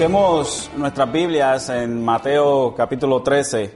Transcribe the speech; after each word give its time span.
Busquemos 0.00 0.70
nuestras 0.78 1.12
Biblias 1.12 1.68
en 1.68 2.02
Mateo 2.02 2.74
capítulo 2.74 3.22
13. 3.22 3.70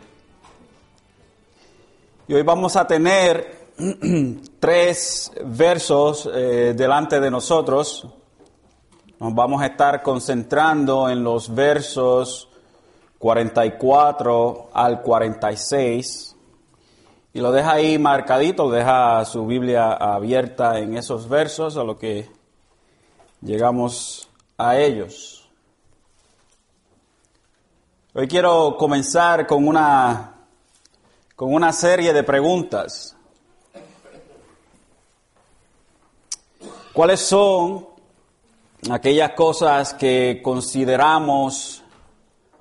Y 2.28 2.32
hoy 2.32 2.40
vamos 2.40 2.76
a 2.76 2.86
tener 2.86 3.68
tres 4.58 5.30
versos 5.44 6.26
eh, 6.32 6.72
delante 6.74 7.20
de 7.20 7.30
nosotros. 7.30 8.08
Nos 9.20 9.34
vamos 9.34 9.60
a 9.60 9.66
estar 9.66 10.02
concentrando 10.02 11.10
en 11.10 11.22
los 11.22 11.54
versos 11.54 12.48
44 13.18 14.70
al 14.72 15.02
46. 15.02 16.36
Y 17.34 17.40
lo 17.42 17.52
deja 17.52 17.72
ahí 17.72 17.98
marcadito, 17.98 18.70
deja 18.70 19.22
su 19.26 19.46
Biblia 19.46 19.92
abierta 19.92 20.78
en 20.78 20.96
esos 20.96 21.28
versos 21.28 21.76
a 21.76 21.84
lo 21.84 21.98
que 21.98 22.30
llegamos 23.42 24.30
a 24.56 24.78
ellos. 24.78 25.33
Hoy 28.16 28.28
quiero 28.28 28.76
comenzar 28.78 29.44
con 29.44 29.66
una, 29.66 30.34
con 31.34 31.52
una 31.52 31.72
serie 31.72 32.12
de 32.12 32.22
preguntas. 32.22 33.16
¿Cuáles 36.92 37.18
son 37.18 37.88
aquellas 38.88 39.32
cosas 39.32 39.94
que 39.94 40.40
consideramos 40.44 41.82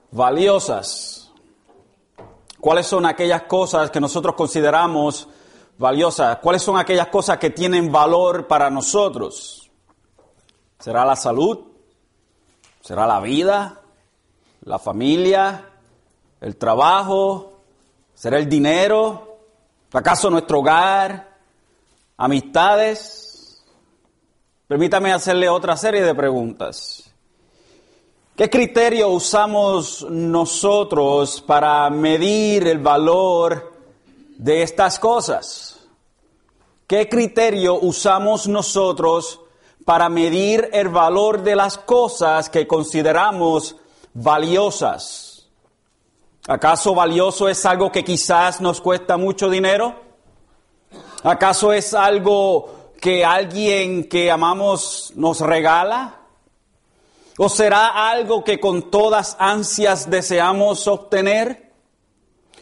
valiosas? 0.09 1.31
¿Cuáles 2.59 2.87
son 2.87 3.05
aquellas 3.05 3.43
cosas 3.43 3.91
que 3.91 3.99
nosotros 3.99 4.33
consideramos 4.33 5.27
valiosas? 5.77 6.39
¿Cuáles 6.39 6.63
son 6.63 6.79
aquellas 6.79 7.09
cosas 7.09 7.37
que 7.37 7.51
tienen 7.51 7.91
valor 7.91 8.47
para 8.47 8.71
nosotros? 8.71 9.69
¿Será 10.79 11.05
la 11.05 11.15
salud? 11.15 11.59
¿Será 12.81 13.05
la 13.05 13.19
vida? 13.19 13.82
La 14.65 14.79
familia, 14.79 15.69
el 16.41 16.55
trabajo, 16.57 17.59
será 18.13 18.37
el 18.37 18.47
dinero, 18.47 19.37
acaso 19.91 20.29
nuestro 20.29 20.59
hogar, 20.59 21.37
amistades. 22.17 23.63
Permítame 24.67 25.11
hacerle 25.11 25.49
otra 25.49 25.75
serie 25.77 26.01
de 26.01 26.15
preguntas. 26.15 27.09
¿Qué 28.35 28.49
criterio 28.49 29.09
usamos 29.09 30.07
nosotros 30.09 31.41
para 31.41 31.89
medir 31.89 32.67
el 32.67 32.79
valor 32.79 33.73
de 34.37 34.63
estas 34.63 34.97
cosas? 34.97 35.85
¿Qué 36.87 37.07
criterio 37.07 37.75
usamos 37.79 38.47
nosotros 38.47 39.39
para 39.85 40.09
medir 40.09 40.69
el 40.73 40.89
valor 40.89 41.43
de 41.43 41.55
las 41.55 41.77
cosas 41.77 42.49
que 42.49 42.65
consideramos 42.65 43.75
valiosas. 44.13 45.47
¿Acaso 46.47 46.93
valioso 46.93 47.47
es 47.47 47.65
algo 47.65 47.91
que 47.91 48.03
quizás 48.03 48.59
nos 48.59 48.81
cuesta 48.81 49.17
mucho 49.17 49.49
dinero? 49.49 49.95
¿Acaso 51.23 51.71
es 51.71 51.93
algo 51.93 52.91
que 52.99 53.23
alguien 53.23 54.09
que 54.09 54.29
amamos 54.29 55.13
nos 55.15 55.39
regala? 55.39 56.19
¿O 57.37 57.49
será 57.49 58.09
algo 58.09 58.43
que 58.43 58.59
con 58.59 58.91
todas 58.91 59.37
ansias 59.39 60.09
deseamos 60.09 60.87
obtener? 60.87 61.71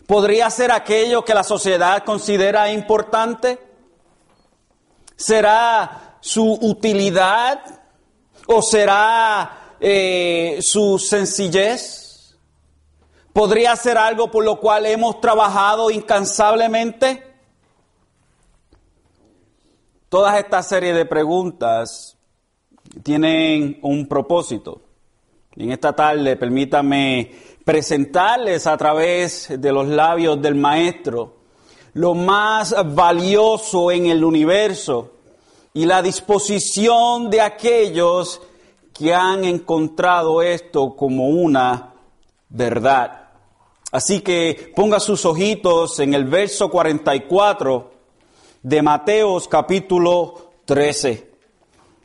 ¿Podría 0.05 0.49
ser 0.49 0.71
aquello 0.71 1.25
que 1.25 1.33
la 1.33 1.43
sociedad 1.43 2.03
considera 2.03 2.71
importante? 2.71 3.59
¿Será 5.15 6.17
su 6.21 6.53
utilidad? 6.61 7.63
¿O 8.45 8.61
será 8.61 9.60
eh, 9.81 10.59
su 10.61 10.97
sencillez? 10.97 12.37
¿Podría 13.33 13.75
ser 13.75 13.97
algo 13.97 14.29
por 14.29 14.45
lo 14.45 14.59
cual 14.59 14.85
hemos 14.85 15.19
trabajado 15.19 15.89
incansablemente? 15.91 17.23
Todas 20.07 20.37
esta 20.37 20.61
serie 20.61 20.93
de 20.93 21.05
preguntas 21.05 22.17
tienen 23.03 23.79
un 23.81 24.07
propósito. 24.07 24.81
En 25.55 25.71
esta 25.71 25.93
tarde 25.93 26.35
permítame 26.35 27.31
presentarles 27.65 28.67
a 28.67 28.77
través 28.77 29.59
de 29.59 29.71
los 29.71 29.87
labios 29.87 30.41
del 30.41 30.55
Maestro 30.55 31.41
lo 31.93 32.13
más 32.13 32.73
valioso 32.95 33.91
en 33.91 34.05
el 34.05 34.23
universo 34.23 35.11
y 35.73 35.85
la 35.85 36.01
disposición 36.01 37.29
de 37.29 37.41
aquellos 37.41 38.41
que 39.01 39.15
han 39.15 39.45
encontrado 39.45 40.43
esto 40.43 40.95
como 40.95 41.29
una 41.29 41.95
verdad. 42.49 43.29
Así 43.91 44.21
que 44.21 44.71
ponga 44.75 44.99
sus 44.99 45.25
ojitos 45.25 45.99
en 45.99 46.13
el 46.13 46.25
verso 46.25 46.69
44 46.69 47.91
de 48.61 48.81
Mateos 48.83 49.47
capítulo 49.47 50.51
13. 50.65 51.31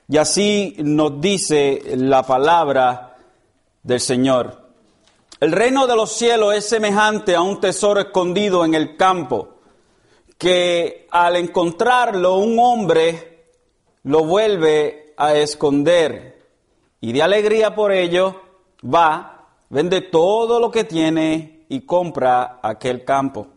Y 0.09 0.17
así 0.17 0.75
nos 0.79 1.21
dice 1.21 1.83
la 1.97 2.23
palabra 2.23 3.19
del 3.83 4.01
Señor. 4.01 4.71
El 5.39 5.53
reino 5.53 5.87
de 5.87 5.97
los 5.97 6.13
cielos 6.13 6.55
es 6.55 6.67
semejante 6.67 7.35
a 7.35 7.43
un 7.43 7.61
tesoro 7.61 8.01
escondido 8.01 8.65
en 8.65 8.75
el 8.75 8.97
campo, 8.97 9.57
que 10.39 11.07
al 11.11 11.37
encontrarlo 11.37 12.39
un 12.39 12.59
hombre 12.59 13.49
lo 14.05 14.25
vuelve 14.25 15.13
a 15.19 15.35
esconder 15.35 16.36
y 17.01 17.13
de 17.13 17.23
alegría 17.23 17.75
por 17.75 17.93
ello 17.93 18.41
va, 18.83 19.49
vende 19.69 20.01
todo 20.01 20.61
lo 20.61 20.71
que 20.71 20.85
tiene 20.85 21.65
y 21.69 21.81
compra 21.81 22.61
aquel 22.63 23.05
campo. 23.05 23.49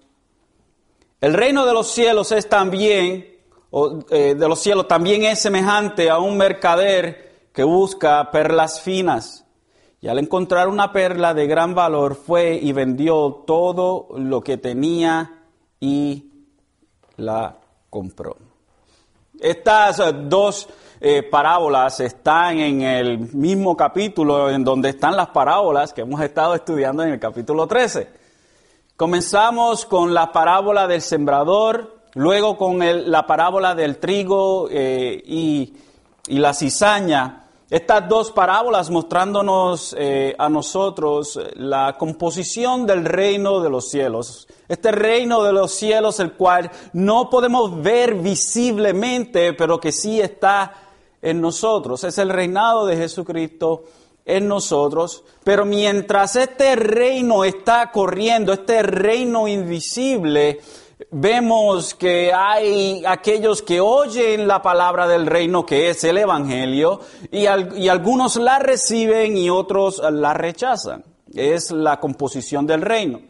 El 1.21 1.33
reino 1.33 1.65
de 1.65 1.73
los 1.73 1.87
cielos 1.91 2.31
es 2.31 2.47
también, 2.47 3.27
eh, 4.09 4.35
de 4.35 4.47
los 4.47 4.59
cielos 4.59 4.87
también 4.87 5.23
es 5.23 5.39
semejante 5.39 6.09
a 6.09 6.19
un 6.19 6.37
mercader 6.37 7.49
que 7.53 7.63
busca 7.63 8.31
perlas 8.31 8.81
finas. 8.81 9.45
Y 10.01 10.07
al 10.07 10.17
encontrar 10.19 10.69
una 10.69 10.93
perla 10.93 11.33
de 11.33 11.45
gran 11.45 11.75
valor 11.75 12.15
fue 12.15 12.55
y 12.55 12.71
vendió 12.71 13.43
todo 13.45 14.07
lo 14.17 14.41
que 14.41 14.57
tenía 14.57 15.43
y 15.79 16.31
la 17.17 17.57
compró. 17.89 18.37
Estas 19.39 20.01
dos 20.29 20.69
eh, 21.01 21.23
parábolas 21.23 22.01
están 22.01 22.59
en 22.59 22.81
el 22.81 23.19
mismo 23.33 23.77
capítulo 23.77 24.49
en 24.49 24.65
donde 24.65 24.89
están 24.89 25.15
las 25.15 25.29
parábolas 25.29 25.93
que 25.93 26.01
hemos 26.01 26.19
estado 26.21 26.55
estudiando 26.55 27.03
en 27.03 27.13
el 27.13 27.19
capítulo 27.19 27.67
13. 27.67 28.09
Comenzamos 28.97 29.85
con 29.85 30.13
la 30.13 30.33
parábola 30.33 30.87
del 30.87 31.01
sembrador, 31.01 32.01
luego 32.15 32.57
con 32.57 32.79
la 33.09 33.25
parábola 33.25 33.75
del 33.75 33.97
trigo 33.97 34.67
eh, 34.69 35.23
y, 35.25 35.73
la 36.27 36.53
cizaña. 36.53 37.45
Estas 37.69 38.09
dos 38.09 38.31
parábolas 38.31 38.89
mostrándonos 38.89 39.95
eh, 39.97 40.35
a 40.37 40.49
nosotros 40.49 41.39
la 41.53 41.95
composición 41.97 42.85
del 42.85 43.05
reino 43.05 43.61
de 43.61 43.69
los 43.69 43.89
cielos. 43.89 44.47
Este 44.67 44.91
reino 44.91 45.43
de 45.43 45.53
los 45.53 45.71
cielos, 45.71 46.19
el 46.19 46.33
cual 46.33 46.69
no 46.91 47.29
podemos 47.29 47.81
ver 47.81 48.15
visiblemente, 48.15 49.53
pero 49.53 49.79
que 49.79 49.93
sí 49.93 50.19
está 50.19 50.88
en 51.21 51.41
nosotros. 51.41 52.03
Es 52.03 52.17
el 52.17 52.29
reinado 52.29 52.85
de 52.85 52.97
Jesucristo 52.97 53.83
en 54.25 54.47
nosotros. 54.47 55.23
Pero 55.43 55.65
mientras 55.65 56.35
este 56.35 56.75
reino 56.75 57.43
está 57.43 57.91
corriendo, 57.91 58.53
este 58.53 58.83
reino 58.83 59.47
invisible, 59.47 60.59
vemos 61.11 61.93
que 61.95 62.31
hay 62.33 63.03
aquellos 63.05 63.61
que 63.61 63.79
oyen 63.79 64.47
la 64.47 64.61
palabra 64.61 65.07
del 65.07 65.25
reino, 65.25 65.65
que 65.65 65.89
es 65.89 66.03
el 66.03 66.17
Evangelio, 66.17 66.99
y, 67.31 67.45
algunos 67.45 68.35
la 68.35 68.59
reciben 68.59 69.37
y 69.37 69.49
otros 69.49 70.01
la 70.11 70.33
rechazan. 70.33 71.03
Es 71.33 71.71
la 71.71 71.99
composición 71.99 72.65
del 72.65 72.81
reino 72.81 73.28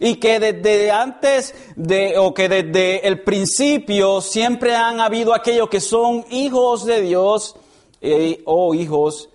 y 0.00 0.16
que 0.16 0.40
desde 0.40 0.90
antes 0.90 1.54
de, 1.76 2.18
o 2.18 2.34
que 2.34 2.48
desde 2.48 3.06
el 3.06 3.22
principio 3.22 4.20
siempre 4.20 4.74
han 4.74 5.00
habido 5.00 5.34
aquellos 5.34 5.68
que 5.68 5.80
son 5.80 6.24
hijos 6.30 6.84
de 6.84 7.00
Dios 7.02 7.56
eh, 8.00 8.42
o 8.44 8.74
hijos 8.74 9.28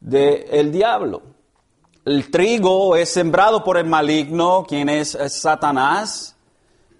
del 0.00 0.72
diablo. 0.72 1.22
El 2.04 2.30
trigo 2.30 2.96
es 2.96 3.10
sembrado 3.10 3.62
por 3.62 3.76
el 3.76 3.84
maligno, 3.84 4.64
quien 4.66 4.88
es, 4.88 5.16
Satanás, 5.28 6.36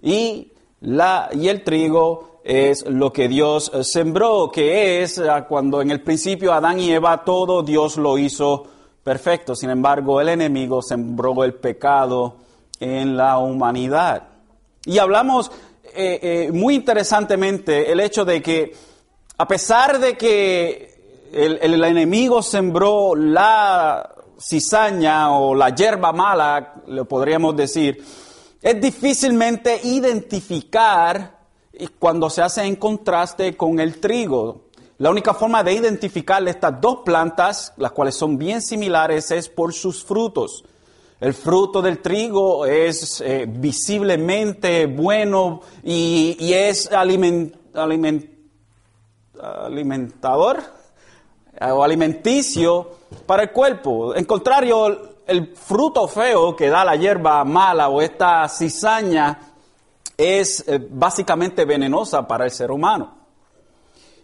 y, 0.02 0.52
la, 0.80 1.30
y 1.32 1.48
el 1.48 1.64
trigo 1.64 2.40
es 2.44 2.86
lo 2.86 3.12
que 3.12 3.28
Dios 3.28 3.70
sembró, 3.82 4.50
que 4.50 5.02
es 5.02 5.18
ah, 5.18 5.46
cuando 5.46 5.82
en 5.82 5.90
el 5.90 6.02
principio 6.02 6.52
Adán 6.52 6.80
y 6.80 6.92
Eva 6.92 7.24
todo 7.24 7.62
Dios 7.62 7.96
lo 7.96 8.18
hizo 8.18 8.66
perfecto. 9.02 9.54
Sin 9.54 9.70
embargo, 9.70 10.20
el 10.20 10.28
enemigo 10.28 10.82
sembró 10.82 11.42
el 11.44 11.54
pecado 11.54 12.36
en 12.80 13.16
la 13.16 13.38
humanidad. 13.38 14.28
Y 14.84 14.98
hablamos 14.98 15.50
eh, 15.94 16.20
eh, 16.22 16.50
muy 16.52 16.75
interesantemente 16.75 17.90
el 17.90 18.00
hecho 18.00 18.25
de 18.25 18.42
que 18.42 18.75
a 19.36 19.46
pesar 19.46 19.98
de 19.98 20.16
que 20.16 21.28
el, 21.32 21.84
enemigo 21.84 22.42
sembró 22.42 23.14
la, 23.14 24.14
cizaña 24.40 25.32
o 25.32 25.54
la 25.54 25.75
hierba 25.75 26.12
mala, 26.12 26.82
lo 26.86 27.04
podríamos 27.04 27.56
decir, 27.56 28.04
es 28.60 28.80
difícilmente 28.80 29.80
identificar 29.84 31.38
cuando 31.98 32.28
se 32.30 32.42
hace 32.42 32.62
en 32.62 32.76
contraste 32.76 33.56
con 33.56 33.78
el 33.78 34.00
trigo. 34.00 34.69
La 34.98 35.10
única 35.10 35.32
forma 35.34 35.62
de 35.62 35.75
identificar 35.75 36.46
estas 36.48 36.80
dos 36.80 36.98
plantas, 37.04 37.72
las 37.76 37.92
cuales 37.92 38.16
son 38.16 38.36
bien 38.36 38.60
similares, 38.60 39.30
es 39.30 39.48
por 39.48 39.72
sus 39.72 40.04
frutos. 40.04 40.64
El 41.20 41.34
fruto 41.34 41.82
del 41.82 41.98
trigo 41.98 42.64
es 42.64 43.20
eh, 43.20 43.44
visiblemente 43.48 44.86
bueno 44.86 45.62
y, 45.82 46.52
es 46.52 46.88
alimentador 46.92 47.58
o 51.60 51.82
alimenticio 51.82 52.98
para 53.26 53.42
el 53.42 53.50
cuerpo. 53.50 54.14
En 54.14 54.26
contrario, 54.26 55.16
el 55.26 55.56
fruto 55.56 56.06
feo 56.06 56.54
que 56.54 56.68
da 56.68 56.84
la 56.84 56.94
hierba 56.94 57.44
mala 57.44 57.88
o 57.88 58.00
esta 58.00 58.48
cizaña 58.48 59.40
es 60.16 60.62
eh, 60.68 60.78
básicamente 60.88 61.64
venenosa 61.64 62.28
para 62.28 62.44
el 62.44 62.52
ser 62.52 62.70
humano. 62.70 63.18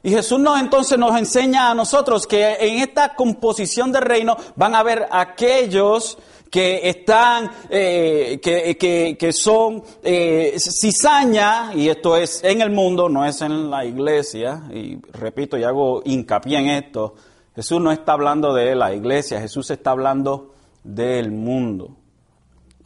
Y 0.05 0.11
Jesús 0.11 0.39
nos 0.39 0.61
entonces 0.61 0.99
nos 0.99 1.17
enseña 1.17 1.71
a 1.71 1.75
nosotros 1.75 2.27
que 2.27 2.59
en 2.61 2.81
esta 2.81 3.15
composición 3.15 3.91
del 3.91 4.03
reino 4.03 4.37
van 4.55 4.75
a 4.75 4.81
haber 4.81 5.09
aquellos 5.11 6.19
que 6.51 6.89
están, 6.89 7.51
eh, 7.69 8.39
que, 8.43 9.17
que, 9.19 9.33
son 9.33 9.83
eh, 10.03 10.55
cizaña, 10.59 11.75
y 11.75 11.89
esto 11.89 12.17
es 12.17 12.45
en 12.45 12.63
el 12.63 12.71
mundo, 12.71 13.09
no 13.09 13.25
es 13.25 13.43
en 13.43 13.71
la 13.71 13.85
iglesia, 13.85 14.63
y 14.73 14.99
repito 15.13 15.57
y 15.59 15.65
hago 15.65 16.03
hincapié 16.05 16.59
en 16.59 16.69
esto, 16.69 17.15
Jesús 17.57 17.81
no 17.81 17.91
está 17.91 18.13
hablando 18.13 18.55
de 18.55 18.75
la 18.75 18.95
iglesia, 18.95 19.41
Jesús 19.41 19.71
está 19.71 19.91
hablando 19.91 20.55
del 20.83 21.33
mundo. 21.33 21.97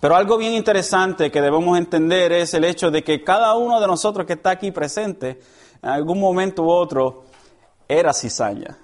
Pero 0.01 0.15
algo 0.15 0.39
bien 0.39 0.53
interesante 0.53 1.31
que 1.31 1.43
debemos 1.43 1.77
entender 1.77 2.33
es 2.33 2.55
el 2.55 2.65
hecho 2.65 2.91
de 2.91 3.03
que 3.03 3.25
cada 3.25 3.55
uno 3.57 3.81
de 3.81 3.87
nosotros 3.87 4.27
que 4.27 4.35
está 4.35 4.51
aquí 4.51 4.71
presente, 4.71 5.41
en 5.83 5.89
algún 5.89 6.21
momento 6.21 6.63
u 6.63 6.71
otro, 6.71 7.25
era 7.89 8.13
cizaña. 8.13 8.79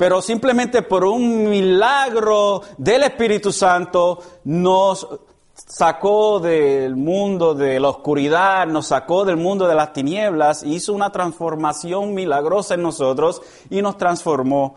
Pero 0.00 0.22
simplemente 0.22 0.80
por 0.80 1.04
un 1.04 1.50
milagro 1.50 2.62
del 2.78 3.02
Espíritu 3.02 3.52
Santo 3.52 4.18
nos 4.44 5.06
sacó 5.52 6.40
del 6.40 6.96
mundo 6.96 7.52
de 7.52 7.78
la 7.78 7.90
oscuridad, 7.90 8.66
nos 8.66 8.86
sacó 8.86 9.26
del 9.26 9.36
mundo 9.36 9.68
de 9.68 9.74
las 9.74 9.92
tinieblas, 9.92 10.62
hizo 10.62 10.94
una 10.94 11.12
transformación 11.12 12.14
milagrosa 12.14 12.76
en 12.76 12.82
nosotros 12.82 13.42
y 13.68 13.82
nos 13.82 13.98
transformó 13.98 14.76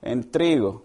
en 0.00 0.30
trigo. 0.30 0.84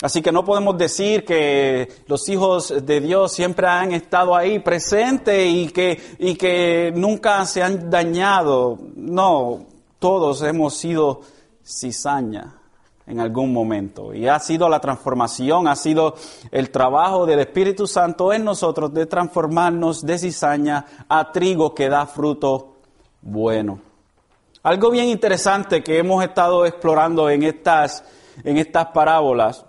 Así 0.00 0.22
que 0.22 0.30
no 0.30 0.44
podemos 0.44 0.78
decir 0.78 1.24
que 1.24 1.88
los 2.06 2.28
hijos 2.28 2.72
de 2.86 3.00
Dios 3.00 3.32
siempre 3.32 3.66
han 3.66 3.90
estado 3.90 4.36
ahí 4.36 4.60
presentes 4.60 5.44
y 5.44 5.70
que, 5.70 6.00
y 6.20 6.36
que 6.36 6.92
nunca 6.94 7.44
se 7.46 7.64
han 7.64 7.90
dañado. 7.90 8.78
No, 8.94 9.66
todos 9.98 10.40
hemos 10.42 10.74
sido 10.74 11.22
cizaña 11.64 12.57
en 13.08 13.20
algún 13.20 13.52
momento. 13.52 14.14
Y 14.14 14.28
ha 14.28 14.38
sido 14.38 14.68
la 14.68 14.80
transformación, 14.80 15.66
ha 15.66 15.76
sido 15.76 16.14
el 16.50 16.70
trabajo 16.70 17.26
del 17.26 17.40
Espíritu 17.40 17.86
Santo 17.86 18.32
en 18.32 18.44
nosotros 18.44 18.92
de 18.92 19.06
transformarnos 19.06 20.04
de 20.04 20.18
cizaña 20.18 20.84
a 21.08 21.32
trigo 21.32 21.74
que 21.74 21.88
da 21.88 22.06
fruto 22.06 22.76
bueno. 23.22 23.80
Algo 24.62 24.90
bien 24.90 25.08
interesante 25.08 25.82
que 25.82 25.98
hemos 25.98 26.22
estado 26.22 26.66
explorando 26.66 27.30
en 27.30 27.42
estas, 27.42 28.04
en 28.44 28.58
estas 28.58 28.86
parábolas 28.86 29.64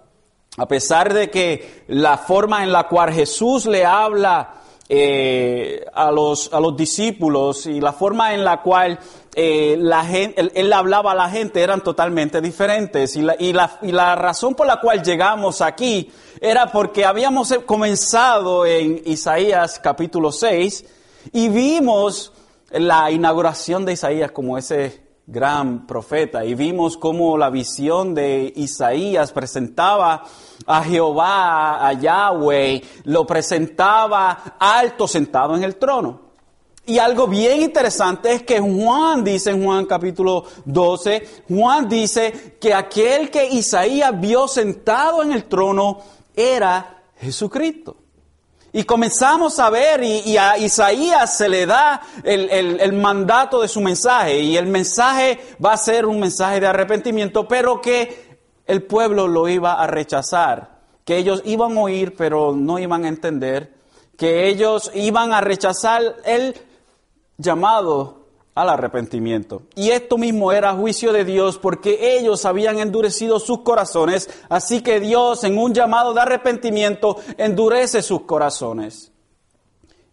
a 0.59 0.68
pesar 0.68 1.13
de 1.13 1.30
que 1.30 1.86
la 1.88 2.18
forma 2.18 2.63
en 2.63 2.74
la 2.74 2.88
cual 2.88 3.13
Jesús 3.13 3.65
le 3.65 3.86
habla 3.86 4.56
eh, 4.91 5.86
a, 5.94 6.12
los, 6.12 6.51
a 6.51 6.59
los 6.59 6.75
discípulos 6.75 7.68
y 7.68 7.80
la 7.80 7.94
forma 7.94 8.33
en 8.33 8.44
la 8.44 8.63
cual 8.63 9.00
eh, 9.36 9.77
la 9.80 10.03
él, 10.12 10.74
hablaba 10.74 11.12
a 11.12 11.15
la 11.15 11.30
gente 11.30 11.62
eran 11.62 11.83
totalmente 11.83 12.41
diferentes. 12.41 13.15
Y 13.15 13.21
la, 13.21 13.36
y, 13.38 13.53
la, 13.53 13.77
y 13.83 13.91
la 13.91 14.15
razón 14.15 14.56
por 14.56 14.65
la 14.65 14.80
cual 14.80 15.03
llegamos 15.03 15.62
aquí 15.62 16.12
era 16.41 16.71
porque 16.71 17.06
habíamos 17.06 17.53
comenzado 17.68 18.65
en 18.65 19.01
Isaías 19.06 19.80
capítulo 19.80 20.31
6 20.31 20.86
y 21.33 21.50
vimos 21.50 22.33
la 22.71 23.12
inauguración 23.12 23.86
de 23.86 23.94
Isaías 23.94 24.31
como 24.31 24.57
ese 24.57 25.08
gran 25.31 25.85
profeta 25.85 26.43
y 26.43 26.55
vimos 26.55 26.97
cómo 26.97 27.37
la 27.37 27.51
visión 27.51 28.15
de 28.15 28.51
Isaías 28.55 29.31
presentaba 29.31 30.23
a 30.65 30.83
Jehová, 30.83 31.87
a 31.87 31.93
Yahweh, 31.93 32.81
lo 33.03 33.27
presentaba 33.27 34.55
alto 34.59 35.07
sentado 35.07 35.55
en 35.55 35.63
el 35.63 35.75
trono. 35.75 36.29
Y 36.87 36.97
algo 36.97 37.27
bien 37.27 37.61
interesante 37.61 38.31
es 38.31 38.41
que 38.41 38.59
Juan 38.59 39.23
dice 39.23 39.51
en 39.51 39.63
Juan 39.63 39.85
capítulo 39.85 40.45
12, 40.65 41.43
Juan 41.47 41.87
dice 41.87 42.57
que 42.59 42.73
aquel 42.73 43.29
que 43.29 43.45
Isaías 43.45 44.19
vio 44.19 44.47
sentado 44.47 45.21
en 45.21 45.31
el 45.31 45.43
trono 45.43 45.99
era 46.35 47.03
Jesucristo. 47.19 47.99
Y 48.71 48.83
comenzamos 48.83 49.57
a 49.60 49.69
ver, 49.69 50.04
y, 50.04 50.38
a 50.38 50.57
Isaías 50.57 51.36
se 51.36 51.50
le 51.50 51.66
da 51.66 52.01
el, 52.24 52.94
mandato 52.94 53.62
de 53.62 53.68
su 53.68 53.81
mensaje, 53.81 54.39
y 54.42 54.57
el 54.57 54.68
mensaje 54.68 55.39
va 55.63 55.74
a 55.74 55.77
ser 55.77 56.06
un 56.06 56.19
mensaje 56.19 56.60
de 56.60 56.68
arrepentimiento, 56.68 57.48
pero 57.48 57.81
que 57.81 58.38
el 58.68 58.83
pueblo 58.83 59.27
lo 59.27 59.48
iba 59.48 59.74
a 59.74 59.88
rechazar, 59.88 60.80
que 61.04 61.18
ellos 61.18 61.42
iban 61.45 61.77
a 61.77 61.81
oír, 61.81 62.16
pero 62.16 62.56
no 62.56 62.77
iban 62.77 63.06
a 63.06 63.07
entender, 63.07 63.74
que 64.16 64.48
ellos 64.48 64.92
iban 64.94 65.33
a 65.33 65.42
rechazar 65.42 66.18
el 66.25 66.56
llamado 67.38 68.19
al 68.61 68.69
arrepentimiento. 68.69 69.63
Y 69.75 69.91
esto 69.91 70.17
mismo 70.17 70.51
era 70.51 70.73
juicio 70.73 71.13
de 71.13 71.25
Dios 71.25 71.57
porque 71.57 72.17
ellos 72.17 72.45
habían 72.45 72.79
endurecido 72.79 73.39
sus 73.39 73.61
corazones, 73.61 74.29
así 74.50 74.81
que 74.81 75.00
Dios 75.00 75.44
en 75.44 75.57
un 75.57 75.73
llamado 75.73 76.13
de 76.13 76.21
arrepentimiento 76.21 77.17
endurece 77.38 78.01
sus 78.01 78.21
corazones. 78.21 79.11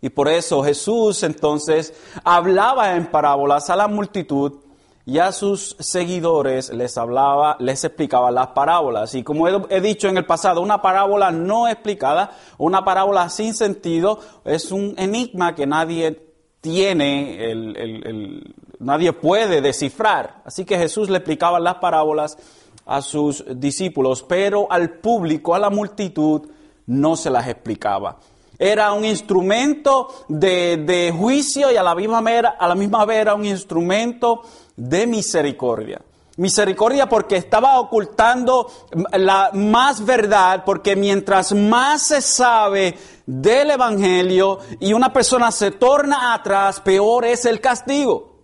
Y 0.00 0.10
por 0.10 0.28
eso 0.28 0.62
Jesús 0.62 1.22
entonces 1.22 1.94
hablaba 2.22 2.94
en 2.94 3.06
parábolas 3.06 3.70
a 3.70 3.76
la 3.76 3.88
multitud 3.88 4.60
y 5.08 5.20
a 5.20 5.30
sus 5.30 5.76
seguidores 5.78 6.70
les 6.70 6.98
hablaba, 6.98 7.56
les 7.60 7.84
explicaba 7.84 8.32
las 8.32 8.48
parábolas. 8.48 9.14
Y 9.14 9.22
como 9.22 9.46
he, 9.48 9.80
dicho 9.80 10.08
en 10.08 10.16
el 10.16 10.26
pasado, 10.26 10.60
una 10.60 10.82
parábola 10.82 11.30
no 11.30 11.68
explicada, 11.68 12.32
una 12.58 12.84
parábola 12.84 13.28
sin 13.30 13.54
sentido, 13.54 14.18
es 14.44 14.72
un 14.72 14.94
enigma 14.98 15.54
que 15.54 15.64
nadie 15.64 16.25
tiene, 16.66 17.48
el, 17.48 18.54
nadie 18.80 19.12
puede 19.12 19.60
descifrar. 19.60 20.42
Así 20.44 20.64
que 20.64 20.76
Jesús 20.76 21.08
le 21.08 21.18
explicaba 21.18 21.60
las 21.60 21.76
parábolas 21.76 22.36
a 22.84 23.02
sus 23.02 23.44
discípulos, 23.54 24.24
pero 24.24 24.66
al 24.68 24.98
público, 24.98 25.54
a 25.54 25.60
la 25.60 25.70
multitud, 25.70 26.42
no 26.86 27.14
se 27.14 27.30
las 27.30 27.46
explicaba. 27.46 28.16
Era 28.58 28.92
un 28.92 29.04
instrumento 29.04 30.08
de, 30.26 31.14
juicio 31.16 31.70
y 31.70 31.76
a 31.76 31.84
la, 31.84 31.94
misma 31.94 32.18
a 32.58 32.66
la 32.66 32.74
misma 32.74 33.04
vez 33.04 33.18
era 33.18 33.34
un 33.34 33.44
instrumento 33.44 34.42
de 34.74 35.06
misericordia. 35.06 36.00
Misericordia 36.36 37.08
porque 37.08 37.36
estaba 37.36 37.78
ocultando 37.78 38.68
la 39.12 39.50
más 39.52 40.04
verdad, 40.04 40.64
porque 40.66 40.96
mientras 40.96 41.54
más 41.54 42.08
se 42.08 42.20
sabe 42.20 42.96
del 43.26 43.72
Evangelio 43.72 44.60
y 44.80 44.92
una 44.92 45.12
persona 45.12 45.50
se 45.50 45.72
torna 45.72 46.32
atrás, 46.32 46.80
peor 46.80 47.24
es 47.24 47.44
el 47.44 47.60
castigo. 47.60 48.36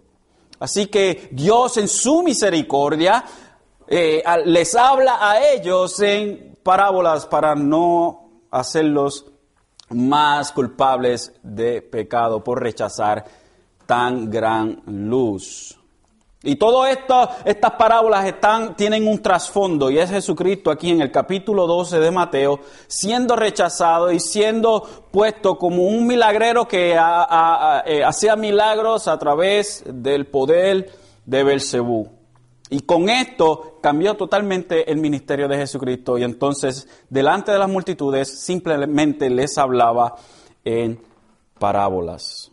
Así 0.59 0.87
que 0.87 1.29
Dios 1.33 1.77
en 1.77 1.89
su 1.89 2.23
misericordia 2.23 3.25
eh, 3.87 4.23
les 4.45 4.75
habla 4.75 5.19
a 5.21 5.43
ellos 5.53 5.99
en 6.01 6.59
parábolas 6.62 7.27
para 7.27 7.55
no 7.55 8.31
hacerlos 8.51 9.27
más 9.91 10.53
culpables 10.53 11.33
de 11.43 11.83
pecado 11.83 12.43
por 12.43 12.62
rechazar 12.62 13.25
tan 13.87 14.31
gran 14.31 14.83
luz. 14.87 15.79
Y 16.45 16.57
todas 16.57 16.99
estas 17.45 17.71
parábolas 17.73 18.27
están, 18.27 18.75
tienen 18.75 19.07
un 19.07 19.23
trasfondo 19.23 19.91
y 19.91 19.99
es 19.99 20.11
Jesucristo 20.11 20.73
aquí 20.73 20.91
en 20.91 21.01
el 21.01 21.13
capítulo 21.13 21.69
12 21.69 22.01
de 22.01 22.11
Mateo 22.11 22.59
siendo 22.89 23.37
rechazado 23.37 24.11
y 24.11 24.19
siendo 24.19 24.83
puesto 25.13 25.57
como 25.57 25.85
un 25.85 26.05
milagrero 26.05 26.67
que 26.67 26.95
eh, 26.95 28.05
hacía 28.05 28.35
milagros 28.35 29.07
a 29.07 29.19
través 29.19 29.85
del 29.87 30.27
poder 30.27 30.91
de 31.25 31.45
Belcebú. 31.45 32.09
Y 32.71 32.81
con 32.81 33.09
esto 33.09 33.79
cambió 33.81 34.15
totalmente 34.15 34.91
el 34.91 34.97
ministerio 34.97 35.47
de 35.47 35.59
Jesucristo 35.59 36.19
y 36.19 36.25
entonces 36.25 36.89
delante 37.09 37.53
de 37.53 37.59
las 37.59 37.69
multitudes 37.69 38.43
simplemente 38.45 39.31
les 39.31 39.59
hablaba 39.59 40.17
en 40.65 41.01
parábolas. 41.59 42.52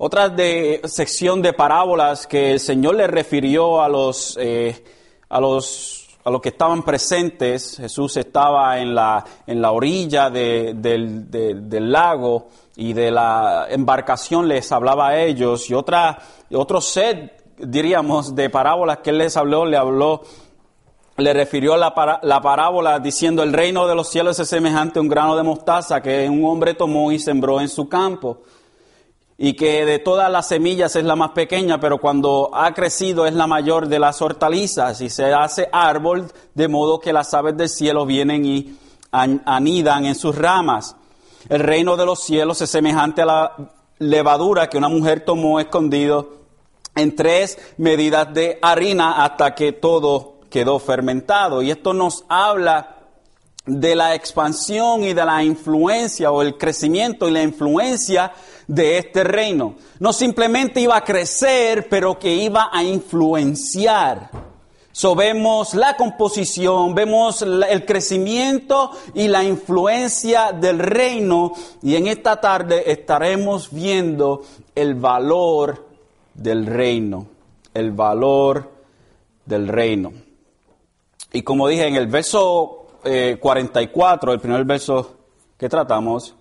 Otra 0.00 0.28
de, 0.28 0.80
sección 0.84 1.42
de 1.42 1.52
parábolas 1.52 2.28
que 2.28 2.52
el 2.52 2.60
Señor 2.60 2.94
le 2.94 3.08
refirió 3.08 3.82
a 3.82 3.88
los, 3.88 4.38
eh, 4.40 4.84
a 5.28 5.40
los, 5.40 6.06
a 6.22 6.30
los 6.30 6.40
que 6.40 6.50
estaban 6.50 6.84
presentes, 6.84 7.78
Jesús 7.78 8.16
estaba 8.16 8.78
en 8.78 8.94
la, 8.94 9.24
en 9.44 9.60
la 9.60 9.72
orilla 9.72 10.30
del, 10.30 10.80
del 10.80 11.90
lago 11.90 12.46
y 12.76 12.92
de 12.92 13.10
la 13.10 13.66
embarcación 13.70 14.46
les 14.46 14.70
hablaba 14.70 15.08
a 15.08 15.20
ellos. 15.20 15.68
Y 15.68 15.74
otra, 15.74 16.16
otro 16.52 16.80
set, 16.80 17.56
diríamos, 17.58 18.36
de 18.36 18.50
parábolas 18.50 18.98
que 18.98 19.10
él 19.10 19.18
les 19.18 19.36
habló, 19.36 19.66
le 19.66 19.76
habló 19.76 20.22
le 21.16 21.32
refirió 21.32 21.76
la, 21.76 22.20
la, 22.22 22.40
parábola 22.40 23.00
diciendo 23.00 23.42
el 23.42 23.52
reino 23.52 23.88
de 23.88 23.96
los 23.96 24.08
cielos 24.08 24.38
es 24.38 24.48
semejante 24.48 25.00
a 25.00 25.02
un 25.02 25.08
grano 25.08 25.34
de 25.34 25.42
mostaza 25.42 26.00
que 26.00 26.28
un 26.28 26.44
hombre 26.44 26.74
tomó 26.74 27.10
y 27.10 27.18
sembró 27.18 27.60
en 27.60 27.68
su 27.68 27.88
campo 27.88 28.38
y 29.40 29.54
que 29.54 29.86
de 29.86 30.00
todas 30.00 30.30
las 30.32 30.48
semillas 30.48 30.96
es 30.96 31.04
la 31.04 31.14
más 31.14 31.30
pequeña, 31.30 31.78
pero 31.78 31.98
cuando 31.98 32.50
ha 32.52 32.74
crecido 32.74 33.24
es 33.24 33.32
la 33.34 33.46
mayor 33.46 33.86
de 33.86 34.00
las 34.00 34.20
hortalizas 34.20 35.00
y 35.00 35.08
se 35.08 35.32
hace 35.32 35.68
árbol 35.70 36.26
de 36.54 36.66
modo 36.66 36.98
que 36.98 37.12
las 37.12 37.32
aves 37.34 37.56
del 37.56 37.68
cielo 37.68 38.04
vienen 38.04 38.44
y 38.44 38.76
anidan 39.12 40.06
en 40.06 40.16
sus 40.16 40.36
ramas. 40.36 40.96
El 41.48 41.60
reino 41.60 41.96
de 41.96 42.04
los 42.04 42.24
cielos 42.24 42.60
es 42.60 42.70
semejante 42.70 43.22
a 43.22 43.26
la 43.26 43.56
levadura 44.00 44.68
que 44.68 44.76
una 44.76 44.88
mujer 44.88 45.24
tomó 45.24 45.60
escondido 45.60 46.38
en 46.96 47.14
tres 47.14 47.58
medidas 47.76 48.34
de 48.34 48.58
harina 48.60 49.24
hasta 49.24 49.54
que 49.54 49.72
todo 49.72 50.40
quedó 50.50 50.80
fermentado. 50.80 51.62
Y 51.62 51.70
esto 51.70 51.94
nos 51.94 52.24
habla 52.28 52.96
de 53.66 53.94
la 53.94 54.14
expansión 54.16 55.04
y 55.04 55.12
de 55.12 55.24
la 55.24 55.44
influencia 55.44 56.32
o 56.32 56.42
el 56.42 56.56
crecimiento 56.56 57.28
y 57.28 57.32
la 57.32 57.42
influencia 57.42 58.32
de 58.68 58.98
este 58.98 59.24
reino. 59.24 59.74
No 59.98 60.12
simplemente 60.12 60.80
iba 60.80 60.96
a 60.96 61.04
crecer, 61.04 61.88
pero 61.88 62.18
que 62.18 62.32
iba 62.32 62.70
a 62.72 62.84
influenciar. 62.84 64.30
So, 64.92 65.14
vemos 65.14 65.74
la 65.74 65.96
composición, 65.96 66.94
vemos 66.94 67.42
el 67.42 67.84
crecimiento 67.86 68.90
y 69.14 69.28
la 69.28 69.44
influencia 69.44 70.52
del 70.52 70.80
reino 70.80 71.52
y 71.82 71.94
en 71.94 72.08
esta 72.08 72.40
tarde 72.40 72.90
estaremos 72.90 73.72
viendo 73.72 74.42
el 74.74 74.94
valor 74.94 75.86
del 76.34 76.66
reino, 76.66 77.26
el 77.74 77.92
valor 77.92 78.72
del 79.46 79.68
reino. 79.68 80.12
Y 81.32 81.42
como 81.42 81.68
dije 81.68 81.86
en 81.86 81.94
el 81.94 82.08
verso 82.08 82.86
44, 83.40 84.32
eh, 84.32 84.34
el 84.34 84.40
primer 84.40 84.64
verso 84.64 85.16
que 85.56 85.68
tratamos, 85.68 86.34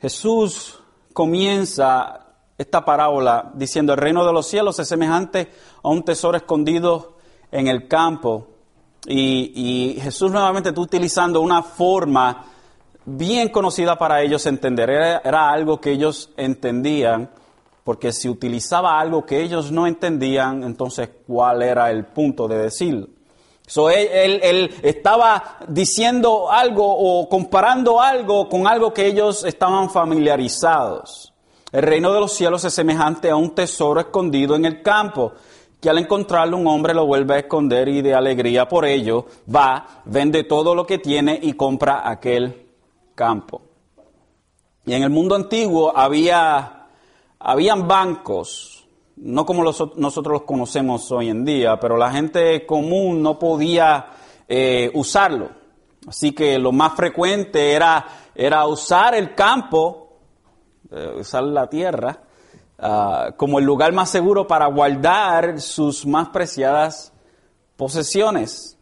Jesús 0.00 0.80
comienza 1.14 2.24
esta 2.58 2.84
parábola 2.84 3.50
diciendo, 3.54 3.94
el 3.94 3.98
reino 3.98 4.26
de 4.26 4.32
los 4.32 4.46
cielos 4.46 4.78
es 4.78 4.88
semejante 4.88 5.50
a 5.82 5.88
un 5.88 6.02
tesoro 6.02 6.36
escondido 6.36 7.16
en 7.50 7.68
el 7.68 7.88
campo. 7.88 8.48
Y, 9.06 9.98
Jesús 10.00 10.30
nuevamente 10.32 10.70
está 10.70 10.80
utilizando 10.80 11.40
una 11.40 11.62
forma 11.62 12.44
bien 13.04 13.48
conocida 13.48 13.96
para 13.96 14.22
ellos 14.22 14.44
entender. 14.46 14.90
Era, 14.90 15.18
era, 15.18 15.50
algo 15.50 15.80
que 15.80 15.92
ellos 15.92 16.30
entendían, 16.36 17.30
porque 17.84 18.12
si 18.12 18.28
utilizaba 18.28 18.98
algo 18.98 19.24
que 19.24 19.42
ellos 19.42 19.70
no 19.70 19.86
entendían, 19.86 20.64
entonces 20.64 21.10
¿cuál 21.26 21.62
era 21.62 21.90
el 21.90 22.06
punto 22.06 22.48
de 22.48 22.58
decirlo? 22.58 23.08
So, 23.66 23.88
él, 23.88 24.74
estaba 24.82 25.58
diciendo 25.68 26.50
algo 26.50 26.84
o 26.86 27.28
comparando 27.28 28.00
algo 28.00 28.48
con 28.48 28.66
algo 28.66 28.92
que 28.92 29.06
ellos 29.06 29.44
estaban 29.44 29.88
familiarizados. 29.88 31.32
El 31.72 31.82
reino 31.82 32.12
de 32.12 32.20
los 32.20 32.32
cielos 32.32 32.64
es 32.64 32.74
semejante 32.74 33.30
a 33.30 33.36
un 33.36 33.54
tesoro 33.54 34.00
escondido 34.00 34.54
en 34.54 34.66
el 34.66 34.82
campo, 34.82 35.32
que 35.80 35.90
al 35.90 35.98
encontrarlo 35.98 36.56
un 36.56 36.66
hombre 36.66 36.94
lo 36.94 37.06
vuelve 37.06 37.34
a 37.34 37.38
esconder 37.38 37.88
y 37.88 38.00
de 38.00 38.14
alegría 38.14 38.68
por 38.68 38.84
ello 38.84 39.26
va, 39.54 40.02
vende 40.04 40.44
todo 40.44 40.74
lo 40.74 40.86
que 40.86 40.98
tiene 40.98 41.38
y 41.42 41.54
compra 41.54 42.08
aquel 42.08 42.68
campo. 43.14 43.62
Y 44.86 44.92
en 44.92 45.02
el 45.02 45.10
mundo 45.10 45.34
antiguo 45.34 45.96
había, 45.96 46.86
habían 47.38 47.88
bancos, 47.88 48.73
no 49.24 49.46
como 49.46 49.64
nosotros 49.64 50.26
los 50.26 50.42
conocemos 50.42 51.10
hoy 51.10 51.30
en 51.30 51.46
día, 51.46 51.80
pero 51.80 51.96
la 51.96 52.12
gente 52.12 52.66
común 52.66 53.22
no 53.22 53.38
podía 53.38 54.10
eh, 54.46 54.90
usarlo. 54.92 55.48
Así 56.06 56.32
que 56.32 56.58
lo 56.58 56.72
más 56.72 56.92
frecuente 56.94 57.72
era, 57.72 58.06
era 58.34 58.66
usar 58.66 59.14
el 59.14 59.34
campo, 59.34 60.18
eh, 60.90 61.14
usar 61.20 61.42
la 61.44 61.70
tierra, 61.70 62.20
ah, 62.78 63.30
como 63.38 63.58
el 63.58 63.64
lugar 63.64 63.94
más 63.94 64.10
seguro 64.10 64.46
para 64.46 64.66
guardar 64.66 65.58
sus 65.58 66.04
más 66.04 66.28
preciadas 66.28 67.10
posesiones. 67.76 68.76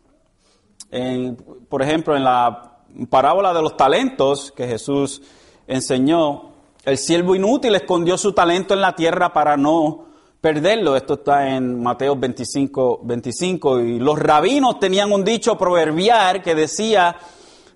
por 1.69 1.83
ejemplo, 1.83 2.17
en 2.17 2.25
la 2.25 2.79
parábola 3.09 3.55
de 3.55 3.63
los 3.63 3.77
talentos 3.77 4.51
que 4.51 4.67
Jesús 4.67 5.23
enseñó, 5.69 6.51
el 6.85 6.99
siervo 6.99 7.37
inútil 7.37 7.77
escondió 7.77 8.19
su 8.19 8.33
talento 8.33 8.75
en 8.75 8.81
la 8.81 8.97
tierra 8.97 9.33
para 9.33 9.57
no 9.57 10.12
perderlo. 10.43 10.97
Esto 10.97 11.15
está 11.15 11.55
en 11.55 11.81
Mateo 11.81 12.17
25, 12.17 13.01
25. 13.05 13.81
Y 13.81 13.99
los 14.01 14.19
rabinos 14.19 14.79
tenían 14.79 15.11
un 15.13 15.25
dicho 15.25 15.57
proverbial 15.57 16.43
que 16.43 16.55
decía 16.55 17.17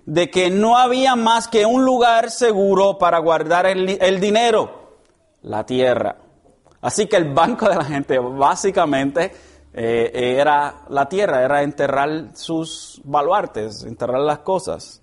de 0.05 0.29
que 0.29 0.51
no 0.51 0.77
había 0.77 1.17
más 1.17 1.49
que 1.49 1.65
un 1.65 1.85
lugar 1.85 2.31
seguro 2.31 2.99
para 2.99 3.19
guardar 3.19 3.67
el, 3.67 4.21
dinero, 4.21 4.91
la 5.43 5.65
tierra. 5.65 6.17
Así 6.83 7.07
que 7.07 7.17
el 7.17 7.33
banco 7.33 7.69
de 7.69 7.77
la 7.77 7.85
gente 7.85 8.19
básicamente 8.19 9.33
eh, 9.73 10.37
era 10.39 10.83
la 10.89 11.09
tierra, 11.09 11.45
era 11.45 11.63
enterrar 11.63 12.31
sus 12.35 13.01
baluartes, 13.05 13.85
enterrar 13.85 14.21
las 14.21 14.41
cosas. 14.41 15.01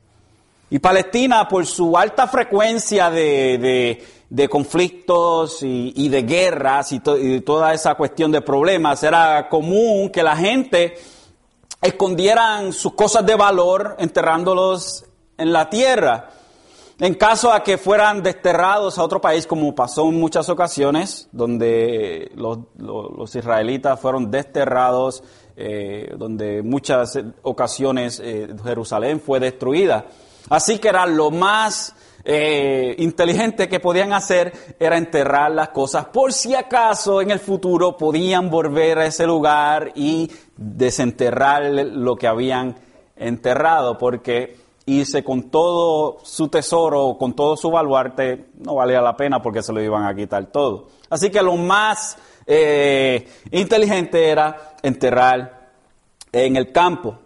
Y 0.70 0.79
Palestina, 0.79 1.48
por 1.48 1.65
su 1.65 1.98
alta 1.98 2.27
frecuencia 2.27 3.10
de 3.10 4.03
conflictos 4.49 5.59
y, 5.61 6.09
de 6.09 6.23
guerras 6.23 6.91
y, 6.91 6.99
toda 6.99 7.73
esa 7.73 7.95
cuestión 7.95 8.31
de 8.31 8.41
problemas, 8.41 9.03
era 9.03 9.47
común 9.47 10.09
que 10.09 10.23
la 10.23 10.35
gente 10.35 10.95
escondieran 11.81 12.73
sus 12.73 12.93
cosas 12.93 13.25
de 13.25 13.35
valor 13.35 13.95
enterrándolos 13.99 15.05
en 15.37 15.53
la 15.53 15.69
tierra. 15.69 16.29
En 16.99 17.15
caso 17.15 17.51
a 17.51 17.63
que 17.63 17.77
fueran 17.77 18.23
desterrados 18.23 18.97
a 18.97 19.03
otro 19.03 19.19
país, 19.19 19.45
como 19.45 19.75
pasó 19.75 20.07
en 20.07 20.19
muchas 20.19 20.47
ocasiones, 20.49 21.27
donde 21.31 22.31
los, 22.35 23.35
israelitas 23.35 23.99
fueron 23.99 24.31
desterrados, 24.31 25.23
eh, 25.55 26.13
donde 26.17 26.61
muchas 26.61 27.19
ocasiones 27.41 28.21
eh, 28.23 28.47
Jerusalén 28.63 29.19
fue 29.19 29.39
destruida. 29.39 30.05
Así 30.49 30.79
que 30.79 30.89
era 30.89 31.05
lo 31.05 31.31
más 31.31 31.95
eh, 32.25 32.95
inteligente 32.99 33.67
que 33.67 33.79
podían 33.79 34.13
hacer 34.13 34.75
era 34.79 34.97
enterrar 34.97 35.51
las 35.51 35.69
cosas 35.69 36.05
por 36.05 36.31
si 36.31 36.55
acaso 36.55 37.21
en 37.21 37.31
el 37.31 37.39
futuro 37.39 37.97
podían 37.97 38.49
volver 38.49 38.99
a 38.99 39.05
ese 39.05 39.27
lugar 39.27 39.91
y 39.95 40.31
desenterrar 40.55 41.63
lo 41.65 42.15
que 42.15 42.27
habían 42.27 42.75
enterrado, 43.15 43.97
porque 43.97 44.57
irse 44.85 45.23
con 45.23 45.49
todo 45.49 46.19
su 46.23 46.47
tesoro, 46.49 47.17
con 47.17 47.33
todo 47.33 47.55
su 47.55 47.71
baluarte, 47.71 48.47
no 48.59 48.75
valía 48.75 49.01
la 49.01 49.15
pena 49.15 49.41
porque 49.41 49.61
se 49.61 49.73
lo 49.73 49.81
iban 49.81 50.05
a 50.05 50.15
quitar 50.15 50.45
todo. 50.47 50.87
Así 51.09 51.29
que 51.29 51.41
lo 51.41 51.55
más 51.55 52.17
eh, 52.45 53.27
inteligente 53.51 54.29
era 54.29 54.75
enterrar 54.81 55.71
en 56.31 56.55
el 56.55 56.71
campo. 56.71 57.19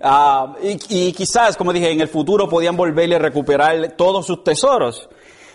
Ah, 0.00 0.54
y, 0.62 1.12
quizás, 1.12 1.56
como 1.56 1.72
dije, 1.72 1.90
en 1.90 2.00
el 2.00 2.08
futuro 2.08 2.48
podían 2.48 2.76
volverle 2.76 3.16
a 3.16 3.18
recuperar 3.18 3.92
todos 3.96 4.26
sus 4.26 4.44
tesoros. 4.44 5.08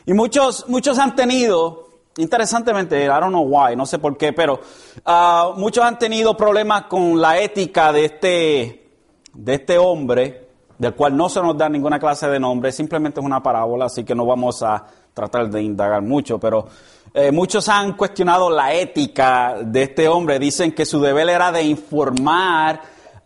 Y 0.06 0.14
muchos, 0.14 0.68
muchos 0.68 0.98
han 0.98 1.16
tenido, 1.16 1.90
interesantemente, 2.18 3.04
I 3.04 3.08
don't 3.08 3.30
know 3.30 3.46
why, 3.46 3.76
no 3.76 3.86
sé 3.86 4.00
por 4.00 4.18
qué, 4.18 4.34
pero 4.34 4.60
uh, 5.06 5.60
muchos 5.60 5.84
han 5.84 6.00
tenido 6.00 6.36
problemas 6.36 6.86
con 6.86 7.22
la 7.22 7.40
ética 7.40 7.94
de 7.94 8.06
este, 8.06 8.90
de 9.34 9.54
este 9.54 9.78
hombre, 9.78 10.48
del 10.78 10.96
cual 10.96 11.16
no 11.16 11.30
se 11.30 11.40
nos 11.42 11.56
da 11.56 11.70
ninguna 11.70 12.00
clase 12.00 12.28
de 12.28 12.40
nombre, 12.40 12.72
simplemente 12.72 13.20
es 13.20 13.26
una 13.26 13.44
parábola, 13.44 13.86
así 13.86 14.04
que 14.04 14.16
no 14.16 14.26
vamos 14.26 14.64
a 14.64 14.84
tratar 15.14 15.50
de 15.52 15.62
indagar 15.62 16.02
mucho, 16.02 16.40
pero 16.40 16.68
eh, 17.14 17.32
muchos 17.32 17.70
han 17.70 17.94
cuestionado 17.94 18.50
la 18.50 18.74
ética 18.74 19.58
de 19.64 19.84
este 19.84 20.08
hombre, 20.08 20.40
dicen 20.40 20.72
que 20.72 20.86
su 20.86 21.00
deber 21.00 21.30
era 21.30 21.52
de 21.52 21.62
informar 21.62 22.82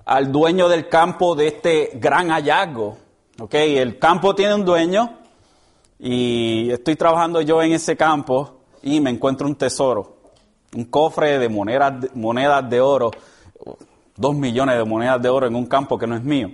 al 0.06 0.32
dueño 0.32 0.70
del 0.70 0.88
campo 0.88 1.36
de 1.36 1.48
este 1.48 1.92
gran 1.96 2.30
hallazgo. 2.30 2.98
El 3.52 3.98
campo 4.00 4.36
tiene 4.36 4.56
un 4.56 4.64
dueño 4.64 5.18
y 6.00 6.70
estoy 6.72 6.96
trabajando 6.96 7.42
yo 7.42 7.62
en 7.62 7.74
ese 7.74 7.98
campo 7.98 8.60
y 8.84 9.00
me 9.02 9.10
encuentro 9.10 9.48
un 9.48 9.56
tesoro, 9.56 10.18
un 10.76 10.86
cofre 10.86 11.40
de 11.40 11.50
monedas, 11.50 11.94
monedas 12.14 12.70
de 12.70 12.80
oro, 12.80 13.12
dos 14.16 14.36
millones 14.36 14.78
de 14.78 14.86
monedas 14.86 15.22
de 15.22 15.30
oro 15.30 15.48
en 15.48 15.56
un 15.56 15.66
campo 15.66 15.98
que 15.98 16.08
no 16.08 16.16
es 16.16 16.24
mío. 16.24 16.50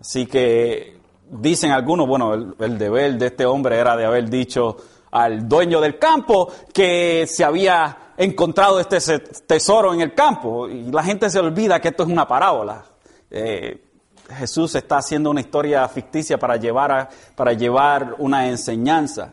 Así 0.00 0.26
que 0.26 0.98
dicen 1.30 1.70
algunos, 1.70 2.06
bueno, 2.06 2.34
el 2.34 2.78
deber 2.78 3.16
de 3.16 3.26
este 3.26 3.46
hombre 3.46 3.78
era 3.78 3.96
de 3.96 4.04
haber 4.04 4.28
dicho 4.28 4.76
al 5.10 5.48
dueño 5.48 5.80
del 5.80 5.98
campo 5.98 6.52
que 6.72 7.26
se 7.26 7.44
había 7.44 7.96
encontrado 8.18 8.80
este 8.80 9.20
tesoro 9.46 9.94
en 9.94 10.00
el 10.00 10.14
campo. 10.14 10.68
Y 10.68 10.90
la 10.90 11.02
gente 11.02 11.30
se 11.30 11.38
olvida 11.38 11.80
que 11.80 11.88
esto 11.88 12.02
es 12.02 12.08
una 12.08 12.26
parábola. 12.26 12.84
Eh, 13.30 13.84
Jesús 14.36 14.74
está 14.74 14.98
haciendo 14.98 15.30
una 15.30 15.40
historia 15.40 15.88
ficticia 15.88 16.38
para 16.38 16.56
llevar, 16.56 17.08
para 17.34 17.52
llevar 17.54 18.16
una 18.18 18.48
enseñanza. 18.48 19.32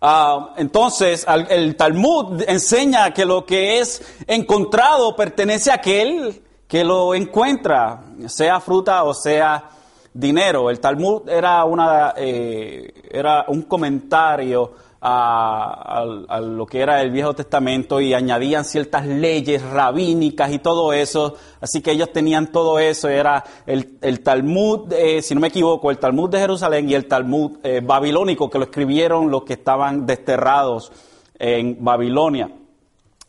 Ah, 0.00 0.54
entonces, 0.56 1.26
el 1.48 1.74
Talmud 1.76 2.42
enseña 2.46 3.12
que 3.12 3.26
lo 3.26 3.44
que 3.44 3.80
es 3.80 4.00
encontrado 4.26 5.14
pertenece 5.16 5.70
a 5.72 5.74
aquel 5.74 6.42
que 6.68 6.84
lo 6.84 7.14
encuentra, 7.14 8.04
sea 8.26 8.60
fruta 8.60 9.02
o 9.02 9.12
sea 9.12 9.70
dinero. 10.14 10.70
El 10.70 10.78
Talmud 10.78 11.28
era, 11.28 11.64
una, 11.64 12.14
eh, 12.16 13.08
era 13.10 13.46
un 13.48 13.62
comentario 13.62 14.72
a, 15.00 16.40
lo 16.40 16.66
que 16.66 16.80
era 16.80 17.00
el 17.00 17.10
Viejo 17.10 17.34
Testamento 17.34 18.00
y 18.00 18.14
añadían 18.14 18.64
ciertas 18.64 19.06
leyes 19.06 19.62
rabínicas 19.62 20.52
y 20.52 20.58
todo 20.58 20.92
eso. 20.92 21.36
Así 21.60 21.80
que 21.80 21.92
ellos 21.92 22.12
tenían 22.12 22.50
todo 22.50 22.78
eso. 22.78 23.08
Era 23.08 23.44
el, 23.66 24.20
Talmud, 24.20 24.92
eh, 24.92 25.22
si 25.22 25.34
no 25.34 25.40
me 25.40 25.48
equivoco, 25.48 25.90
el 25.90 25.98
Talmud 25.98 26.30
de 26.30 26.40
Jerusalén 26.40 26.88
y 26.88 26.94
el 26.94 27.06
Talmud 27.06 27.58
eh, 27.62 27.80
babilónico 27.82 28.50
que 28.50 28.58
lo 28.58 28.64
escribieron 28.64 29.30
los 29.30 29.44
que 29.44 29.54
estaban 29.54 30.06
desterrados 30.06 30.90
en 31.38 31.76
Babilonia. 31.80 32.50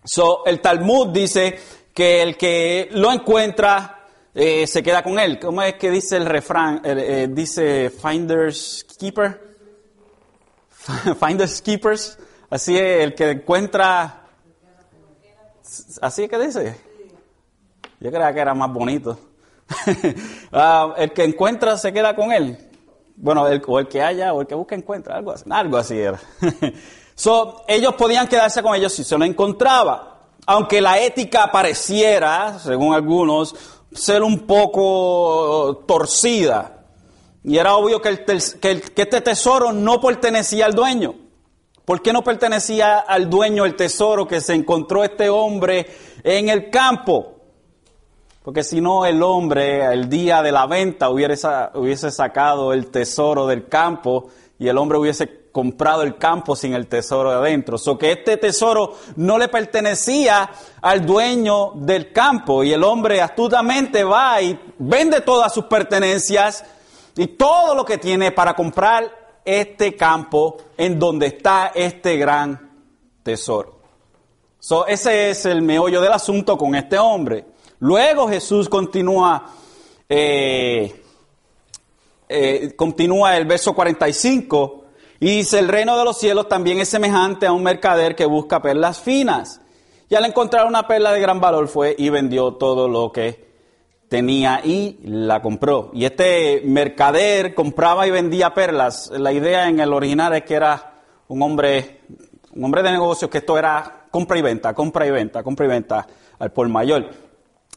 So, 0.03 0.45
el 0.45 0.61
Talmud 0.61 1.09
dice 1.09 1.59
que 1.93 2.23
el 2.23 2.38
que 2.38 2.89
lo 2.93 3.11
encuentra 3.11 4.07
eh, 4.33 4.65
se 4.65 4.81
queda 4.81 5.03
con 5.03 5.19
él. 5.19 5.38
¿Cómo 5.39 5.61
es 5.61 5.75
que 5.75 5.91
dice 5.91 6.17
el 6.17 6.25
refrán? 6.25 6.81
dice 7.35 7.91
Finders 7.91 8.85
Keeper. 8.97 9.48
Finders 11.19 11.62
keepers. 11.62 12.17
Así 12.50 12.77
es, 12.77 13.03
el 13.03 13.15
que 13.15 13.31
encuentra. 13.31 14.24
Así 16.01 16.27
que 16.27 16.39
dice. 16.39 16.75
Yo 18.00 18.12
creía 18.12 18.33
que 18.33 18.39
era 18.39 18.53
más 18.53 18.71
bonito. 18.71 19.17
Ah, 20.51 20.95
el 20.98 21.13
que 21.13 21.24
encuentra 21.24 21.77
se 21.77 21.93
queda 21.93 22.15
con 22.15 22.31
él. 22.31 22.57
Bueno, 23.15 23.48
el, 23.48 23.62
o 23.67 23.77
el 23.77 23.88
que 23.88 24.01
haya, 24.01 24.33
o 24.33 24.41
el 24.41 24.48
que 24.48 24.55
busca 24.55 24.74
encuentra, 24.74 25.15
algo 25.15 25.31
así. 25.31 25.45
Algo 25.48 25.77
así 25.77 26.00
era. 26.00 26.19
so, 27.15 27.63
ellos 27.67 27.93
podían 27.93 28.27
quedarse 28.27 28.63
con 28.63 28.74
ellos 28.74 28.93
si 28.93 29.03
se 29.03 29.15
lo 29.15 29.25
encontraba. 29.25 30.21
Aunque 30.48 30.81
la 30.81 31.00
ética 31.00 31.51
pareciera, 31.51 32.57
según 32.57 32.95
algunos, 32.95 33.53
ser 33.91 34.24
un 34.24 34.48
poco 34.48 35.83
torcida. 35.88 36.78
Y 37.43 37.58
era 37.58 37.75
obvio 37.75 38.01
que, 38.01 38.25
este 38.29 39.22
tesoro 39.22 39.72
no 39.72 40.01
pertenecía 40.01 40.65
al 40.65 40.74
dueño. 40.74 41.15
¿Por 41.86 42.01
qué 42.01 42.13
no 42.13 42.24
pertenecía 42.24 43.00
al 43.00 43.29
dueño 43.29 43.65
el 43.65 43.75
tesoro 43.75 44.27
que 44.27 44.41
se 44.41 44.53
encontró 44.53 45.03
este 45.03 45.29
hombre 45.29 45.88
en 46.24 46.50
el 46.50 46.69
campo? 46.69 47.36
Porque 48.43 48.63
si 48.63 48.79
no, 48.81 49.05
el 49.05 49.24
hombre 49.24 49.86
el 49.86 50.10
día 50.10 50.41
de 50.41 50.51
la 50.51 50.67
venta 50.67 51.10
hubiese, 51.10 52.12
sacado 52.12 52.74
el 52.74 52.91
tesoro 52.91 53.48
del 53.48 53.67
campo 53.67 54.29
y 54.60 54.67
el 54.67 54.77
hombre 54.77 54.98
hubiese 54.98 55.50
comprado 55.51 56.03
el 56.03 56.17
campo 56.17 56.55
sin 56.55 56.74
el 56.74 56.88
tesoro 56.88 57.31
de 57.31 57.38
adentro. 57.38 57.77
O 57.84 57.98
que 57.98 58.12
este 58.12 58.38
tesoro 58.38 58.96
no 59.15 59.38
le 59.38 59.48
pertenecía 59.48 60.50
al 60.81 61.05
dueño 61.05 61.72
del 61.75 62.12
campo 62.12 62.63
y 62.63 62.72
el 62.72 62.84
hombre 62.84 63.22
astutamente 63.22 64.03
va 64.03 64.41
y 64.41 64.60
vende 64.77 65.22
todas 65.22 65.53
sus 65.53 65.65
pertenencias 65.65 66.63
y 67.19 67.27
todo 67.27 67.75
lo 67.75 67.83
que 67.83 67.97
tiene 67.97 68.31
para 68.31 68.53
comprar 68.53 69.41
este 69.43 69.93
campo 69.97 70.55
en 70.77 70.97
donde 70.97 71.25
está 71.25 71.73
este 71.75 72.15
gran 72.15 72.71
tesoro. 73.21 73.77
So, 74.58 74.88
ese 74.88 75.29
es 75.29 75.45
el 75.45 75.62
meollo 75.62 75.99
del 75.99 76.13
asunto 76.13 76.58
con 76.58 76.75
este 76.75 76.97
hombre. 76.97 77.45
Luego 77.79 78.29
Jesús 78.29 78.69
continúa, 78.69 79.51
eh, 80.08 81.03
eh, 82.29 82.73
continúa 82.77 83.36
el 83.36 83.45
verso 83.45 83.75
45 83.75 84.86
y 85.19 85.39
dice, 85.39 85.60
el 85.60 85.67
reino 85.67 85.97
de 85.97 86.05
los 86.05 86.17
cielos 86.17 86.47
también 86.47 86.79
es 86.79 86.88
semejante 86.88 87.47
a 87.47 87.51
un 87.51 87.63
mercader 87.63 88.15
que 88.15 88.25
busca 88.25 88.62
perlas 88.62 88.97
finas. 88.97 89.60
Y 90.08 90.15
al 90.15 90.23
encontrar 90.23 90.65
una 90.65 90.88
perla 90.88 91.12
de 91.12 91.19
gran 91.19 91.41
valor 91.41 91.67
fue 91.67 91.97
y 91.97 92.08
vendió 92.08 92.53
todo 92.53 92.88
lo 92.88 93.12
que 93.12 93.48
tenía 94.10 94.62
y 94.63 95.00
la 95.04 95.41
compró. 95.41 95.91
Y 95.93 96.04
este 96.04 96.62
mercader 96.65 97.54
compraba 97.54 98.08
y 98.08 98.12
vendía 98.12 98.54
perlas. 98.54 99.12
La 99.12 99.32
idea 99.32 99.69
en 99.69 99.80
el 99.80 99.93
original 99.93 100.34
es 100.36 100.43
que 100.43 100.56
era 100.56 101.04
un 101.28 101.41
hombre, 101.41 102.02
un 102.54 102.65
hombre 102.65 102.84
de 102.84 102.91
negocios, 102.91 103.30
que 103.30 103.38
esto 103.38 103.58
era 103.58 104.08
compra 104.12 104.38
y 104.38 104.41
venta, 104.41 104.74
compra 104.74 105.06
y 105.06 105.12
venta, 105.12 105.43
compra 105.43 105.65
y 105.67 105.69
venta 105.69 106.08
al 106.39 106.52
por 106.52 106.67
mayor. 106.67 107.10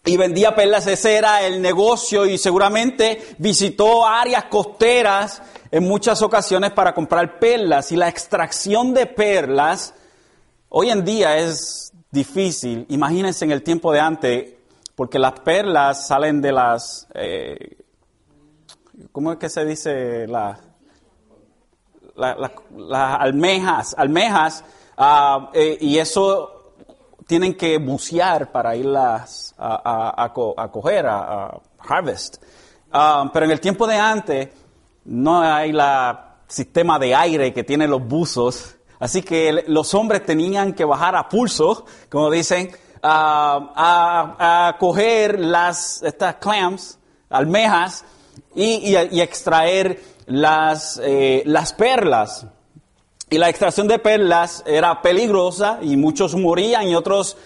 Y 0.04 0.16
vendía 0.16 0.54
perlas, 0.56 0.86
ese 0.88 1.14
era 1.14 1.46
el 1.46 1.62
negocio 1.62 2.26
y 2.26 2.36
seguramente 2.36 3.20
visitó 3.38 4.04
áreas 4.04 4.46
costeras 4.46 5.40
en 5.70 5.84
muchas 5.84 6.22
ocasiones 6.22 6.72
para 6.72 6.92
comprar 6.92 7.38
perlas. 7.38 7.92
Y 7.92 7.96
la 7.96 8.08
extracción 8.08 8.94
de 8.94 9.06
perlas 9.06 9.94
hoy 10.70 10.90
en 10.90 11.04
día 11.04 11.36
es 11.36 11.92
difícil. 12.10 12.84
Imagínense 12.88 13.44
en 13.44 13.52
el 13.52 13.62
tiempo 13.62 13.92
de 13.92 14.00
antes, 14.00 14.54
porque 14.94 15.18
las 15.18 15.40
perlas 15.40 16.06
salen 16.06 16.40
de 16.40 16.52
las, 16.52 17.06
eh, 17.14 17.78
¿cómo 19.10 19.32
es 19.32 19.38
que 19.38 19.48
se 19.48 19.64
dice? 19.64 20.26
las 20.26 20.58
almejas, 23.18 23.94
almejas, 23.96 24.64
eh, 25.54 25.78
y 25.80 25.98
eso 25.98 26.74
tienen 27.26 27.54
que 27.54 27.78
bucear 27.78 28.52
para 28.52 28.76
irlas 28.76 29.54
a, 29.56 30.24
a, 30.24 30.32
coger, 30.70 31.06
a, 31.06 31.58
harvest. 31.78 32.42
Ah, 32.92 33.30
pero 33.32 33.46
en 33.46 33.52
el 33.52 33.60
tiempo 33.60 33.86
de 33.86 33.96
antes 33.96 34.48
no 35.06 35.40
hay 35.40 35.70
el 35.70 35.80
sistema 36.46 36.98
de 36.98 37.14
aire 37.14 37.52
que 37.52 37.64
tienen 37.64 37.90
los 37.90 38.06
buzos, 38.06 38.76
así 39.00 39.22
que 39.22 39.64
los 39.66 39.94
hombres 39.94 40.24
tenían 40.26 40.74
que 40.74 40.84
bajar 40.84 41.16
a 41.16 41.28
pulso, 41.28 41.86
como 42.10 42.30
dicen, 42.30 42.70
a, 43.02 44.76
coger 44.78 45.38
las, 45.40 46.02
estas 46.02 46.36
clams, 46.36 46.98
almejas, 47.30 48.04
y, 48.54 48.94
extraer 49.20 50.00
las, 50.26 51.00
eh, 51.02 51.42
las 51.46 51.72
perlas. 51.72 52.46
Y 53.30 53.38
la 53.38 53.48
extracción 53.48 53.88
de 53.88 53.98
perlas 53.98 54.62
era 54.66 55.00
peligrosa 55.00 55.78
y 55.80 55.96
muchos 55.96 56.34
morían 56.34 56.88
y 56.88 56.94
otros 56.94 57.36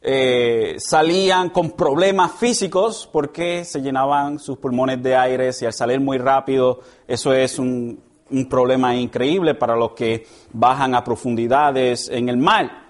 eh, 0.00 0.76
salían 0.78 1.50
con 1.50 1.72
problemas 1.72 2.32
físicos 2.32 3.08
porque 3.12 3.64
se 3.64 3.80
llenaban 3.80 4.38
sus 4.38 4.58
pulmones 4.58 5.02
de 5.02 5.16
aire 5.16 5.50
y 5.60 5.64
al 5.64 5.72
salir 5.72 6.00
muy 6.00 6.16
rápido 6.16 6.80
eso 7.06 7.32
es 7.34 7.58
un, 7.58 8.02
un 8.30 8.48
problema 8.48 8.94
increíble 8.96 9.54
para 9.54 9.76
los 9.76 9.92
que 9.92 10.26
bajan 10.52 10.94
a 10.94 11.04
profundidades 11.04 12.08
en 12.08 12.28
el 12.28 12.36
mar. 12.36 12.83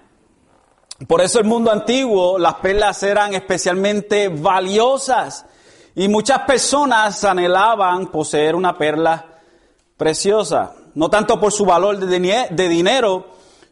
Por 1.07 1.21
eso 1.21 1.39
el 1.39 1.45
mundo 1.45 1.71
antiguo, 1.71 2.39
las 2.39 2.55
perlas 2.55 3.03
eran 3.03 3.33
especialmente 3.33 4.29
valiosas 4.29 5.45
y 5.93 6.07
muchas 6.07 6.39
personas 6.41 7.21
anhelaban 7.25 8.07
poseer 8.07 8.55
una 8.55 8.77
perla 8.77 9.25
preciosa, 9.97 10.73
no 10.93 11.09
tanto 11.09 11.37
por 11.37 11.51
su 11.51 11.65
valor 11.65 11.97
de, 11.99 12.69
dinero, 12.69 13.27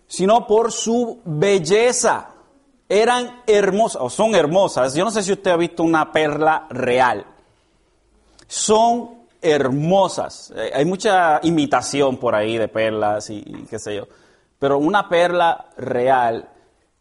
sino 0.05 0.45
por 0.45 0.73
su 0.73 1.21
belleza. 1.23 2.29
Eran 2.89 3.41
hermosas, 3.47 4.01
o 4.01 4.09
son 4.09 4.35
hermosas. 4.35 4.93
Yo 4.93 5.05
no 5.05 5.11
sé 5.11 5.23
si 5.23 5.31
usted 5.31 5.51
ha 5.51 5.57
visto 5.57 5.81
una 5.83 6.11
perla 6.11 6.67
real. 6.69 7.25
Son 8.47 9.23
hermosas. 9.41 10.53
Eh, 10.57 10.71
hay 10.75 10.83
mucha 10.83 11.39
imitación 11.43 12.17
por 12.17 12.35
ahí 12.35 12.57
de 12.57 12.67
perlas 12.67 13.29
y 13.29 13.41
qué 13.69 13.79
sé 13.79 13.95
yo. 13.95 14.07
Pero 14.59 14.77
una 14.77 15.07
perla 15.07 15.69
real 15.77 16.49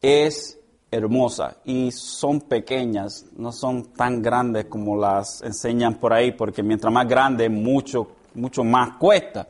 es 0.03 0.59
hermosa 0.91 1.57
y 1.65 1.91
son 1.91 2.43
pequeñas, 2.43 3.25
no 3.37 3.51
son 3.51 3.95
tan 3.95 4.21
grandes 4.21 4.67
como 4.67 4.97
las 4.97 5.41
enseñan 5.43 5.95
por 5.95 6.13
ahí, 6.13 6.33
porque 6.33 6.63
mientras 6.63 6.93
más 6.93 7.09
grande, 7.09 7.49
mucho, 7.49 8.09
mucho 8.35 8.63
más 8.63 8.99
cuesta. 8.99 9.49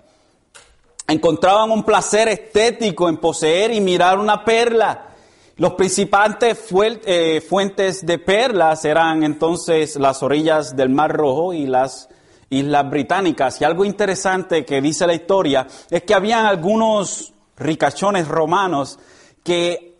Encontraban 1.08 1.70
un 1.72 1.82
placer 1.82 2.28
estético 2.28 3.08
en 3.08 3.16
poseer 3.16 3.72
y 3.72 3.80
mirar 3.80 4.18
una 4.18 4.44
perla. 4.44 5.08
Los 5.56 5.74
principales 5.74 6.58
eh, 7.04 7.40
fuentes 7.46 8.06
de 8.06 8.18
perlas 8.18 8.84
eran 8.84 9.24
entonces 9.24 9.96
las 9.96 10.22
orillas 10.22 10.76
del 10.76 10.90
Mar 10.90 11.12
Rojo 11.12 11.52
y 11.52 11.66
las 11.66 12.08
Islas 12.50 12.88
Británicas. 12.88 13.60
Y 13.60 13.64
algo 13.64 13.84
interesante 13.84 14.64
que 14.64 14.80
dice 14.80 15.06
la 15.06 15.14
historia 15.14 15.66
es 15.90 16.04
que 16.04 16.14
habían 16.14 16.46
algunos 16.46 17.34
ricachones 17.56 18.28
romanos 18.28 18.98
que 19.42 19.91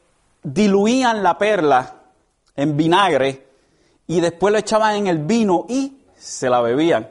diluían 0.43 1.23
la 1.23 1.39
perla 1.39 1.95
en 2.57 2.77
vinagre 2.77 3.47
y 4.07 4.21
después 4.21 4.53
lo 4.53 4.59
echaban 4.59 4.97
en 4.97 5.07
el 5.07 5.19
vino 5.19 5.67
y 5.69 5.99
se 6.17 6.49
la 6.51 6.61
bebían. 6.61 7.09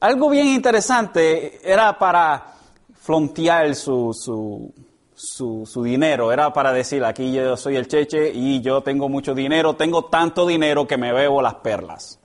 Algo 0.00 0.30
bien 0.30 0.48
interesante 0.48 1.60
era 1.62 1.98
para 1.98 2.54
frontear 3.00 3.74
su, 3.74 4.12
su, 4.14 4.72
su, 5.14 5.82
dinero. 5.82 6.32
Era 6.32 6.52
para 6.52 6.72
decir, 6.72 7.04
aquí 7.04 7.32
yo 7.32 7.56
soy 7.56 7.76
el 7.76 7.86
cheche 7.86 8.30
y 8.32 8.60
yo 8.60 8.82
tengo 8.82 9.08
mucho 9.08 9.34
dinero, 9.34 9.74
tengo 9.74 10.06
tanto 10.06 10.46
dinero 10.46 10.86
que 10.86 10.96
me 10.96 11.12
bebo 11.12 11.42
las 11.42 11.56
perlas. 11.56 12.18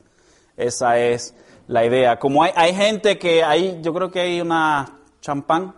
Esa 0.55 0.99
es 0.99 1.35
la 1.67 1.85
idea. 1.85 2.17
Como 2.17 2.43
hay, 2.43 2.51
hay 2.55 2.73
gente 2.73 3.17
que 3.17 3.43
hay, 3.43 3.79
yo 3.81 3.93
creo 3.93 4.11
que 4.11 4.21
hay 4.21 4.41
una 4.41 4.99
champán 5.21 5.73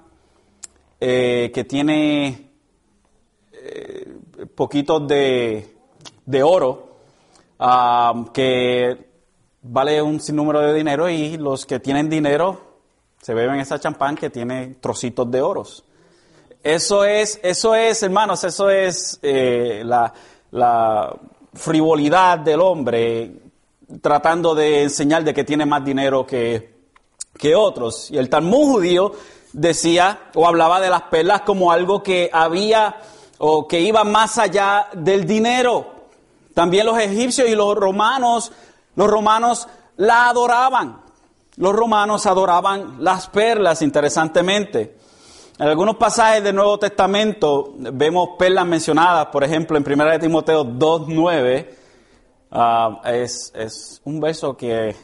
eh, 0.99 1.51
que 1.53 1.63
tiene 1.63 2.51
eh, 3.53 4.06
poquitos 4.55 5.07
de, 5.07 5.75
de 6.25 6.43
oro, 6.43 6.97
que 8.33 9.07
vale 9.61 10.01
un 10.01 10.19
sinnúmero 10.19 10.61
de 10.61 10.73
dinero 10.73 11.09
y 11.09 11.37
los 11.37 11.65
que 11.65 11.79
tienen 11.79 12.09
dinero 12.09 12.67
se 13.21 13.33
beben 13.33 13.59
esa 13.59 13.79
champán 13.79 14.15
que 14.15 14.29
tiene 14.29 14.75
trocitos 14.79 15.29
de 15.29 15.41
oros. 15.41 15.83
Eso 16.63 17.03
es, 17.03 17.39
eso 17.43 17.75
es, 17.75 18.01
hermanos, 18.03 18.43
eso 18.43 18.69
es 18.69 19.19
eh, 19.21 19.81
la, 19.85 20.13
la 20.51 21.15
frivolidad 21.53 22.39
del 22.39 22.61
hombre 22.61 23.33
tratando 24.01 24.53
de 24.53 24.83
enseñar 24.83 25.23
de 25.23 25.33
que 25.33 25.43
tiene 25.43 25.65
más 25.65 25.83
dinero 25.83 26.25
que, 26.25 26.73
que 27.37 27.55
otros. 27.55 28.11
Y 28.11 28.17
el 28.17 28.29
Talmud 28.29 28.73
judío 28.73 29.13
decía 29.53 30.29
o 30.35 30.47
hablaba 30.47 30.79
de 30.79 30.89
las 30.89 31.03
perlas 31.03 31.41
como 31.41 31.71
algo 31.71 32.03
que 32.03 32.29
había 32.31 32.97
o 33.39 33.67
que 33.67 33.79
iba 33.79 34.03
más 34.03 34.37
allá 34.37 34.87
del 34.93 35.25
dinero. 35.25 35.93
También 36.53 36.85
los 36.85 36.97
egipcios 36.97 37.47
y 37.47 37.55
los 37.55 37.75
romanos, 37.75 38.51
los 38.95 39.07
romanos 39.07 39.67
la 39.97 40.29
adoraban. 40.29 41.01
Los 41.57 41.73
romanos 41.73 42.25
adoraban 42.25 43.03
las 43.03 43.27
perlas, 43.27 43.81
interesantemente. 43.81 44.95
En 45.59 45.67
algunos 45.67 45.95
pasajes 45.95 46.43
del 46.43 46.55
Nuevo 46.55 46.77
Testamento 46.77 47.73
vemos 47.77 48.29
perlas 48.37 48.65
mencionadas, 48.65 49.27
por 49.27 49.43
ejemplo, 49.43 49.75
en 49.75 49.83
1 49.83 50.19
Timoteo 50.19 50.63
2.9, 50.63 51.67
uh, 52.51 53.07
es, 53.07 53.51
es 53.55 54.01
un 54.05 54.19
verso 54.19 54.55
que 54.55 54.95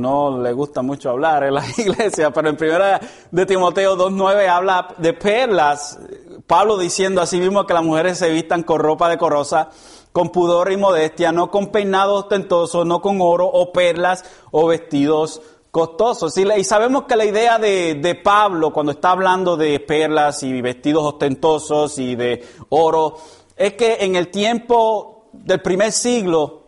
no 0.00 0.40
le 0.40 0.52
gusta 0.52 0.82
mucho 0.82 1.10
hablar 1.10 1.44
en 1.44 1.54
la 1.54 1.64
iglesia, 1.76 2.30
pero 2.30 2.48
en 2.48 2.56
1 2.56 3.46
Timoteo 3.46 3.96
2.9 3.96 4.48
habla 4.48 4.94
de 4.98 5.12
perlas, 5.12 5.98
Pablo 6.46 6.76
diciendo 6.76 7.20
así 7.20 7.38
mismo 7.38 7.66
que 7.66 7.74
las 7.74 7.84
mujeres 7.84 8.18
se 8.18 8.30
vistan 8.30 8.62
con 8.62 8.80
ropa 8.80 9.08
decorosa, 9.08 9.70
con 10.12 10.30
pudor 10.30 10.70
y 10.70 10.76
modestia, 10.76 11.32
no 11.32 11.50
con 11.50 11.68
peinados 11.68 12.24
ostentosos, 12.24 12.86
no 12.86 13.00
con 13.00 13.18
oro 13.20 13.46
o 13.46 13.72
perlas 13.72 14.24
o 14.50 14.66
vestidos 14.66 15.40
costosos. 15.70 16.36
Y, 16.36 16.64
sabemos 16.64 17.04
que 17.04 17.16
la 17.16 17.24
idea 17.24 17.58
de, 17.58 18.20
Pablo 18.22 18.72
cuando 18.72 18.92
está 18.92 19.10
hablando 19.12 19.56
de 19.56 19.80
perlas 19.80 20.42
y 20.42 20.60
vestidos 20.60 21.04
ostentosos 21.04 21.98
y 21.98 22.14
de 22.14 22.44
oro, 22.68 23.16
es 23.56 23.74
que 23.74 23.98
en 24.00 24.16
el 24.16 24.28
tiempo 24.28 25.30
del 25.32 25.60
primer 25.62 25.92
siglo, 25.92 26.61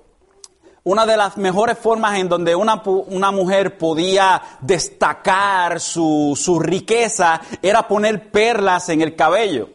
una 0.85 1.07
de 1.07 1.17
las 1.17 1.39
mejores 1.39 1.79
formas 1.79 2.19
en 2.19 2.29
donde 2.29 2.55
una, 2.55 2.83
una 2.85 3.31
mujer 3.31 3.79
podía 3.79 4.41
destacar 4.61 5.81
su, 5.81 6.39
su, 6.39 6.61
riqueza 6.61 7.41
era 7.63 7.89
poner 7.89 8.31
perlas 8.31 8.91
en 8.91 9.01
el 9.01 9.17
cabello. 9.17 9.71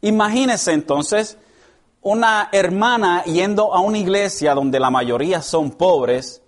Imagínense 0.00 0.72
entonces 0.72 1.36
una 2.02 2.48
hermana 2.52 3.24
yendo 3.24 3.74
a 3.74 3.80
una 3.80 3.98
iglesia 3.98 4.54
donde 4.54 4.78
la 4.78 4.90
mayoría 4.90 5.42
son 5.42 5.72
pobres 5.72 6.40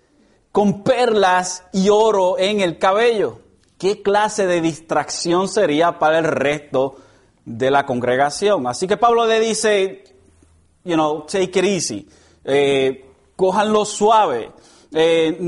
con 0.53 0.83
perlas 0.83 1.65
y 1.73 1.89
oro 1.89 2.39
en 2.39 2.61
el 2.61 2.79
cabello. 2.79 3.41
¿Qué 3.77 4.03
clase 4.03 4.47
de 4.47 4.61
distracción 4.61 5.49
sería 5.49 5.99
para 5.99 6.19
el 6.19 6.25
resto 6.25 6.97
de 7.45 7.71
la 7.71 7.87
congregación? 7.87 8.67
Así 8.69 8.87
que 8.87 8.97
Pablo 8.97 9.27
le 9.27 9.41
dice, 9.41 10.05
you 10.85 10.95
know, 10.95 11.27
take 11.27 11.59
it 11.59 11.65
easy, 11.65 12.09
eh, 12.45 13.10
cójanlo 13.41 13.87
suave. 13.87 14.53
Eh, 14.93 15.39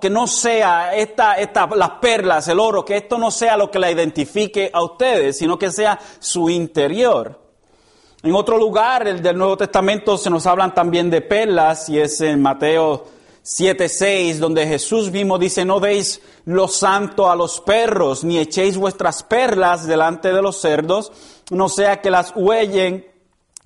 que 0.00 0.10
no 0.10 0.26
sea 0.26 0.94
esta, 0.94 1.36
las 1.74 1.90
perlas, 2.00 2.48
el 2.48 2.58
oro, 2.58 2.82
que 2.82 2.96
esto 2.96 3.18
no 3.18 3.30
sea 3.30 3.58
lo 3.58 3.70
que 3.70 3.78
la 3.78 3.90
identifique 3.90 4.70
a 4.72 4.82
ustedes, 4.82 5.36
sino 5.36 5.58
que 5.58 5.70
sea 5.70 5.98
su 6.18 6.48
interior. 6.48 7.38
En 8.22 8.34
otro 8.34 8.56
lugar, 8.56 9.06
el 9.06 9.22
del 9.22 9.36
Nuevo 9.36 9.58
Testamento, 9.58 10.16
se 10.16 10.30
nos 10.30 10.46
hablan 10.46 10.74
también 10.74 11.10
de 11.10 11.20
perlas, 11.20 11.90
y 11.90 11.98
es 11.98 12.22
en 12.22 12.40
Mateo 12.40 13.04
7.6, 13.44 14.36
donde 14.36 14.66
Jesús 14.66 15.10
mismo 15.10 15.38
dice, 15.38 15.66
no 15.66 15.78
deis 15.78 16.22
lo 16.46 16.68
santo 16.68 17.30
a 17.30 17.36
los 17.36 17.60
perros, 17.60 18.24
ni 18.24 18.38
echéis 18.38 18.78
vuestras 18.78 19.22
perlas 19.24 19.86
delante 19.86 20.32
de 20.32 20.40
los 20.40 20.58
cerdos, 20.58 21.12
no 21.50 21.68
sea 21.68 22.00
que 22.00 22.10
las 22.10 22.32
huellen, 22.34 23.04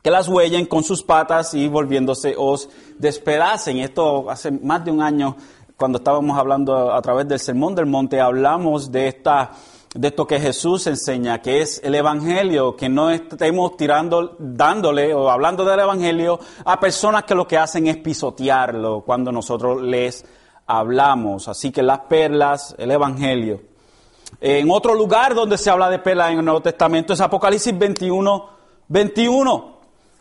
que 0.03 0.11
las 0.11 0.29
huellen 0.29 0.67
con 0.67 0.83
sus 0.83 1.03
patas 1.03 1.55
y 1.55 1.69
volviéndose 1.69 2.35
os 2.37 2.69
despedacen. 2.99 3.79
Esto 3.79 4.31
hace 4.31 4.51
más 4.51 4.85
de 4.85 4.91
un 4.91 5.03
año, 5.03 5.37
cuando 5.77 5.99
estábamos 5.99 6.39
hablando 6.39 6.93
a 6.93 7.01
través 7.03 7.29
del 7.29 7.39
Sermón 7.39 7.75
del 7.75 7.87
Monte, 7.87 8.21
hablamos 8.21 8.91
de 8.91 9.09
esta 9.09 9.53
de 9.95 10.07
esto 10.09 10.25
que 10.25 10.39
Jesús 10.39 10.87
enseña, 10.87 11.43
que 11.43 11.63
es 11.63 11.81
el 11.83 11.97
Evangelio, 11.97 12.77
que 12.77 12.89
no 12.89 13.11
estemos 13.11 13.77
tirando, 13.77 14.37
dándole 14.39 15.13
o 15.13 15.29
hablando 15.29 15.65
del 15.65 15.81
Evangelio 15.81 16.39
a 16.65 16.79
personas 16.79 17.25
que 17.25 17.35
lo 17.35 17.49
que 17.49 17.59
hacen 17.59 17.89
es 17.89 17.97
pisotearlo 17.97 19.03
cuando 19.05 19.33
nosotros 19.33 19.83
les 19.83 20.25
hablamos. 20.67 21.49
Así 21.49 21.73
que 21.73 21.83
las 21.83 22.01
perlas, 22.01 22.75
el 22.79 22.93
Evangelio. 22.93 23.63
En 24.41 24.71
otro 24.71 24.95
lugar 24.95 25.35
donde 25.35 25.59
se 25.59 25.71
habla 25.71 25.91
de 25.91 25.99
perlas 25.99 26.31
en 26.31 26.39
el 26.39 26.45
Nuevo 26.45 26.63
Testamento 26.63 27.13
es 27.13 27.21
Apocalipsis 27.21 27.77
21, 27.77 28.49
21, 28.87 29.80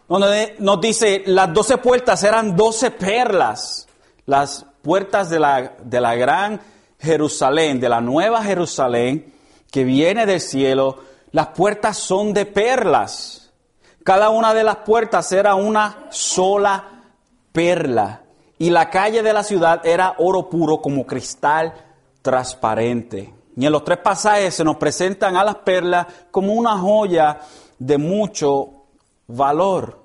donde 0.10 0.56
nos 0.60 0.82
dice, 0.82 1.24
las 1.28 1.54
doce 1.54 1.78
puertas 1.78 2.24
eran 2.24 2.56
doce 2.56 2.90
perlas, 2.90 3.88
las 4.26 4.66
puertas 4.82 5.30
de 5.30 5.40
la, 5.40 5.74
de 5.84 6.02
la 6.02 6.16
gran 6.16 6.60
Jerusalén, 7.00 7.80
de 7.80 7.90
la 7.90 8.02
nueva 8.02 8.44
Jerusalén, 8.44 9.34
que 9.72 9.84
viene 9.84 10.26
del 10.26 10.42
cielo, 10.42 10.98
las 11.32 11.48
puertas 11.50 11.98
son 11.98 12.34
de 12.34 12.46
perlas. 12.46 13.52
Cada 14.04 14.30
una 14.30 14.54
de 14.54 14.64
las 14.64 14.78
puertas 14.78 15.32
era 15.32 15.56
una 15.56 16.08
sola 16.10 17.04
perla. 17.52 18.24
Y 18.58 18.72
la 18.72 18.90
calle 18.90 19.22
de 19.22 19.32
la 19.32 19.44
ciudad 19.44 19.86
era 19.86 20.16
oro 20.18 20.50
puro 20.50 20.82
como 20.82 21.06
cristal 21.06 21.74
transparente. 22.22 23.34
Y 23.56 23.66
en 23.66 23.72
los 23.72 23.84
tres 23.84 24.00
pasajes 24.00 24.56
se 24.56 24.64
nos 24.64 24.78
presentan 24.78 25.36
a 25.36 25.44
las 25.44 25.56
perlas 25.56 26.08
como 26.32 26.54
una 26.54 26.78
joya 26.78 27.40
de 27.78 27.98
mucho 27.98 28.86
valor. 29.28 29.99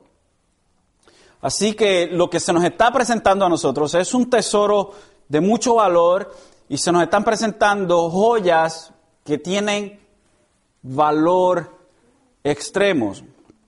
Así 1.44 1.74
que 1.74 2.07
lo 2.07 2.30
que 2.30 2.40
se 2.40 2.54
nos 2.54 2.64
está 2.64 2.90
presentando 2.90 3.44
a 3.44 3.50
nosotros 3.50 3.94
es 3.96 4.14
un 4.14 4.30
tesoro 4.30 4.92
de 5.28 5.42
mucho 5.42 5.74
valor 5.74 6.35
y 6.70 6.78
se 6.78 6.90
nos 6.90 7.02
están 7.02 7.22
presentando 7.22 8.09
joyas 8.09 8.94
que 9.22 9.37
tienen 9.37 10.00
valor 10.80 11.70
extremos. 12.42 13.22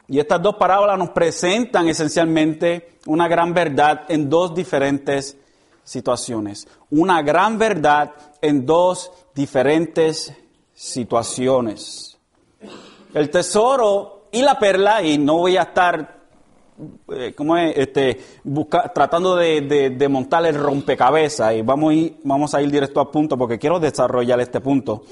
Y 0.09 0.19
estas 0.19 0.41
dos 0.41 0.57
parábolas 0.57 0.97
nos 0.97 1.11
presentan 1.11 1.87
esencialmente 1.87 2.97
una 3.05 3.29
gran 3.29 3.53
verdad 3.53 4.07
en 4.09 4.31
dos 4.31 4.55
diferentes 4.55 5.37
situaciones. 5.85 6.67
Una 6.89 7.21
gran 7.21 7.59
verdad 7.59 8.15
en 8.41 8.65
dos 8.65 9.13
diferentes 9.35 10.33
situaciones. 10.73 12.17
El 13.13 13.29
tesoro 13.29 14.29
y 14.33 14.41
la 14.41 14.59
perla, 14.59 15.03
y 15.03 15.19
no 15.19 15.37
voy 15.37 15.59
a 15.59 15.65
estar 15.65 16.16
eh, 17.13 17.33
¿cómo 17.37 17.57
es? 17.57 17.77
Este, 17.77 18.21
tratando 18.95 19.37
de, 19.37 20.07
montar 20.11 20.45
el 20.47 20.55
rompecabezas 20.55 21.55
y 21.55 21.63
vamos 21.63 21.91
a, 21.91 21.95
ir, 21.95 22.17
vamos 22.25 22.55
a 22.55 22.63
ir 22.63 22.71
directo 22.71 23.01
a 23.01 23.11
punto 23.11 23.37
porque 23.39 23.59
quiero 23.59 23.81
desarrollar 23.81 24.41
este 24.41 24.61
punto. 24.61 25.05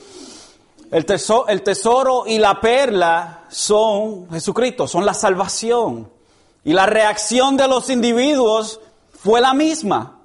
El 0.91 1.07
tesoro, 1.07 1.49
el 1.49 1.63
tesoro 1.63 2.25
y 2.27 2.39
la 2.39 2.61
perla 2.61 3.45
son 3.49 4.31
Jesucristo, 4.31 4.87
son 4.87 5.05
la 5.05 5.15
salvación. 5.15 6.09
Y 6.65 6.73
la 6.73 6.87
reacción 6.87 7.57
de 7.57 7.69
los 7.69 7.91
individuos 7.91 8.81
fue 9.13 9.41
la 9.41 9.55
misma. 9.55 10.21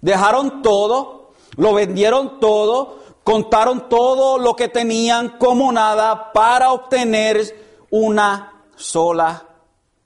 Dejaron 0.00 0.62
todo, 0.62 1.30
lo 1.56 1.72
vendieron 1.74 2.40
todo, 2.40 2.98
contaron 3.22 3.88
todo 3.88 4.38
lo 4.38 4.56
que 4.56 4.68
tenían 4.68 5.38
como 5.38 5.72
nada 5.72 6.32
para 6.32 6.72
obtener 6.72 7.86
una 7.90 8.62
sola 8.76 9.53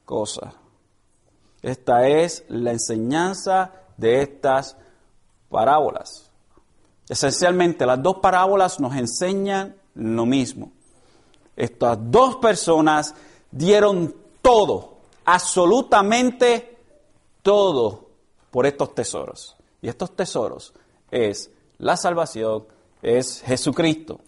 cosa. 0.08 0.54
Esta 1.60 2.08
es 2.08 2.46
la 2.48 2.72
enseñanza 2.72 3.72
de 3.98 4.22
estas 4.22 4.74
parábolas. 5.50 6.30
Esencialmente, 7.06 7.84
las 7.84 8.02
dos 8.02 8.16
parábolas 8.20 8.80
nos 8.80 8.96
enseñan 8.96 9.76
lo 9.94 10.24
mismo. 10.24 10.72
Estas 11.54 11.98
dos 12.00 12.36
personas 12.36 13.14
dieron 13.50 14.14
todo, 14.40 14.96
absolutamente 15.26 16.78
todo, 17.42 18.08
por 18.50 18.64
estos 18.64 18.94
tesoros. 18.94 19.56
Y 19.82 19.88
estos 19.88 20.16
tesoros 20.16 20.72
es 21.10 21.50
la 21.76 21.98
salvación, 21.98 22.66
es 23.02 23.42
Jesucristo. 23.42 24.20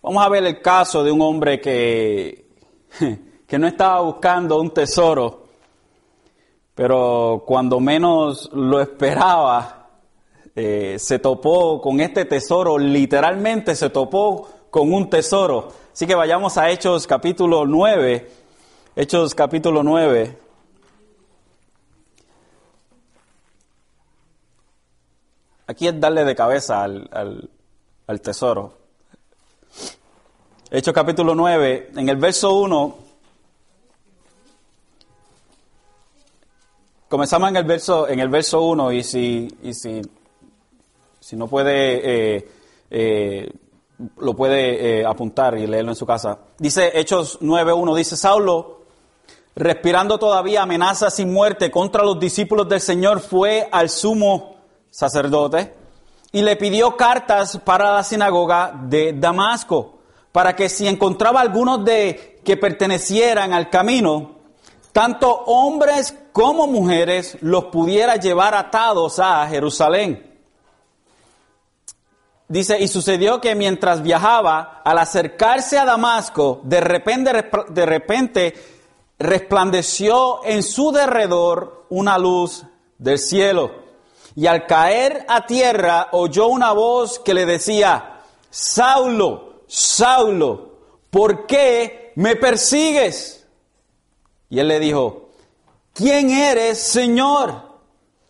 Vamos 0.00 0.24
a 0.24 0.30
ver 0.30 0.46
el 0.46 0.62
caso 0.62 1.04
de 1.04 1.10
un 1.10 1.20
hombre 1.20 1.60
que, 1.60 2.46
que 3.46 3.58
no 3.58 3.66
estaba 3.66 4.00
buscando 4.00 4.60
un 4.60 4.70
tesoro, 4.70 5.46
pero 6.74 7.44
cuando 7.46 7.78
menos 7.78 8.50
lo 8.52 8.80
esperaba, 8.80 9.88
eh, 10.54 10.96
se 10.98 11.18
topó 11.18 11.80
con 11.80 12.00
este 12.00 12.24
tesoro, 12.24 12.76
literalmente 12.76 13.76
se 13.76 13.90
topó 13.90 14.48
con 14.70 14.92
un 14.92 15.08
tesoro. 15.08 15.68
Así 15.92 16.06
que 16.06 16.14
vayamos 16.14 16.58
a 16.58 16.70
Hechos 16.70 17.06
capítulo 17.06 17.66
9. 17.66 18.30
Hechos 18.96 19.34
capítulo 19.34 19.82
9. 19.82 20.38
Aquí 25.68 25.88
es 25.88 26.00
darle 26.00 26.24
de 26.24 26.34
cabeza 26.34 26.82
al, 26.82 27.50
al 28.06 28.20
tesoro. 28.20 28.74
Hechos 30.70 30.92
capítulo 30.92 31.34
9, 31.34 31.92
en 31.96 32.08
el 32.08 32.16
verso 32.16 32.54
1, 32.54 33.05
comenzamos 37.08 37.48
en 37.50 37.56
el 37.56 37.64
verso, 37.64 38.08
en 38.08 38.20
el 38.20 38.28
verso 38.28 38.62
1 38.62 38.92
y 38.92 39.02
si, 39.02 39.48
y 39.62 39.74
si, 39.74 40.02
si 41.20 41.36
no 41.36 41.46
puede, 41.46 42.36
eh, 42.36 42.48
eh, 42.90 43.52
lo 44.18 44.34
puede 44.34 45.00
eh, 45.00 45.06
apuntar 45.06 45.56
y 45.58 45.66
leerlo 45.66 45.92
en 45.92 45.96
su 45.96 46.06
casa. 46.06 46.38
Dice 46.58 46.98
Hechos 46.98 47.40
9.1, 47.40 47.96
dice 47.96 48.16
Saulo, 48.16 48.80
respirando 49.54 50.18
todavía 50.18 50.62
amenazas 50.62 51.18
y 51.20 51.26
muerte 51.26 51.70
contra 51.70 52.04
los 52.04 52.18
discípulos 52.18 52.68
del 52.68 52.80
Señor, 52.80 53.20
fue 53.20 53.68
al 53.70 53.88
sumo 53.88 54.56
sacerdote 54.90 55.74
y 56.32 56.42
le 56.42 56.56
pidió 56.56 56.96
cartas 56.96 57.58
para 57.64 57.92
la 57.92 58.02
sinagoga 58.02 58.78
de 58.84 59.14
Damasco, 59.14 59.94
para 60.32 60.54
que 60.54 60.68
si 60.68 60.86
encontraba 60.86 61.40
algunos 61.40 61.84
de 61.84 62.40
que 62.44 62.56
pertenecieran 62.58 63.54
al 63.54 63.70
camino, 63.70 64.32
tanto 64.92 65.30
hombres 65.46 66.14
como 66.36 66.66
mujeres 66.66 67.38
los 67.40 67.64
pudiera 67.68 68.16
llevar 68.16 68.54
atados 68.54 69.18
a 69.20 69.48
Jerusalén. 69.48 70.38
Dice, 72.46 72.78
y 72.78 72.88
sucedió 72.88 73.40
que 73.40 73.54
mientras 73.54 74.02
viajaba, 74.02 74.82
al 74.84 74.98
acercarse 74.98 75.78
a 75.78 75.86
Damasco, 75.86 76.60
de 76.62 76.82
repente, 76.82 77.50
de 77.70 77.86
repente 77.86 78.54
resplandeció 79.18 80.44
en 80.44 80.62
su 80.62 80.92
derredor 80.92 81.86
una 81.88 82.18
luz 82.18 82.66
del 82.98 83.18
cielo. 83.18 83.70
Y 84.34 84.46
al 84.46 84.66
caer 84.66 85.24
a 85.28 85.46
tierra 85.46 86.08
oyó 86.12 86.48
una 86.48 86.72
voz 86.72 87.18
que 87.18 87.32
le 87.32 87.46
decía, 87.46 88.20
Saulo, 88.50 89.62
Saulo, 89.68 90.80
¿por 91.08 91.46
qué 91.46 92.12
me 92.16 92.36
persigues? 92.36 93.46
Y 94.50 94.58
él 94.58 94.68
le 94.68 94.78
dijo, 94.80 95.25
¿quién 95.96 96.30
eres, 96.30 96.78
Señor? 96.78 97.62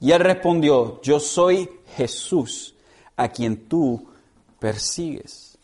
Y 0.00 0.12
él 0.12 0.20
respondió, 0.20 1.00
yo 1.02 1.18
soy 1.20 1.68
Jesús 1.96 2.74
a 3.16 3.28
quien 3.28 3.68
tú 3.68 4.06
persigues. 4.58 5.58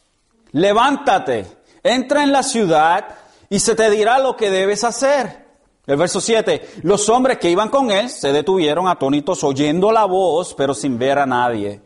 Levántate, 0.50 1.46
entra 1.82 2.22
en 2.22 2.32
la 2.32 2.42
ciudad 2.42 3.06
y 3.48 3.60
se 3.60 3.74
te 3.74 3.88
dirá 3.90 4.18
lo 4.18 4.36
que 4.36 4.50
debes 4.50 4.84
hacer. 4.84 5.46
El 5.86 5.96
verso 5.96 6.20
7, 6.20 6.80
los 6.82 7.08
hombres 7.08 7.38
que 7.38 7.50
iban 7.50 7.68
con 7.68 7.90
él 7.90 8.08
se 8.08 8.32
detuvieron 8.32 8.88
atónitos 8.88 9.42
oyendo 9.44 9.90
la 9.92 10.04
voz, 10.04 10.54
pero 10.54 10.74
sin 10.74 10.98
ver 10.98 11.18
a 11.18 11.26
nadie. 11.26 11.80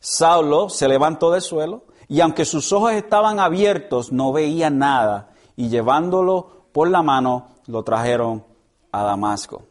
Saulo 0.00 0.68
se 0.68 0.88
levantó 0.88 1.30
del 1.30 1.42
suelo 1.42 1.84
y 2.08 2.20
aunque 2.20 2.44
sus 2.44 2.72
ojos 2.72 2.92
estaban 2.92 3.40
abiertos, 3.40 4.12
no 4.12 4.32
veía 4.32 4.70
nada 4.70 5.30
y 5.56 5.68
llevándolo 5.68 6.66
por 6.72 6.88
la 6.90 7.02
mano, 7.02 7.48
lo 7.66 7.82
trajeron 7.82 8.47
a 8.92 9.02
Damasco. 9.02 9.62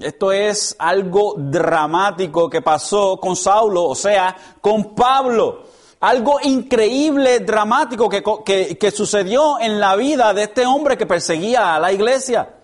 Esto 0.00 0.30
es 0.30 0.76
algo 0.78 1.34
dramático 1.38 2.50
que 2.50 2.60
pasó 2.60 3.18
con 3.18 3.34
Saulo, 3.34 3.84
o 3.84 3.94
sea, 3.94 4.36
con 4.60 4.94
Pablo. 4.94 5.62
Algo 6.00 6.38
increíble, 6.42 7.40
dramático 7.40 8.08
que, 8.08 8.76
que, 8.78 8.90
sucedió 8.90 9.58
en 9.58 9.80
la 9.80 9.96
vida 9.96 10.34
de 10.34 10.42
este 10.42 10.66
hombre 10.66 10.98
que 10.98 11.06
perseguía 11.06 11.74
a 11.74 11.80
la 11.80 11.90
iglesia. 11.90 12.56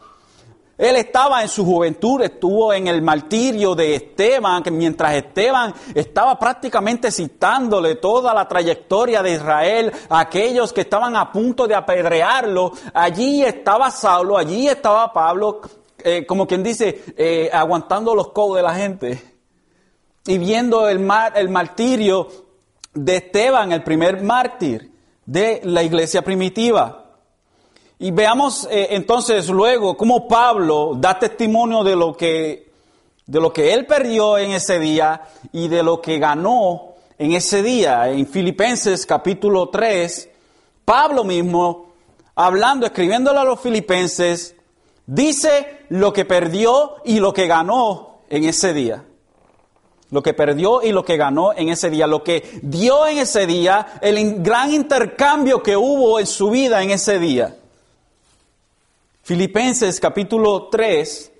Él 0.77 0.97
estaba 0.97 1.43
en 1.43 1.49
su 1.49 1.65
juventud, 1.65 2.21
estuvo 2.21 2.73
en 2.73 2.89
el 2.89 3.01
martirio 3.01 3.75
de 3.75 3.95
Esteban, 3.95 4.63
que 4.63 4.71
mientras 4.71 5.15
Esteban 5.15 5.73
estaba 5.95 6.39
prácticamente 6.39 7.11
citándole 7.11 7.95
toda 7.95 8.35
la 8.35 8.47
trayectoria 8.47 9.23
de 9.23 9.33
Israel, 9.35 9.93
aquellos 10.11 10.73
que 10.73 10.83
estaban 10.83 11.17
a 11.17 11.33
punto 11.33 11.67
de 11.67 11.75
apedrearlo, 11.75 12.73
allí 12.93 13.43
estaba 13.43 13.91
Saulo, 13.91 14.37
allí 14.37 14.69
estaba 14.69 15.13
Pablo 15.13 15.61
eh, 16.05 16.27
como 16.27 16.47
quien 16.47 16.63
dice, 16.63 17.03
eh, 17.17 17.51
aguantando 17.53 18.15
los 18.15 18.29
codos 18.29 18.57
de 18.57 18.63
la 18.63 18.75
gente 18.75 19.23
y 20.27 20.39
viendo 20.39 20.89
el, 20.89 21.09
el 21.35 21.49
martirio 21.49 22.29
de 22.95 23.17
Esteban, 23.17 23.73
el 23.73 23.83
primer 23.83 24.23
mártir 24.23 24.91
de 25.27 25.61
la 25.65 25.83
iglesia 25.83 26.23
primitiva. 26.23 27.05
Y 27.99 28.11
veamos 28.11 28.67
eh, 28.71 28.89
entonces 28.91 29.49
luego 29.49 29.97
cómo 29.97 30.27
Pablo 30.27 30.95
da 30.97 31.19
testimonio 31.19 31.85
de 31.85 31.97
lo 31.97 32.17
que 32.17 32.73
de 33.25 33.41
lo 33.41 33.53
que 33.53 33.73
él 33.73 33.87
perdió 33.87 34.37
en 34.37 34.51
ese 34.51 34.81
día 34.81 35.23
y 35.53 35.69
de 35.69 35.83
lo 35.83 36.01
que 36.03 36.19
ganó 36.19 36.95
en 37.17 37.33
ese 37.33 37.63
día. 37.63 38.11
En 38.11 38.27
Filipenses 38.27 39.07
capítulo 39.07 39.69
3, 39.69 40.29
Pablo 40.85 41.23
mismo, 41.23 41.93
hablando, 42.35 42.85
escribiéndole 42.85 43.39
a 43.39 43.45
los 43.45 43.61
filipenses, 43.61 44.57
Dice 45.07 45.85
lo 45.89 46.13
que 46.13 46.25
perdió 46.25 46.97
y 47.05 47.19
lo 47.21 47.33
que 47.33 47.47
ganó 47.47 48.21
en 48.29 48.45
ese 48.45 48.73
día. 48.73 49.05
Lo 50.11 50.23
que 50.23 50.35
perdió 50.35 50.83
y 50.83 50.93
lo 50.93 51.05
que 51.05 51.17
ganó 51.17 51.53
en 51.53 51.69
ese 51.71 51.91
día. 51.91 52.07
Lo 52.07 52.23
que 52.23 52.61
dio 52.63 53.07
en 53.07 53.19
ese 53.19 53.47
día, 53.47 53.99
el 54.01 54.43
gran 54.43 54.73
intercambio 54.73 55.63
que 55.63 55.77
hubo 55.77 56.21
en 56.21 56.27
su 56.27 56.51
vida 56.51 56.83
en 56.83 56.91
ese 56.91 57.19
día. 57.19 57.57
Filipenses 59.23 60.01
capítulo 60.01 60.69
3, 60.69 61.33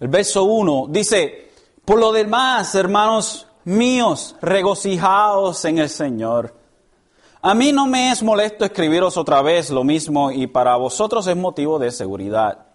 el 0.00 0.08
verso 0.08 0.42
1, 0.44 0.86
dice, 0.90 1.50
por 1.84 2.00
lo 2.00 2.12
demás, 2.12 2.74
hermanos 2.74 3.46
míos, 3.64 4.34
regocijaos 4.42 5.64
en 5.64 5.78
el 5.78 5.88
Señor. 5.88 6.52
A 7.46 7.52
mí 7.52 7.72
no 7.72 7.86
me 7.86 8.10
es 8.10 8.22
molesto 8.22 8.64
escribiros 8.64 9.18
otra 9.18 9.42
vez 9.42 9.68
lo 9.68 9.84
mismo 9.84 10.30
y 10.30 10.46
para 10.46 10.76
vosotros 10.76 11.26
es 11.26 11.36
motivo 11.36 11.78
de 11.78 11.90
seguridad. 11.90 12.68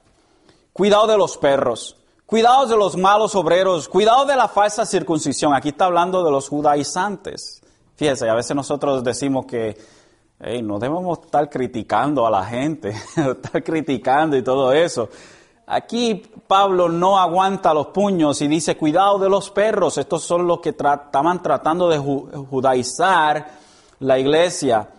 Cuidado 0.73 1.07
de 1.07 1.17
los 1.17 1.39
perros, 1.39 1.97
cuidado 2.27 2.67
de 2.67 2.77
los 2.77 2.95
malos 2.95 3.33
obreros, 3.33 3.89
cuidado 3.89 4.25
de 4.25 4.35
la 4.35 4.47
falsa 4.47 4.85
circuncisión. 4.85 5.55
Aquí 5.55 5.69
está 5.69 5.85
hablando 5.85 6.23
de 6.23 6.29
los 6.29 6.47
judaizantes. 6.49 7.63
Fíjese, 7.95 8.29
a 8.29 8.35
veces 8.35 8.55
nosotros 8.55 9.03
decimos 9.03 9.47
que 9.47 9.75
no 10.61 10.77
debemos 10.77 11.17
estar 11.17 11.49
criticando 11.49 12.27
a 12.27 12.29
la 12.29 12.45
gente, 12.45 12.89
estar 13.15 13.63
criticando 13.63 14.37
y 14.37 14.43
todo 14.43 14.71
eso. 14.71 15.09
Aquí 15.65 16.21
Pablo 16.45 16.89
no 16.89 17.17
aguanta 17.17 17.73
los 17.73 17.87
puños 17.87 18.39
y 18.43 18.47
dice, 18.47 18.77
cuidado 18.77 19.17
de 19.17 19.29
los 19.29 19.49
perros. 19.49 19.97
Estos 19.97 20.21
son 20.21 20.45
los 20.45 20.59
que 20.59 20.69
estaban 20.69 21.41
tratando 21.41 21.89
de 21.89 21.97
judaizar 21.97 23.58
la 23.99 24.17
iglesia, 24.17 24.89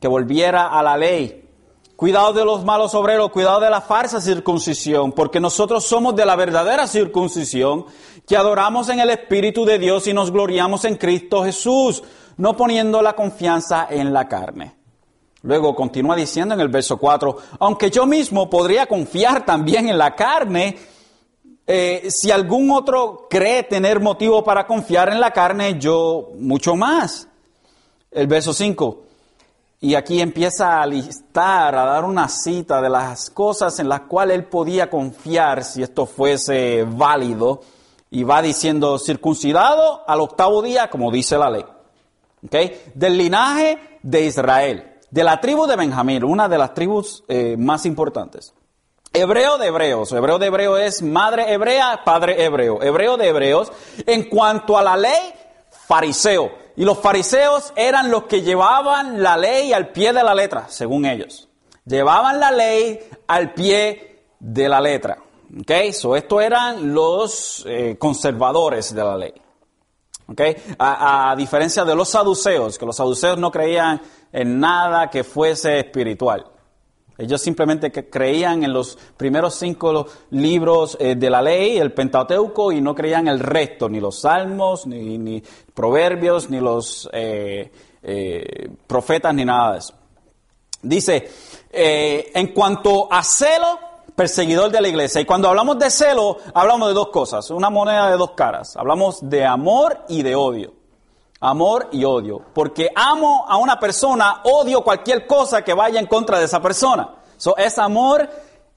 que 0.00 0.08
volviera 0.08 0.66
a 0.66 0.82
la 0.82 0.96
ley. 0.96 1.48
Cuidado 1.96 2.32
de 2.32 2.44
los 2.44 2.64
malos 2.64 2.94
obreros, 2.94 3.30
cuidado 3.30 3.60
de 3.60 3.70
la 3.70 3.80
falsa 3.80 4.20
circuncisión, 4.20 5.12
porque 5.12 5.40
nosotros 5.40 5.84
somos 5.84 6.14
de 6.16 6.26
la 6.26 6.36
verdadera 6.36 6.86
circuncisión, 6.86 7.86
que 8.26 8.36
adoramos 8.36 8.88
en 8.88 9.00
el 9.00 9.10
Espíritu 9.10 9.64
de 9.64 9.78
Dios 9.78 10.06
y 10.06 10.12
nos 10.12 10.30
gloriamos 10.30 10.84
en 10.84 10.96
Cristo 10.96 11.44
Jesús, 11.44 12.02
no 12.36 12.56
poniendo 12.56 13.00
la 13.00 13.14
confianza 13.14 13.86
en 13.88 14.12
la 14.12 14.28
carne. 14.28 14.74
Luego 15.42 15.74
continúa 15.74 16.16
diciendo 16.16 16.54
en 16.54 16.60
el 16.60 16.68
verso 16.68 16.96
4, 16.96 17.36
aunque 17.60 17.90
yo 17.90 18.06
mismo 18.06 18.50
podría 18.50 18.86
confiar 18.86 19.46
también 19.46 19.88
en 19.88 19.98
la 19.98 20.14
carne, 20.16 20.76
eh, 21.66 22.08
si 22.10 22.30
algún 22.30 22.70
otro 22.72 23.26
cree 23.30 23.62
tener 23.62 24.00
motivo 24.00 24.42
para 24.42 24.66
confiar 24.66 25.10
en 25.10 25.20
la 25.20 25.30
carne, 25.30 25.78
yo 25.78 26.32
mucho 26.38 26.76
más 26.76 27.28
el 28.14 28.26
verso 28.26 28.54
5. 28.54 29.02
Y 29.80 29.96
aquí 29.96 30.20
empieza 30.20 30.80
a 30.80 30.86
listar, 30.86 31.74
a 31.74 31.84
dar 31.84 32.04
una 32.04 32.28
cita 32.28 32.80
de 32.80 32.88
las 32.88 33.28
cosas 33.28 33.78
en 33.80 33.88
las 33.88 34.02
cuales 34.02 34.36
él 34.36 34.44
podía 34.44 34.88
confiar 34.88 35.62
si 35.62 35.82
esto 35.82 36.06
fuese 36.06 36.86
válido. 36.88 37.60
Y 38.10 38.22
va 38.22 38.40
diciendo, 38.40 38.98
circuncidado 38.98 40.02
al 40.06 40.20
octavo 40.20 40.62
día, 40.62 40.88
como 40.88 41.10
dice 41.10 41.36
la 41.36 41.50
ley. 41.50 41.64
Del 42.94 43.18
linaje 43.18 43.78
de 44.02 44.24
Israel, 44.24 44.92
de 45.10 45.24
la 45.24 45.40
tribu 45.40 45.66
de 45.66 45.76
Benjamín, 45.76 46.24
una 46.24 46.48
de 46.48 46.58
las 46.58 46.72
tribus 46.74 47.24
eh, 47.26 47.56
más 47.58 47.84
importantes. 47.84 48.54
Hebreo 49.12 49.58
de 49.58 49.66
hebreos, 49.66 50.12
hebreo 50.12 50.38
de 50.38 50.46
hebreo 50.46 50.76
es 50.76 51.02
madre 51.02 51.52
hebrea, 51.52 52.02
padre 52.04 52.44
hebreo, 52.44 52.82
hebreo 52.82 53.16
de 53.16 53.28
hebreos. 53.28 53.72
En 54.06 54.28
cuanto 54.28 54.78
a 54.78 54.82
la 54.82 54.96
ley, 54.96 55.34
fariseo 55.86 56.63
y 56.76 56.84
los 56.84 56.98
fariseos 56.98 57.72
eran 57.76 58.10
los 58.10 58.24
que 58.24 58.42
llevaban 58.42 59.22
la 59.22 59.36
ley 59.36 59.72
al 59.72 59.88
pie 59.88 60.12
de 60.12 60.24
la 60.24 60.34
letra, 60.34 60.66
según 60.68 61.06
ellos. 61.06 61.48
Llevaban 61.84 62.40
la 62.40 62.50
ley 62.50 62.98
al 63.26 63.52
pie 63.52 64.24
de 64.40 64.68
la 64.68 64.80
letra. 64.80 65.18
Okay, 65.60 65.92
so 65.92 66.16
estos 66.16 66.42
eran 66.42 66.92
los 66.92 67.64
eh, 67.68 67.96
conservadores 67.96 68.92
de 68.92 69.04
la 69.04 69.16
ley. 69.16 69.32
A, 70.78 71.30
a, 71.30 71.36
diferencia 71.36 71.84
de 71.84 71.94
los 71.94 72.08
saduceos, 72.08 72.78
que 72.78 72.86
los 72.86 72.96
saduceos 72.96 73.38
no 73.38 73.50
creían 73.50 74.00
en 74.32 74.58
nada 74.58 75.10
que 75.10 75.22
fuese 75.22 75.78
espiritual. 75.78 76.44
Ellos 77.16 77.40
simplemente 77.40 77.92
creían 77.92 78.64
en 78.64 78.72
los 78.72 78.98
primeros 79.16 79.54
cinco 79.54 80.06
libros 80.30 80.96
eh, 80.98 81.14
de 81.14 81.30
la 81.30 81.40
ley, 81.40 81.78
el 81.78 81.92
Pentateuco, 81.92 82.72
y 82.72 82.80
no 82.80 82.94
creían 82.94 83.28
el 83.28 83.38
resto, 83.38 83.88
ni 83.88 84.00
los 84.00 84.20
salmos, 84.20 84.86
ni, 84.86 85.42
proverbios, 85.72 86.50
ni 86.50 86.58
los 86.58 87.08
eh, 87.12 87.70
eh, 88.02 88.68
profetas, 88.86 89.32
ni 89.32 89.44
nada 89.44 89.72
de 89.72 89.78
eso. 89.78 89.94
Dice, 90.82 91.30
en 91.72 92.48
cuanto 92.48 93.10
a 93.10 93.22
celo, 93.22 93.78
perseguidor 94.14 94.70
de 94.70 94.82
la 94.82 94.88
iglesia. 94.88 95.20
Y 95.20 95.24
cuando 95.24 95.48
hablamos 95.48 95.78
de 95.78 95.90
celo, 95.90 96.36
hablamos 96.52 96.88
de 96.88 96.94
dos 96.94 97.08
cosas, 97.08 97.50
una 97.50 97.70
moneda 97.70 98.10
de 98.10 98.18
dos 98.18 98.32
caras. 98.32 98.76
Hablamos 98.76 99.18
de 99.28 99.46
amor 99.46 100.04
y 100.08 100.22
de 100.22 100.34
odio. 100.34 100.73
Amor 101.44 101.90
y 101.92 102.04
odio. 102.04 102.40
Porque 102.54 102.88
amo 102.94 103.44
a 103.46 103.58
una 103.58 103.78
persona, 103.78 104.40
odio 104.44 104.80
cualquier 104.80 105.26
cosa 105.26 105.60
que 105.62 105.74
vaya 105.74 106.00
en 106.00 106.06
contra 106.06 106.38
de 106.38 106.46
esa 106.46 106.62
persona. 106.62 107.16
Eso 107.36 107.54
es 107.58 107.78
amor 107.78 108.26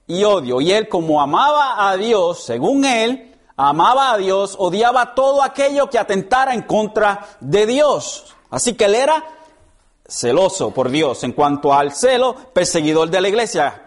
y 0.06 0.22
odio. 0.24 0.60
Y 0.60 0.72
él, 0.72 0.86
como 0.86 1.22
amaba 1.22 1.88
a 1.88 1.96
Dios, 1.96 2.44
según 2.44 2.84
él, 2.84 3.34
amaba 3.56 4.12
a 4.12 4.18
Dios, 4.18 4.54
odiaba 4.58 5.14
todo 5.14 5.42
aquello 5.42 5.88
que 5.88 5.98
atentara 5.98 6.52
en 6.52 6.60
contra 6.60 7.26
de 7.40 7.64
Dios. 7.64 8.36
Así 8.50 8.74
que 8.74 8.84
él 8.84 8.96
era 8.96 9.24
celoso 10.06 10.70
por 10.70 10.90
Dios. 10.90 11.24
En 11.24 11.32
cuanto 11.32 11.72
al 11.72 11.94
celo, 11.94 12.34
perseguidor 12.52 13.08
de 13.08 13.22
la 13.22 13.30
iglesia. 13.30 13.82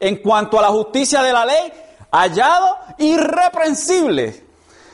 En 0.00 0.22
cuanto 0.22 0.58
a 0.58 0.62
la 0.62 0.68
justicia 0.68 1.20
de 1.20 1.34
la 1.34 1.44
ley, 1.44 1.70
hallado 2.10 2.78
irreprensible. 2.96 4.42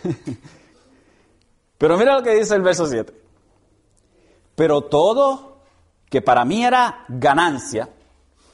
Pero 1.78 1.96
mira 1.96 2.16
lo 2.16 2.24
que 2.24 2.34
dice 2.34 2.56
el 2.56 2.62
verso 2.62 2.84
7. 2.84 3.17
Pero 4.58 4.80
todo 4.80 5.60
que 6.10 6.20
para 6.20 6.44
mí 6.44 6.64
era 6.64 7.04
ganancia, 7.06 7.90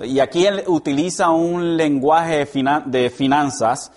y 0.01 0.21
aquí 0.21 0.45
él 0.45 0.62
utiliza 0.67 1.31
un 1.31 1.79
lenguaje 1.79 2.47
de 2.85 3.09
finanzas, 3.09 3.90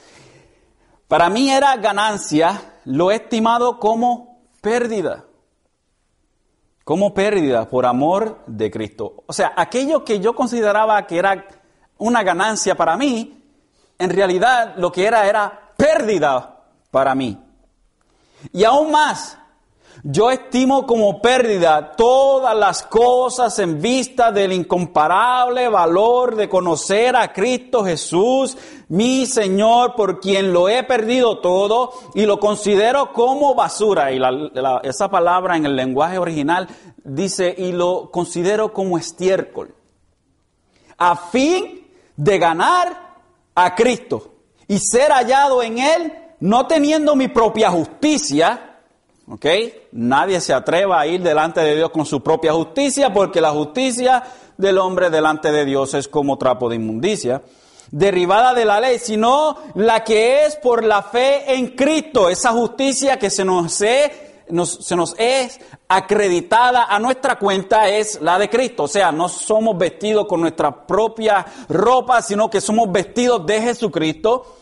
para 1.10 1.30
mí 1.30 1.50
era 1.50 1.76
ganancia, 1.76 2.76
lo 2.86 3.12
he 3.12 3.16
estimado 3.16 3.78
como 3.78 4.40
pérdida. 4.62 5.26
Como 6.86 7.14
pérdida 7.14 7.68
por 7.68 7.86
amor 7.86 8.42
de 8.48 8.72
Cristo. 8.72 9.26
O 9.28 9.34
sea, 9.34 9.52
aquello 9.58 10.06
que 10.06 10.22
yo 10.22 10.34
consideraba 10.34 11.06
que 11.08 11.18
era 11.18 11.46
una 11.98 12.24
ganancia 12.24 12.76
para 12.76 12.96
mí, 12.96 13.44
en 14.00 14.10
realidad 14.12 14.76
lo 14.78 14.94
que 14.94 15.06
era 15.06 15.28
era 15.28 15.74
pérdida 15.76 16.64
para 16.90 17.14
mí. 17.16 17.38
Y 18.54 18.64
aún 18.64 18.92
más, 18.92 19.37
yo 20.10 20.32
estimo 20.32 20.88
como 20.88 21.22
pérdida 21.22 21.92
todas 21.92 22.56
las 22.56 22.84
cosas 22.84 23.60
en 23.60 23.82
vista 23.82 24.32
del 24.32 24.54
incomparable 24.54 25.68
valor 25.68 26.38
de 26.38 26.48
conocer 26.48 27.14
a 27.18 27.34
Cristo 27.34 27.84
Jesús, 27.84 28.58
mi 28.88 29.26
Señor, 29.26 29.96
por 29.96 30.22
quien 30.22 30.54
lo 30.54 30.70
he 30.70 30.82
perdido 30.84 31.40
todo 31.40 31.92
y 32.16 32.26
lo 32.26 32.40
considero 32.40 33.12
como 33.12 33.54
basura. 33.54 34.14
Y 34.14 34.22
esa 34.84 35.10
palabra 35.10 35.58
en 35.58 35.66
el 35.66 35.76
lenguaje 35.76 36.18
original 36.18 36.70
dice, 37.04 37.54
y 37.58 37.74
lo 37.74 38.10
considero 38.10 38.72
como 38.72 38.98
estiércol, 38.98 39.76
a 40.98 41.18
fin 41.18 41.86
de 42.16 42.40
ganar 42.40 43.18
a 43.54 43.76
Cristo 43.76 44.36
y 44.70 44.80
ser 44.80 45.12
hallado 45.12 45.62
en 45.62 45.80
Él, 45.80 46.14
no 46.40 46.66
teniendo 46.66 47.14
mi 47.18 47.28
propia 47.28 47.70
justicia, 47.72 48.67
¿Ok? 49.30 49.46
Nadie 49.92 50.40
se 50.40 50.54
atreva 50.54 51.00
a 51.00 51.08
ir 51.08 51.22
delante 51.22 51.60
de 51.60 51.76
Dios 51.76 51.90
con 51.90 52.06
su 52.06 52.24
propia 52.24 52.54
justicia 52.54 53.12
porque 53.12 53.42
la 53.42 53.52
justicia 53.52 54.24
del 54.58 54.78
hombre 54.78 55.10
delante 55.10 55.52
de 55.52 55.66
Dios 55.66 55.94
es 55.94 56.08
como 56.08 56.38
trapo 56.38 56.70
de 56.70 56.78
inmundicia, 56.78 57.42
derivada 57.92 58.54
de 58.54 58.66
la 58.66 58.80
ley, 58.80 59.00
sino 59.00 59.58
la 59.76 60.04
que 60.04 60.46
es 60.46 60.56
por 60.56 60.84
la 60.84 61.04
fe 61.04 61.54
en 61.54 61.68
Cristo, 61.76 62.30
esa 62.30 62.52
justicia 62.52 63.20
que 63.20 63.30
se 63.30 63.44
nos, 63.44 63.74
se 63.74 64.96
nos 64.96 65.16
es 65.18 65.60
acreditada 65.90 66.86
a 66.86 66.98
nuestra 67.00 67.38
cuenta 67.38 67.90
es 67.90 68.22
la 68.22 68.40
de 68.40 68.50
Cristo. 68.50 68.84
O 68.84 68.88
sea, 68.88 69.12
no 69.12 69.28
somos 69.28 69.78
vestidos 69.78 70.26
con 70.26 70.42
nuestra 70.42 70.88
propia 70.88 71.46
ropa, 71.70 72.22
sino 72.22 72.50
que 72.50 72.62
somos 72.62 72.92
vestidos 72.92 73.46
de 73.46 73.62
Jesucristo. 73.62 74.56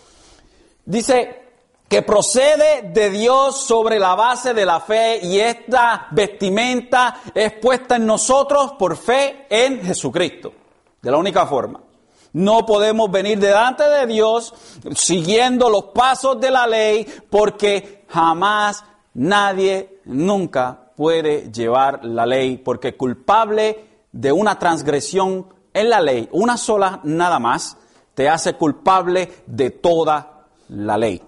Dice, 0.85 1.44
que 1.87 2.01
procede 2.01 2.89
de 2.93 3.09
Dios 3.09 3.65
sobre 3.65 3.99
la 3.99 4.15
base 4.15 4.53
de 4.53 4.65
la 4.65 4.79
fe 4.79 5.19
y 5.21 5.39
esta 5.39 6.07
vestimenta 6.11 7.21
es 7.33 7.53
puesta 7.53 7.97
en 7.97 8.05
nosotros 8.05 8.73
por 8.73 8.97
fe 8.97 9.45
en 9.49 9.81
Jesucristo. 9.81 10.51
De 11.01 11.11
la 11.11 11.17
única 11.17 11.45
forma. 11.45 11.81
No 12.33 12.65
podemos 12.65 13.09
venir 13.09 13.39
delante 13.39 13.87
de 13.87 14.07
Dios 14.07 14.53
siguiendo 14.95 15.69
los 15.69 15.85
pasos 15.85 16.39
de 16.41 16.51
la 16.51 16.67
ley 16.67 17.07
porque 17.29 18.03
jamás 18.09 18.83
nadie 19.13 20.01
nunca 20.05 20.91
puede 20.95 21.51
llevar 21.51 22.03
la 22.03 22.25
ley 22.25 22.57
porque 22.57 22.97
culpable 22.97 23.85
de 24.11 24.31
una 24.31 24.57
transgresión 24.57 25.47
en 25.73 25.89
la 25.89 26.01
ley, 26.01 26.27
una 26.31 26.57
sola 26.57 26.99
nada 27.03 27.37
más, 27.37 27.77
te 28.13 28.27
hace 28.27 28.53
culpable 28.53 29.43
de 29.45 29.69
toda 29.69 30.45
la 30.69 30.97
ley. 30.97 31.21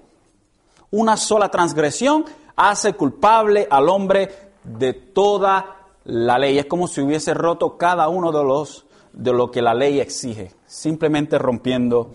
Una 0.92 1.18
sola 1.18 1.50
transgresión 1.50 2.26
hace 2.56 2.94
culpable 2.94 3.68
al 3.70 3.90
hombre 3.90 4.30
de 4.64 4.94
toda 4.94 5.78
la 6.06 6.38
ley. 6.38 6.58
Es 6.58 6.66
como 6.66 6.88
si 6.88 7.02
hubiese 7.02 7.34
roto 7.34 7.78
cada 7.78 8.08
uno 8.10 8.32
de 8.32 8.44
los 8.44 8.86
de 9.14 9.34
lo 9.34 9.50
que 9.50 9.62
la 9.62 9.74
ley 9.74 10.00
exige, 10.00 10.54
simplemente 10.66 11.38
rompiendo 11.40 12.12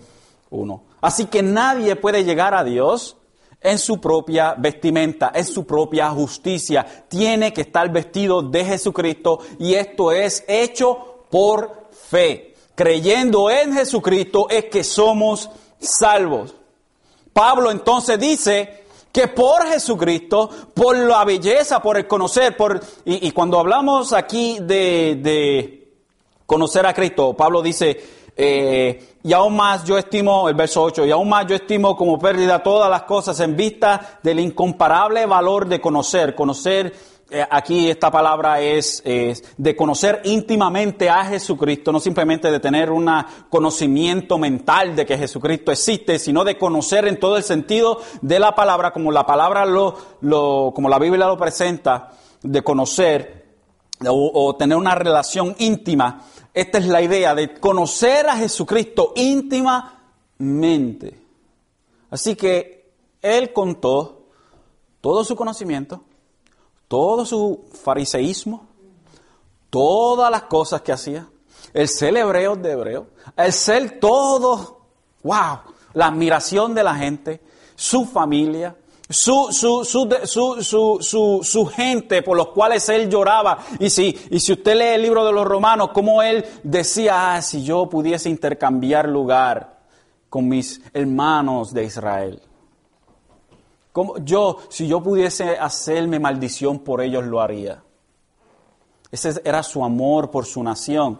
uno. 0.51 0.83
Así 1.01 1.25
que 1.25 1.43
nadie 1.43 1.95
puede 1.97 2.23
llegar 2.23 2.53
a 2.53 2.63
Dios 2.63 3.17
en 3.59 3.77
su 3.77 3.99
propia 3.99 4.55
vestimenta, 4.57 5.31
en 5.33 5.45
su 5.45 5.65
propia 5.65 6.09
justicia. 6.11 7.05
Tiene 7.07 7.51
que 7.53 7.61
estar 7.61 7.91
vestido 7.91 8.41
de 8.41 8.63
Jesucristo 8.65 9.39
y 9.59 9.73
esto 9.73 10.11
es 10.11 10.43
hecho 10.47 11.25
por 11.29 11.87
fe. 11.91 12.55
Creyendo 12.75 13.49
en 13.49 13.73
Jesucristo 13.73 14.47
es 14.49 14.65
que 14.65 14.83
somos 14.83 15.49
salvos. 15.79 16.55
Pablo 17.33 17.71
entonces 17.71 18.19
dice 18.19 18.83
que 19.11 19.27
por 19.27 19.67
Jesucristo, 19.67 20.49
por 20.73 20.97
la 20.97 21.23
belleza, 21.23 21.81
por 21.81 21.97
el 21.97 22.07
conocer, 22.07 22.57
por, 22.57 22.79
y, 23.05 23.31
cuando 23.31 23.59
hablamos 23.59 24.11
aquí 24.11 24.57
de, 24.59 25.87
conocer 26.45 26.85
a 26.85 26.93
Cristo, 26.93 27.33
Pablo 27.33 27.61
dice, 27.61 28.01
eh, 28.35 29.17
y 29.23 29.33
aún 29.33 29.55
más 29.55 29.83
yo 29.83 29.99
estimo, 29.99 30.49
el 30.49 30.55
verso 30.55 30.81
8, 30.81 31.05
y 31.05 31.11
aún 31.11 31.29
más 31.29 31.45
yo 31.45 31.55
estimo 31.55 31.95
como 31.95 32.17
pérdida 32.17 32.63
todas 32.63 32.89
las 32.89 33.03
cosas 33.03 33.39
en 33.39 33.55
vista 33.55 34.19
del 34.23 34.39
incomparable 34.39 35.27
valor 35.27 35.67
de 35.67 35.79
conocer, 35.79 36.33
conocer 36.33 36.93
aquí 37.49 37.89
esta 37.89 38.11
palabra 38.11 38.61
es, 38.61 39.03
de 39.03 39.75
conocer 39.75 40.21
íntimamente 40.23 41.09
a 41.09 41.25
Jesucristo, 41.25 41.91
no 41.91 41.99
simplemente 41.99 42.51
de 42.51 42.59
tener 42.59 42.91
un 42.91 43.09
conocimiento 43.49 44.37
mental 44.37 44.95
de 44.95 45.05
que 45.05 45.17
Jesucristo 45.17 45.71
existe, 45.71 46.19
sino 46.19 46.43
de 46.43 46.57
conocer 46.57 47.07
en 47.07 47.19
todo 47.19 47.37
el 47.37 47.43
sentido 47.43 48.01
de 48.21 48.39
la 48.39 48.55
palabra, 48.55 48.91
como 48.91 49.11
la 49.11 49.25
palabra 49.25 49.65
lo, 49.65 50.71
como 50.75 50.89
la 50.89 50.99
Biblia 50.99 51.27
lo 51.27 51.37
presenta, 51.37 52.11
de 52.41 52.61
conocer 52.61 53.43
o 54.05 54.55
tener 54.55 54.77
una 54.77 54.95
relación 54.95 55.55
íntima. 55.59 56.25
Esta 56.53 56.77
es 56.77 56.85
la 56.85 57.01
idea 57.01 57.33
de 57.33 57.55
conocer 57.55 58.27
a 58.27 58.35
Jesucristo 58.35 59.13
íntimamente. 59.15 61.19
Así 62.11 62.35
que 62.35 62.91
Él 63.21 63.53
contó 63.53 64.27
todo 65.01 65.23
su 65.23 65.35
conocimiento, 65.35 66.03
todo 66.93 67.25
su 67.25 67.65
fariseísmo, 67.83 68.67
todas 69.71 70.29
las 70.29 70.43
cosas 70.43 70.83
que 70.83 70.91
hacía, 70.91 71.27
el 71.73 71.87
ser 71.87 72.15
hebreo 72.15 72.55
de 72.55 72.71
hebreo, 72.71 73.07
el 73.35 73.51
ser 73.51 73.99
todo, 73.99 74.81
wow, 75.23 75.61
la 75.95 76.05
admiración 76.05 76.75
de 76.75 76.83
la 76.83 76.93
gente, 76.93 77.41
su 77.73 78.05
familia, 78.05 78.75
su, 79.09 79.47
su, 79.51 79.83
su, 79.83 81.39
su, 81.41 81.65
gente 81.65 82.21
por 82.21 82.37
los 82.37 82.49
cuales 82.49 82.87
él 82.89 83.09
lloraba. 83.09 83.57
Y 83.79 83.89
si, 83.89 84.15
y 84.29 84.39
si 84.39 84.53
usted 84.53 84.75
lee 84.75 84.93
el 84.93 85.01
libro 85.01 85.25
de 85.25 85.31
los 85.31 85.47
romanos, 85.47 85.89
como 85.95 86.21
él 86.21 86.45
decía, 86.61 87.33
ah, 87.33 87.41
si 87.41 87.63
yo 87.63 87.89
pudiese 87.89 88.29
intercambiar 88.29 89.09
lugar 89.09 89.79
con 90.29 90.47
mis 90.47 90.79
hermanos 90.93 91.73
de 91.73 91.85
Israel. 91.85 92.39
Yo, 94.23 94.57
si 94.69 94.87
yo 94.87 95.01
pudiese 95.01 95.57
hacerme 95.57 96.19
maldición 96.19 96.79
por 96.79 97.01
ellos, 97.01 97.23
lo 97.25 97.41
haría. 97.41 97.83
Ese 99.11 99.39
era 99.45 99.61
su 99.61 99.83
amor 99.83 100.31
por 100.31 100.45
su 100.45 100.63
nación. 100.63 101.19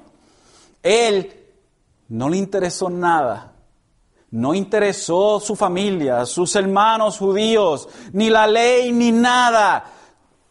Él 0.81 1.45
no 2.09 2.29
le 2.29 2.37
interesó 2.37 2.89
nada. 2.89 3.53
No 4.31 4.55
interesó 4.55 5.39
su 5.39 5.55
familia, 5.55 6.25
sus 6.25 6.55
hermanos 6.55 7.19
judíos, 7.19 7.87
ni 8.13 8.31
la 8.31 8.47
ley, 8.47 8.91
ni 8.91 9.11
nada. 9.11 9.85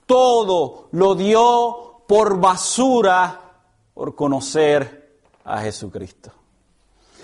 Todo 0.06 0.86
lo 0.92 1.16
dio 1.16 2.04
por 2.06 2.38
basura 2.38 3.40
por 3.92 4.14
conocer 4.14 5.18
a 5.44 5.60
Jesucristo. 5.62 6.30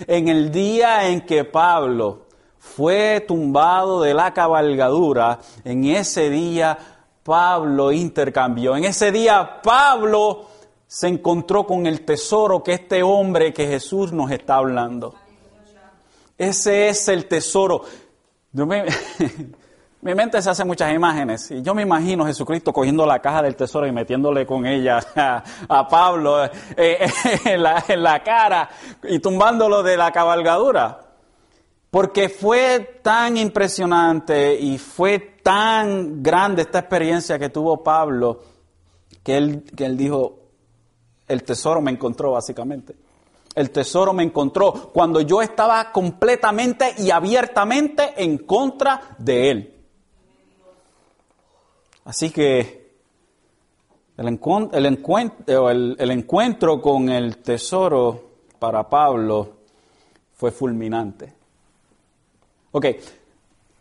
En 0.07 0.29
el 0.29 0.51
día 0.51 1.09
en 1.09 1.25
que 1.25 1.45
Pablo 1.45 2.28
fue 2.59 3.25
tumbado 3.27 4.03
de 4.03 4.15
la 4.15 4.33
cabalgadura, 4.35 5.39
en 5.65 5.85
ese 5.85 6.31
día 6.31 6.79
Pablo 7.23 7.93
intercambió. 7.93 8.77
En 8.77 8.85
ese 8.85 9.13
día 9.13 9.61
Pablo 9.63 10.47
se 10.87 11.09
encontró 11.09 11.67
con 11.67 11.87
el 11.87 12.01
tesoro 12.05 12.63
que 12.63 12.73
este 12.73 13.03
hombre 13.03 13.53
que 13.53 13.67
Jesús 13.67 14.13
nos 14.13 14.31
está 14.31 14.57
hablando. 14.57 15.15
Ese 16.39 16.89
es 16.89 17.09
el 17.09 17.27
tesoro. 17.27 17.83
mi 20.01 20.15
mente 20.15 20.41
se 20.41 20.49
hace 20.49 20.65
muchas 20.65 20.95
imágenes 20.95 21.51
y 21.51 21.61
yo 21.61 21.75
me 21.75 21.83
imagino 21.83 22.25
Jesucristo 22.25 22.73
cogiendo 22.73 23.05
la 23.05 23.19
caja 23.21 23.43
del 23.43 23.57
tesoro 23.57 23.87
y 23.87 23.93
metiéndole 23.93 24.47
con 24.47 24.65
ella 24.65 25.01
a, 25.69 25.89
Pablo 25.89 26.45
eh, 26.45 27.07
en 27.45 28.03
la 28.03 28.23
cara 28.25 28.71
y 29.03 29.19
tumbándolo 29.19 29.83
de 29.83 29.97
la 29.97 30.11
cabalgadura. 30.11 31.08
Porque 31.91 32.29
fue 32.29 33.01
tan 33.03 33.37
impresionante 33.37 34.55
y 34.59 34.77
fue 34.79 35.19
tan 35.43 36.23
grande 36.23 36.63
esta 36.63 36.81
experiencia 36.81 37.39
que 37.39 37.49
tuvo 37.49 37.83
Pablo 37.83 38.43
que 39.23 39.37
él, 39.37 39.65
que 39.75 39.87
él 39.87 39.97
dijo, 39.97 40.39
el 41.27 41.43
tesoro 41.43 41.81
me 41.81 41.91
encontró 41.91 42.33
básicamente. 42.33 42.95
El 43.55 43.71
tesoro 43.71 44.13
me 44.13 44.23
encontró 44.23 44.91
cuando 44.93 45.21
yo 45.21 45.43
estaba 45.43 45.91
completamente 45.91 46.95
y 46.99 47.11
abiertamente 47.11 48.23
en 48.23 48.39
contra 48.39 49.17
de 49.19 49.51
él. 49.51 49.75
Así 52.05 52.31
que 52.31 52.93
el, 54.17 54.29
encuentro, 54.29 54.79
el 55.71 56.11
encuentro 56.11 56.81
con 56.81 57.09
el 57.09 57.39
tesoro 57.39 58.29
para 58.59 58.89
Pablo 58.89 59.57
fue 60.35 60.51
fulminante. 60.51 61.38
Ok, 62.71 62.85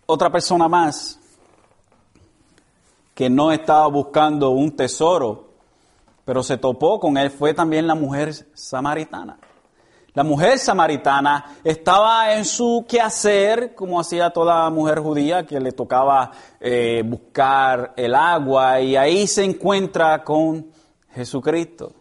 otra 0.06 0.30
persona 0.32 0.70
más 0.70 1.20
que 3.14 3.30
no 3.30 3.52
estaba 3.52 3.88
buscando 3.88 4.52
un 4.52 4.78
tesoro, 4.78 5.50
pero 6.24 6.42
se 6.42 6.58
topó 6.58 6.98
con 6.98 7.18
él, 7.18 7.30
fue 7.30 7.54
también 7.54 7.86
la 7.86 7.96
mujer 7.96 8.34
samaritana. 8.54 9.40
La 10.14 10.24
mujer 10.24 10.58
samaritana 10.58 11.58
estaba 11.66 12.34
en 12.34 12.46
su 12.46 12.86
quehacer, 12.88 13.76
como 13.76 14.00
hacía 14.00 14.30
toda 14.30 14.70
mujer 14.70 15.00
judía, 15.00 15.46
que 15.46 15.60
le 15.60 15.74
tocaba 15.74 16.32
eh, 16.60 17.04
buscar 17.06 17.94
el 17.98 18.16
agua, 18.16 18.80
y 18.80 18.96
ahí 18.96 19.28
se 19.28 19.44
encuentra 19.44 20.24
con 20.24 20.72
Jesucristo. 21.10 21.92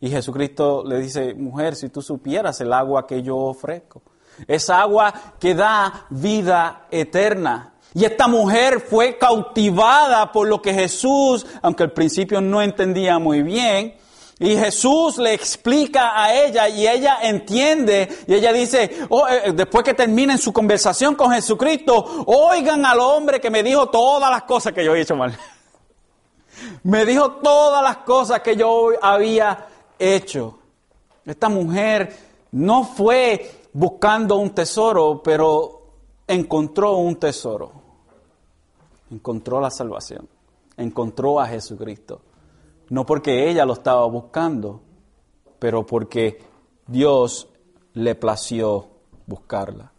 Y 0.00 0.10
Jesucristo 0.10 0.84
le 0.86 1.00
dice, 1.00 1.34
mujer, 1.34 1.74
si 1.74 1.88
tú 1.88 2.02
supieras 2.02 2.60
el 2.60 2.72
agua 2.72 3.04
que 3.06 3.20
yo 3.20 3.36
ofrezco, 3.36 4.00
es 4.46 4.70
agua 4.70 5.12
que 5.38 5.54
da 5.54 6.06
vida 6.10 6.86
eterna. 6.90 7.72
Y 7.94 8.04
esta 8.04 8.28
mujer 8.28 8.80
fue 8.80 9.18
cautivada 9.18 10.30
por 10.30 10.46
lo 10.46 10.62
que 10.62 10.74
Jesús, 10.74 11.46
aunque 11.62 11.84
al 11.84 11.92
principio 11.92 12.40
no 12.40 12.62
entendía 12.62 13.18
muy 13.18 13.42
bien, 13.42 13.94
y 14.40 14.56
Jesús 14.56 15.18
le 15.18 15.34
explica 15.34 16.22
a 16.22 16.32
ella 16.32 16.68
y 16.68 16.86
ella 16.86 17.18
entiende 17.22 18.08
y 18.28 18.34
ella 18.34 18.52
dice, 18.52 19.06
oh, 19.08 19.26
eh, 19.26 19.52
después 19.52 19.82
que 19.82 19.94
terminen 19.94 20.38
su 20.38 20.52
conversación 20.52 21.16
con 21.16 21.32
Jesucristo, 21.32 22.24
oigan 22.26 22.86
al 22.86 23.00
hombre 23.00 23.40
que 23.40 23.50
me 23.50 23.64
dijo 23.64 23.88
todas 23.88 24.30
las 24.30 24.44
cosas 24.44 24.72
que 24.72 24.84
yo 24.84 24.94
he 24.94 25.00
hecho 25.00 25.16
mal. 25.16 25.36
me 26.84 27.04
dijo 27.04 27.32
todas 27.32 27.82
las 27.82 27.98
cosas 27.98 28.40
que 28.40 28.54
yo 28.54 28.90
había 29.02 29.66
hecho. 29.98 30.60
Esta 31.26 31.48
mujer 31.48 32.16
no 32.52 32.84
fue 32.84 33.57
buscando 33.72 34.36
un 34.36 34.50
tesoro, 34.50 35.22
pero 35.22 35.82
encontró 36.26 36.96
un 36.96 37.16
tesoro. 37.16 37.72
Encontró 39.10 39.60
la 39.60 39.70
salvación. 39.70 40.28
Encontró 40.76 41.40
a 41.40 41.46
Jesucristo. 41.46 42.20
No 42.90 43.04
porque 43.04 43.50
ella 43.50 43.64
lo 43.64 43.74
estaba 43.74 44.06
buscando, 44.06 44.80
pero 45.58 45.84
porque 45.84 46.40
Dios 46.86 47.48
le 47.94 48.14
plació 48.14 48.88
buscarla. 49.26 49.92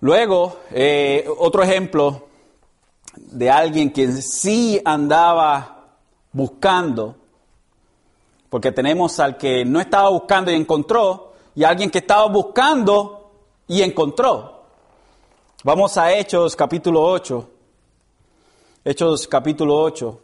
Luego, 0.00 0.58
eh, 0.72 1.26
otro 1.38 1.62
ejemplo 1.62 2.26
de 3.16 3.50
alguien 3.50 3.92
que 3.92 4.12
sí 4.12 4.80
andaba 4.84 5.94
buscando 6.32 7.16
porque 8.48 8.72
tenemos 8.72 9.18
al 9.18 9.36
que 9.36 9.64
no 9.64 9.80
estaba 9.80 10.08
buscando 10.10 10.50
y 10.50 10.54
encontró, 10.54 11.32
y 11.54 11.64
alguien 11.64 11.90
que 11.90 11.98
estaba 11.98 12.26
buscando 12.26 13.30
y 13.66 13.82
encontró. 13.82 14.62
Vamos 15.64 15.96
a 15.96 16.12
Hechos 16.12 16.54
capítulo 16.54 17.02
8. 17.02 17.50
Hechos 18.84 19.26
capítulo 19.26 19.82
8. 19.82 20.20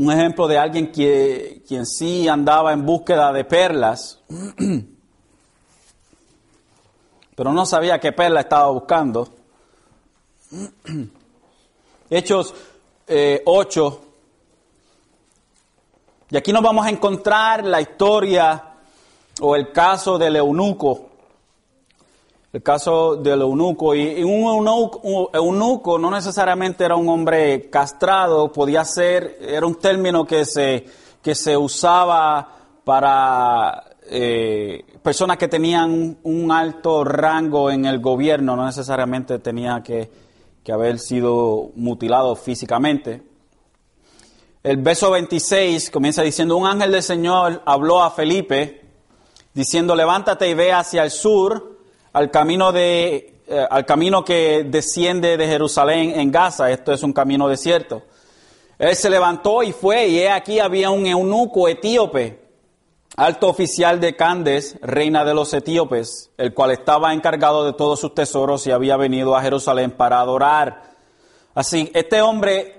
Un 0.00 0.12
ejemplo 0.12 0.46
de 0.46 0.58
alguien 0.58 0.92
que, 0.92 1.62
quien 1.66 1.86
sí 1.86 2.28
andaba 2.28 2.72
en 2.72 2.84
búsqueda 2.84 3.32
de 3.32 3.44
perlas, 3.44 4.20
pero 7.34 7.52
no 7.52 7.64
sabía 7.64 7.98
qué 7.98 8.12
perla 8.12 8.40
estaba 8.40 8.70
buscando. 8.70 9.28
Hechos 12.10 12.50
8, 12.50 12.56
eh, 13.08 13.42
y 16.30 16.36
aquí 16.36 16.52
nos 16.52 16.62
vamos 16.62 16.86
a 16.86 16.90
encontrar 16.90 17.64
la 17.64 17.80
historia 17.80 18.62
o 19.40 19.56
el 19.56 19.72
caso 19.72 20.18
del 20.18 20.36
eunuco. 20.36 21.06
El 22.52 22.62
caso 22.62 23.16
del 23.16 23.40
eunuco. 23.40 23.94
Y 23.94 24.22
un 24.22 24.68
eunuco, 25.32 25.98
no 25.98 26.10
necesariamente 26.10 26.84
era 26.84 26.96
un 26.96 27.08
hombre 27.08 27.70
castrado, 27.70 28.52
podía 28.52 28.84
ser, 28.84 29.38
era 29.40 29.66
un 29.66 29.76
término 29.76 30.26
que 30.26 30.44
se, 30.44 30.84
que 31.22 31.34
se 31.34 31.56
usaba 31.56 32.56
para 32.84 33.84
eh, 34.10 34.84
personas 35.02 35.38
que 35.38 35.48
tenían 35.48 36.18
un 36.22 36.52
alto 36.52 37.04
rango 37.04 37.70
en 37.70 37.84
el 37.86 38.00
gobierno, 38.00 38.56
no 38.56 38.66
necesariamente 38.66 39.38
tenía 39.38 39.82
que, 39.82 40.10
que 40.62 40.72
haber 40.72 40.98
sido 40.98 41.70
mutilado 41.76 42.34
físicamente. 42.36 43.22
El 44.64 44.78
verso 44.78 45.12
26 45.12 45.88
comienza 45.90 46.22
diciendo, 46.22 46.56
un 46.56 46.66
ángel 46.66 46.90
del 46.90 47.02
Señor 47.02 47.62
habló 47.64 48.02
a 48.02 48.10
Felipe, 48.10 48.84
diciendo, 49.54 49.94
levántate 49.94 50.48
y 50.48 50.54
ve 50.54 50.72
hacia 50.72 51.04
el 51.04 51.12
sur, 51.12 51.78
al 52.12 52.32
camino, 52.32 52.72
de, 52.72 53.42
eh, 53.46 53.66
al 53.70 53.86
camino 53.86 54.24
que 54.24 54.64
desciende 54.64 55.36
de 55.36 55.46
Jerusalén 55.46 56.18
en 56.18 56.32
Gaza. 56.32 56.72
Esto 56.72 56.92
es 56.92 57.04
un 57.04 57.12
camino 57.12 57.48
desierto. 57.48 58.02
Él 58.80 58.96
se 58.96 59.10
levantó 59.10 59.62
y 59.62 59.70
fue, 59.72 60.08
y 60.08 60.18
he 60.18 60.30
aquí 60.30 60.58
había 60.58 60.90
un 60.90 61.06
eunuco 61.06 61.68
etíope, 61.68 62.40
alto 63.16 63.48
oficial 63.48 64.00
de 64.00 64.16
Candes, 64.16 64.76
reina 64.82 65.24
de 65.24 65.34
los 65.34 65.54
etíopes, 65.54 66.30
el 66.36 66.52
cual 66.52 66.72
estaba 66.72 67.14
encargado 67.14 67.64
de 67.64 67.74
todos 67.74 68.00
sus 68.00 68.12
tesoros 68.12 68.66
y 68.66 68.72
había 68.72 68.96
venido 68.96 69.36
a 69.36 69.42
Jerusalén 69.42 69.92
para 69.92 70.18
adorar. 70.18 70.82
Así, 71.54 71.92
este 71.94 72.22
hombre 72.22 72.77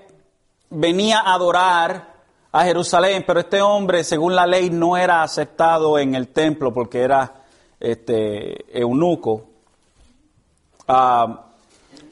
venía 0.70 1.18
a 1.20 1.34
adorar 1.34 2.14
a 2.52 2.64
Jerusalén, 2.64 3.24
pero 3.26 3.40
este 3.40 3.60
hombre, 3.60 4.02
según 4.04 4.34
la 4.34 4.46
ley, 4.46 4.70
no 4.70 4.96
era 4.96 5.22
aceptado 5.22 5.98
en 5.98 6.14
el 6.14 6.28
templo 6.28 6.72
porque 6.72 7.02
era 7.02 7.42
este, 7.78 8.78
eunuco. 8.78 9.46
Ah, 10.88 11.46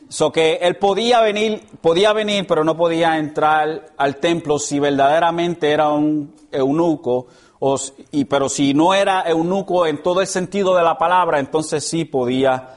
so 0.08 0.30
que 0.30 0.54
él 0.62 0.76
podía 0.76 1.20
venir, 1.20 1.62
podía 1.80 2.12
venir, 2.12 2.46
pero 2.46 2.64
no 2.64 2.76
podía 2.76 3.18
entrar 3.18 3.90
al 3.96 4.16
templo 4.16 4.58
si 4.58 4.78
verdaderamente 4.78 5.70
era 5.70 5.88
un 5.88 6.34
eunuco. 6.52 7.26
O, 7.60 7.76
y, 8.12 8.24
pero 8.26 8.48
si 8.48 8.72
no 8.72 8.94
era 8.94 9.24
eunuco 9.28 9.84
en 9.86 10.00
todo 10.00 10.20
el 10.20 10.28
sentido 10.28 10.76
de 10.76 10.84
la 10.84 10.96
palabra, 10.96 11.40
entonces 11.40 11.84
sí 11.84 12.04
podía 12.04 12.76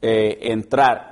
eh, 0.00 0.38
entrar. 0.42 1.07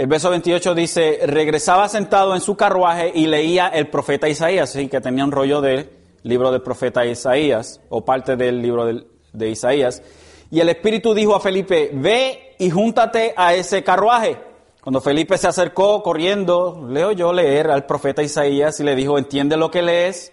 El 0.00 0.06
verso 0.06 0.30
28 0.30 0.74
dice, 0.74 1.18
regresaba 1.26 1.86
sentado 1.86 2.34
en 2.34 2.40
su 2.40 2.56
carruaje 2.56 3.12
y 3.14 3.26
leía 3.26 3.68
el 3.68 3.88
profeta 3.88 4.30
Isaías, 4.30 4.70
así 4.70 4.88
que 4.88 4.98
tenía 5.02 5.26
un 5.26 5.30
rollo 5.30 5.60
del 5.60 5.90
libro 6.22 6.50
del 6.50 6.62
profeta 6.62 7.04
Isaías, 7.04 7.82
o 7.90 8.02
parte 8.02 8.34
del 8.34 8.62
libro 8.62 8.86
de 8.86 9.50
Isaías. 9.50 10.02
Y 10.50 10.60
el 10.60 10.70
Espíritu 10.70 11.12
dijo 11.12 11.34
a 11.34 11.40
Felipe, 11.40 11.90
ve 11.92 12.54
y 12.58 12.70
júntate 12.70 13.34
a 13.36 13.52
ese 13.52 13.84
carruaje. 13.84 14.38
Cuando 14.80 15.02
Felipe 15.02 15.36
se 15.36 15.48
acercó 15.48 16.02
corriendo, 16.02 16.88
le 16.88 17.04
oyó 17.04 17.34
leer 17.34 17.70
al 17.70 17.84
profeta 17.84 18.22
Isaías 18.22 18.80
y 18.80 18.84
le 18.84 18.96
dijo, 18.96 19.18
¿entiende 19.18 19.58
lo 19.58 19.70
que 19.70 19.82
lees? 19.82 20.32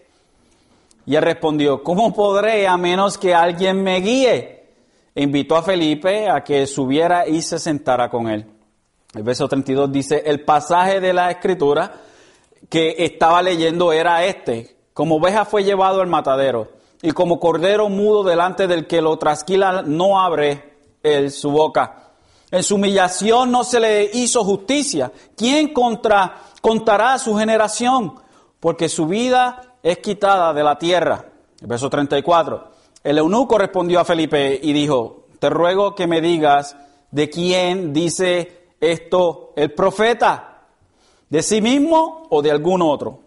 Y 1.05 1.15
él 1.15 1.23
respondió, 1.23 1.83
¿cómo 1.83 2.13
podré 2.13 2.67
a 2.67 2.77
menos 2.77 3.17
que 3.17 3.35
alguien 3.35 3.83
me 3.83 3.99
guíe? 3.99 4.63
E 5.13 5.23
invitó 5.23 5.57
a 5.57 5.61
Felipe 5.61 6.29
a 6.29 6.41
que 6.41 6.65
subiera 6.67 7.27
y 7.27 7.41
se 7.41 7.59
sentara 7.59 8.09
con 8.09 8.29
él. 8.29 8.45
El 9.17 9.23
verso 9.23 9.47
32 9.47 9.91
dice, 9.91 10.21
el 10.27 10.41
pasaje 10.41 10.99
de 10.99 11.11
la 11.11 11.31
escritura 11.31 11.91
que 12.69 12.97
estaba 12.99 13.41
leyendo 13.41 13.91
era 13.91 14.23
este, 14.23 14.77
como 14.93 15.15
oveja 15.15 15.43
fue 15.43 15.63
llevado 15.63 16.01
al 16.01 16.07
matadero, 16.07 16.67
y 17.01 17.13
como 17.13 17.39
cordero 17.39 17.89
mudo 17.89 18.23
delante 18.23 18.67
del 18.67 18.85
que 18.85 19.01
lo 19.01 19.17
trasquila 19.17 19.81
no 19.81 20.19
abre 20.19 20.77
él 21.01 21.31
su 21.31 21.49
boca. 21.49 22.11
En 22.51 22.61
su 22.61 22.75
humillación 22.75 23.49
no 23.49 23.63
se 23.63 23.79
le 23.79 24.07
hizo 24.13 24.43
justicia. 24.43 25.11
¿Quién 25.35 25.73
contra, 25.73 26.35
contará 26.61 27.17
su 27.17 27.35
generación? 27.35 28.19
Porque 28.59 28.87
su 28.87 29.07
vida 29.07 29.77
es 29.81 29.97
quitada 29.97 30.53
de 30.53 30.63
la 30.63 30.77
tierra. 30.77 31.25
El 31.59 31.65
verso 31.65 31.89
34. 31.89 32.71
El 33.03 33.17
eunuco 33.17 33.57
respondió 33.57 33.99
a 33.99 34.05
Felipe 34.05 34.59
y 34.61 34.73
dijo, 34.73 35.25
te 35.39 35.49
ruego 35.49 35.95
que 35.95 36.05
me 36.05 36.21
digas 36.21 36.77
de 37.09 37.31
quién 37.31 37.93
dice 37.93 38.66
esto 38.79 39.53
el 39.55 39.71
profeta, 39.71 40.61
de 41.29 41.41
sí 41.41 41.61
mismo 41.61 42.27
o 42.29 42.41
de 42.41 42.51
algún 42.51 42.81
otro. 42.81 43.19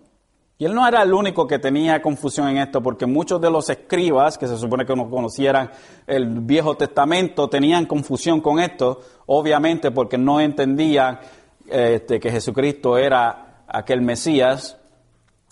Y 0.61 0.67
él 0.67 0.75
no 0.75 0.87
era 0.87 1.03
el 1.03 1.15
único 1.15 1.47
que 1.47 1.59
tenía 1.59 2.03
confusión 2.03 2.49
en 2.49 2.59
esto, 2.59 2.83
porque 2.83 3.07
muchos 3.07 3.41
de 3.41 3.51
los 3.51 3.71
escribas, 3.71 4.37
que 4.37 4.47
se 4.47 4.59
supone 4.59 4.85
que 4.85 4.95
no 4.95 5.09
conocieran 5.09 5.71
el 6.07 6.27
Viejo 6.41 6.77
Testamento, 6.77 7.49
tenían 7.49 7.87
confusión 7.87 8.43
con 8.43 8.61
esto, 8.61 9.01
obviamente 9.25 9.91
porque 9.91 10.19
no 10.19 10.39
entendían 10.39 11.19
este, 11.67 12.21
que 12.21 12.31
Jesucristo 12.31 12.99
era 12.99 13.63
aquel 13.67 14.03
Mesías. 14.03 14.77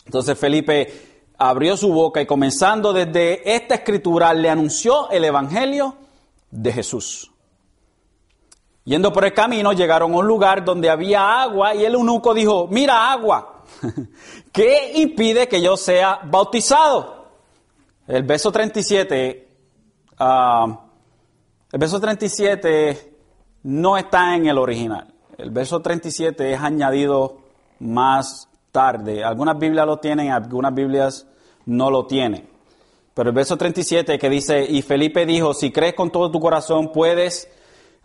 Entonces 0.05 0.39
Felipe 0.39 0.93
abrió 1.39 1.77
su 1.79 1.91
boca 1.91 2.21
y 2.21 2.27
comenzando 2.27 2.93
desde 2.93 3.55
esta 3.55 3.77
escritura 3.77 4.35
le 4.35 4.51
anunció 4.51 5.09
el 5.11 5.25
Evangelio 5.25 5.95
de 6.51 6.71
Jesús. 6.71 7.31
Yendo 8.89 9.13
por 9.13 9.27
el 9.27 9.35
camino 9.35 9.75
llegaron 9.75 10.15
a 10.15 10.17
un 10.17 10.27
lugar 10.27 10.65
donde 10.65 10.89
había 10.89 11.43
agua 11.43 11.75
y 11.75 11.85
el 11.85 11.93
eunuco 11.93 12.33
dijo, 12.33 12.69
mira 12.71 13.13
agua. 13.13 13.65
¿Qué 14.51 14.93
impide 14.95 15.47
que 15.47 15.61
yo 15.61 15.77
sea 15.77 16.21
bautizado? 16.25 17.27
El 18.07 18.23
verso 18.23 18.51
37, 18.51 19.47
ah, 20.19 20.81
el 21.71 21.79
verso 21.79 22.01
37 22.01 23.15
no 23.65 23.99
está 23.99 24.35
en 24.35 24.47
el 24.47 24.57
original. 24.57 25.07
El 25.37 25.51
verso 25.51 25.83
37 25.83 26.55
es 26.55 26.59
añadido 26.59 27.41
más 27.81 28.49
tarde. 28.73 29.23
Algunas 29.23 29.59
Biblias 29.59 29.87
lo 29.87 29.99
tienen, 29.99 30.31
algunas 30.31 30.73
Biblias 30.73 31.27
no 31.67 31.91
lo 31.91 32.07
tienen. 32.07 32.49
Pero 33.13 33.29
el 33.29 33.37
verso 33.37 33.59
37 33.59 34.19
que 34.19 34.31
dice, 34.31 34.65
y 34.65 34.81
Felipe 34.81 35.27
dijo, 35.27 35.53
si 35.53 35.71
crees 35.71 35.93
con 35.93 36.11
todo 36.11 36.31
tu 36.31 36.41
corazón, 36.41 36.91
puedes. 36.91 37.51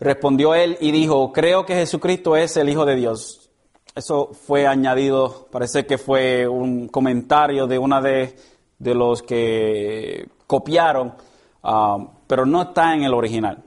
Respondió 0.00 0.54
él 0.54 0.76
y 0.80 0.90
dijo, 0.90 1.32
creo 1.32 1.64
que 1.64 1.74
Jesucristo 1.74 2.36
es 2.36 2.56
el 2.56 2.68
Hijo 2.68 2.84
de 2.84 2.96
Dios. 2.96 3.50
Eso 3.94 4.30
fue 4.32 4.66
añadido, 4.66 5.46
parece 5.52 5.86
que 5.86 5.98
fue 5.98 6.48
un 6.48 6.88
comentario 6.88 7.66
de 7.66 7.78
una 7.78 8.00
de, 8.00 8.34
los 8.78 9.22
que 9.22 10.28
copiaron, 10.46 11.14
ah, 11.62 11.98
pero 12.26 12.44
no 12.44 12.62
está 12.62 12.94
en 12.94 13.04
el 13.04 13.14
original. 13.14 13.62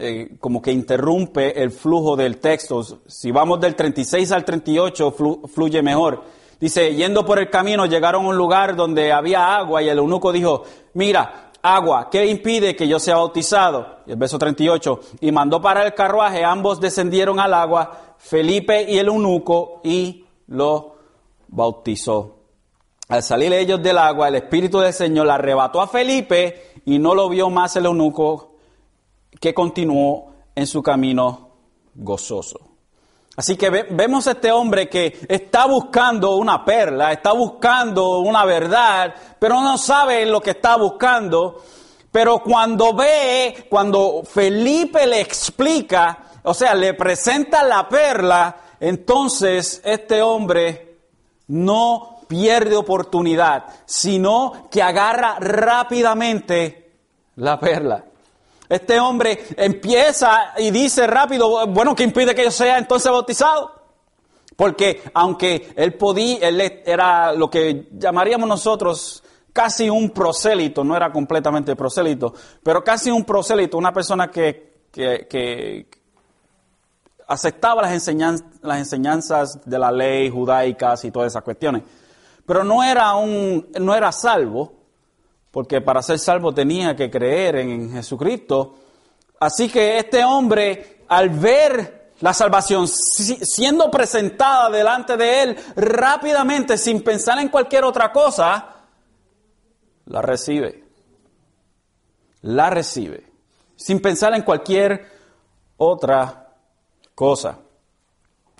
Eh, 0.00 0.36
como 0.38 0.62
que 0.62 0.70
interrumpe 0.70 1.60
el 1.60 1.72
flujo 1.72 2.14
del 2.14 2.38
texto. 2.38 2.84
Si 3.06 3.32
vamos 3.32 3.60
del 3.60 3.74
36 3.74 4.30
al 4.30 4.44
38, 4.44 5.14
fluye 5.52 5.82
mejor. 5.82 6.22
Dice, 6.60 6.94
yendo 6.94 7.24
por 7.24 7.38
el 7.38 7.50
camino, 7.50 7.86
llegaron 7.86 8.24
a 8.24 8.28
un 8.28 8.36
lugar 8.36 8.76
donde 8.76 9.12
había 9.12 9.56
agua 9.56 9.82
y 9.82 9.88
el 9.88 9.98
eunuco 9.98 10.32
dijo, 10.32 10.64
mira, 10.94 11.47
agua, 11.74 12.08
¿qué 12.10 12.26
impide 12.26 12.74
que 12.74 12.88
yo 12.88 12.98
sea 12.98 13.16
bautizado? 13.16 13.98
El 14.06 14.16
verso 14.16 14.38
38, 14.38 15.00
y 15.20 15.32
mandó 15.32 15.60
para 15.60 15.84
el 15.84 15.94
carruaje, 15.94 16.44
ambos 16.44 16.80
descendieron 16.80 17.38
al 17.40 17.54
agua, 17.54 18.14
Felipe 18.18 18.84
y 18.90 18.98
el 18.98 19.08
eunuco 19.08 19.80
y 19.84 20.24
lo 20.48 20.96
bautizó. 21.48 22.36
Al 23.08 23.22
salir 23.22 23.52
ellos 23.52 23.82
del 23.82 23.98
agua, 23.98 24.28
el 24.28 24.34
Espíritu 24.34 24.80
del 24.80 24.92
Señor 24.92 25.30
arrebató 25.30 25.80
a 25.80 25.88
Felipe 25.88 26.72
y 26.84 26.98
no 26.98 27.14
lo 27.14 27.28
vio 27.28 27.48
más 27.48 27.74
el 27.76 27.86
eunuco 27.86 28.56
que 29.40 29.54
continuó 29.54 30.32
en 30.54 30.66
su 30.66 30.82
camino 30.82 31.50
gozoso. 31.94 32.67
Así 33.38 33.56
que 33.56 33.70
vemos 33.70 34.26
a 34.26 34.32
este 34.32 34.50
hombre 34.50 34.88
que 34.88 35.16
está 35.28 35.66
buscando 35.66 36.34
una 36.34 36.64
perla, 36.64 37.12
está 37.12 37.30
buscando 37.30 38.18
una 38.18 38.44
verdad, 38.44 39.14
pero 39.38 39.60
no 39.60 39.78
sabe 39.78 40.26
lo 40.26 40.40
que 40.40 40.50
está 40.50 40.76
buscando. 40.76 41.62
Pero 42.10 42.40
cuando 42.42 42.94
ve, 42.94 43.68
cuando 43.70 44.22
Felipe 44.24 45.06
le 45.06 45.20
explica, 45.20 46.18
o 46.42 46.52
sea, 46.52 46.74
le 46.74 46.94
presenta 46.94 47.62
la 47.62 47.88
perla, 47.88 48.56
entonces 48.80 49.82
este 49.84 50.20
hombre 50.20 50.96
no 51.46 52.22
pierde 52.26 52.74
oportunidad, 52.74 53.66
sino 53.86 54.66
que 54.68 54.82
agarra 54.82 55.36
rápidamente 55.38 56.90
la 57.36 57.60
perla. 57.60 58.04
Este 58.68 59.00
hombre 59.00 59.38
empieza 59.56 60.52
y 60.58 60.70
dice 60.70 61.06
rápido, 61.06 61.66
bueno, 61.68 61.94
¿qué 61.94 62.04
impide 62.04 62.34
que 62.34 62.44
yo 62.44 62.50
sea 62.50 62.78
entonces 62.78 63.10
bautizado? 63.10 63.72
Porque 64.56 65.02
aunque 65.14 65.72
él 65.76 65.94
podía, 65.94 66.48
él 66.48 66.60
era 66.84 67.32
lo 67.32 67.48
que 67.48 67.88
llamaríamos 67.92 68.48
nosotros 68.48 69.22
casi 69.52 69.88
un 69.88 70.10
prosélito, 70.10 70.84
no 70.84 70.96
era 70.96 71.10
completamente 71.10 71.74
prosélito, 71.74 72.34
pero 72.62 72.84
casi 72.84 73.10
un 73.10 73.24
prosélito, 73.24 73.78
una 73.78 73.92
persona 73.92 74.30
que, 74.30 74.84
que, 74.92 75.88
aceptaba 77.26 77.82
las, 77.82 77.92
enseñanzas, 77.92 78.46
las 78.62 78.78
enseñanzas 78.78 79.60
de 79.64 79.78
la 79.78 79.90
ley 79.90 80.30
judaicas 80.30 81.04
y 81.04 81.10
todas 81.10 81.32
esas 81.32 81.42
cuestiones. 81.42 81.82
Pero 82.46 82.64
no 82.64 82.82
era, 82.82 83.14
un, 83.16 83.68
no 83.80 83.94
era 83.94 84.12
salvo, 84.12 84.77
porque 85.50 85.80
para 85.80 86.02
ser 86.02 86.18
salvo 86.18 86.52
tenía 86.52 86.94
que 86.94 87.10
creer 87.10 87.56
en 87.56 87.92
Jesucristo. 87.92 88.74
Así 89.40 89.68
que 89.68 89.98
este 89.98 90.24
hombre, 90.24 91.04
al 91.08 91.30
ver 91.30 92.12
la 92.20 92.34
salvación 92.34 92.88
siendo 92.88 93.90
presentada 93.90 94.70
delante 94.70 95.16
de 95.16 95.42
él 95.42 95.56
rápidamente, 95.76 96.76
sin 96.76 97.02
pensar 97.02 97.38
en 97.38 97.48
cualquier 97.48 97.84
otra 97.84 98.12
cosa, 98.12 98.74
la 100.06 100.22
recibe. 100.22 100.84
La 102.42 102.70
recibe. 102.70 103.24
Sin 103.76 104.00
pensar 104.00 104.34
en 104.34 104.42
cualquier 104.42 105.06
otra 105.76 106.52
cosa. 107.14 107.58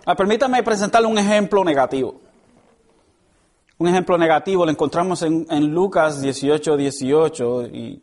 Ah, 0.05 0.15
permítame 0.15 0.63
presentarle 0.63 1.09
un 1.09 1.19
ejemplo 1.19 1.65
negativo. 1.65 2.21
Un 3.79 3.87
ejemplo 3.87 4.19
negativo 4.19 4.65
lo 4.65 4.73
encontramos 4.73 5.23
en, 5.23 5.73
Lucas 5.73 6.21
18, 6.21 6.77
18 6.77 7.63
y 7.67 8.03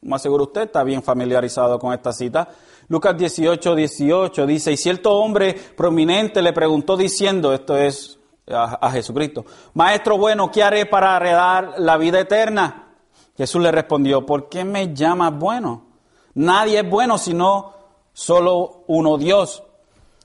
más 0.00 0.22
seguro 0.22 0.44
usted 0.44 0.62
está 0.62 0.82
bien 0.82 1.02
familiarizado 1.02 1.78
con 1.78 1.92
esta 1.92 2.10
cita. 2.10 2.48
Lucas 2.88 3.18
18, 3.18 3.74
18 3.74 4.46
dice, 4.46 4.72
y 4.72 4.78
cierto 4.78 5.12
hombre 5.12 5.54
prominente 5.76 6.40
le 6.40 6.54
preguntó 6.54 6.96
diciendo, 6.96 7.52
esto 7.52 7.76
es 7.76 8.18
a, 8.48 8.90
Jesucristo, 8.90 9.44
Maestro 9.74 10.16
bueno, 10.16 10.50
¿qué 10.50 10.62
haré 10.62 10.86
para 10.86 11.16
heredar 11.16 11.74
la 11.76 11.98
vida 11.98 12.18
eterna? 12.18 12.94
Jesús 13.36 13.60
le 13.60 13.70
respondió, 13.70 14.24
¿por 14.24 14.48
qué 14.48 14.64
me 14.64 14.94
llamas 14.94 15.38
bueno? 15.38 15.84
Nadie 16.32 16.80
es 16.80 16.88
bueno 16.88 17.18
sino 17.18 17.74
solo 18.14 18.84
uno 18.86 19.18
Dios. 19.18 19.62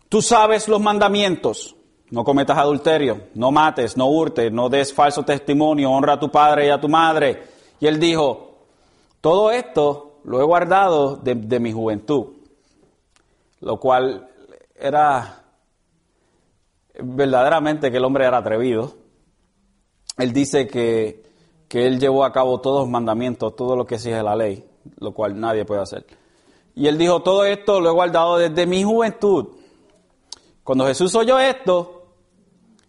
Tú 0.08 0.22
sabes 0.22 0.70
los 0.70 0.80
mandamientos. 0.80 1.75
No 2.16 2.24
cometas 2.24 2.58
adulterio, 2.58 3.24
no 3.34 3.52
mates, 3.52 3.98
no 3.98 4.08
hurtes, 4.08 4.50
no 4.50 4.70
des 4.70 4.94
falso 4.94 5.24
testimonio, 5.24 5.92
honra 5.92 6.14
a 6.14 6.20
tu 6.20 6.32
padre 6.32 6.68
y 6.68 6.70
a 6.70 6.80
tu 6.80 6.88
madre. 6.88 7.44
Y 7.78 7.88
él 7.88 8.00
dijo, 8.00 8.56
todo 9.20 9.52
esto 9.52 10.22
lo 10.24 10.40
he 10.40 10.46
guardado 10.46 11.18
de, 11.18 11.36
de 11.36 11.60
mi 11.60 11.74
juventud. 11.74 12.28
Lo 13.60 13.82
cual 13.82 14.30
era 14.80 15.44
verdaderamente 16.98 17.92
que 17.92 17.98
el 17.98 18.06
hombre 18.06 18.24
era 18.24 18.38
atrevido. 18.38 18.94
Él 20.18 20.32
dice 20.32 20.68
que, 20.68 21.22
que 21.68 21.86
él 21.86 22.00
llevó 22.00 22.24
a 22.24 22.32
cabo 22.32 22.62
todos 22.62 22.84
los 22.84 22.90
mandamientos, 22.90 23.58
todo 23.58 23.76
lo 23.76 23.86
que 23.86 23.96
exige 23.96 24.24
la 24.24 24.38
ley, 24.38 24.64
lo 25.00 25.12
cual 25.12 25.38
nadie 25.38 25.66
puede 25.66 25.82
hacer. 25.82 26.06
Y 26.76 26.88
él 26.88 26.98
dijo, 26.98 27.22
todo 27.24 27.44
esto 27.44 27.82
lo 27.82 27.90
he 27.90 27.94
guardado 27.94 28.38
desde 28.38 28.66
mi 28.66 28.86
juventud. 28.86 29.48
Cuando 30.64 30.88
Jesús 30.88 31.14
oyó 31.14 31.38
esto, 31.38 31.95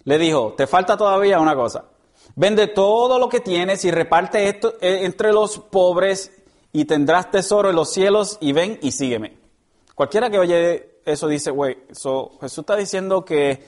le 0.06 0.18
dijo, 0.18 0.54
te 0.56 0.68
falta 0.68 0.96
todavía 0.96 1.40
una 1.40 1.56
cosa. 1.56 1.84
Vende 2.36 2.68
todo 2.68 3.18
lo 3.18 3.28
que 3.28 3.40
tienes 3.40 3.84
y 3.84 3.90
reparte 3.90 4.48
esto 4.48 4.74
eh, 4.80 5.00
entre 5.02 5.32
los 5.32 5.58
pobres 5.58 6.30
y 6.72 6.84
tendrás 6.84 7.30
tesoro 7.32 7.70
en 7.70 7.76
los 7.76 7.92
cielos 7.92 8.38
y 8.40 8.52
ven 8.52 8.78
y 8.82 8.92
sígueme. 8.92 9.36
Cualquiera 9.96 10.30
que 10.30 10.38
oye 10.38 11.00
eso, 11.04 11.26
dice, 11.26 11.50
güey, 11.50 11.78
so, 11.90 12.38
Jesús 12.40 12.58
está 12.58 12.76
diciendo 12.76 13.24
que 13.24 13.66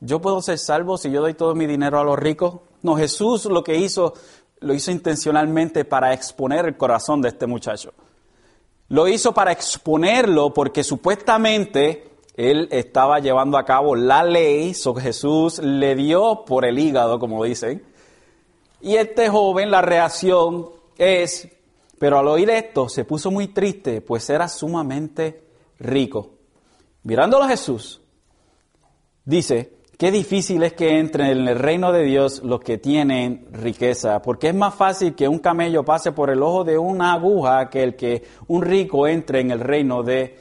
yo 0.00 0.20
puedo 0.20 0.40
ser 0.40 0.58
salvo 0.58 0.96
si 0.96 1.10
yo 1.10 1.20
doy 1.20 1.34
todo 1.34 1.54
mi 1.54 1.66
dinero 1.66 2.00
a 2.00 2.04
los 2.04 2.18
ricos. 2.18 2.60
No, 2.80 2.96
Jesús 2.96 3.44
lo 3.44 3.62
que 3.62 3.76
hizo, 3.76 4.14
lo 4.60 4.72
hizo 4.72 4.90
intencionalmente 4.90 5.84
para 5.84 6.14
exponer 6.14 6.64
el 6.64 6.78
corazón 6.78 7.20
de 7.20 7.28
este 7.28 7.46
muchacho. 7.46 7.92
Lo 8.88 9.06
hizo 9.06 9.34
para 9.34 9.52
exponerlo 9.52 10.54
porque 10.54 10.82
supuestamente 10.82 12.13
él 12.36 12.68
estaba 12.72 13.20
llevando 13.20 13.56
a 13.56 13.64
cabo 13.64 13.94
la 13.94 14.24
ley, 14.24 14.74
so 14.74 14.94
Jesús 14.94 15.60
le 15.60 15.94
dio 15.94 16.44
por 16.44 16.64
el 16.64 16.78
hígado, 16.78 17.18
como 17.18 17.44
dicen. 17.44 17.84
Y 18.80 18.96
este 18.96 19.28
joven, 19.28 19.70
la 19.70 19.82
reacción 19.82 20.70
es, 20.98 21.48
pero 21.98 22.18
al 22.18 22.28
oír 22.28 22.50
esto 22.50 22.88
se 22.88 23.04
puso 23.04 23.30
muy 23.30 23.48
triste, 23.48 24.00
pues 24.00 24.28
era 24.30 24.48
sumamente 24.48 25.44
rico. 25.78 26.32
Mirándolo 27.04 27.44
a 27.44 27.48
Jesús, 27.48 28.02
dice, 29.24 29.78
qué 29.96 30.10
difícil 30.10 30.64
es 30.64 30.72
que 30.72 30.98
entren 30.98 31.28
en 31.28 31.48
el 31.48 31.58
reino 31.58 31.92
de 31.92 32.02
Dios 32.02 32.42
los 32.42 32.60
que 32.60 32.78
tienen 32.78 33.46
riqueza, 33.52 34.20
porque 34.22 34.48
es 34.48 34.54
más 34.54 34.74
fácil 34.74 35.14
que 35.14 35.28
un 35.28 35.38
camello 35.38 35.84
pase 35.84 36.10
por 36.10 36.30
el 36.30 36.42
ojo 36.42 36.64
de 36.64 36.78
una 36.78 37.12
aguja 37.12 37.70
que 37.70 37.82
el 37.82 37.94
que 37.94 38.24
un 38.48 38.62
rico 38.62 39.06
entre 39.06 39.40
en 39.40 39.52
el 39.52 39.60
reino 39.60 40.02
de 40.02 40.36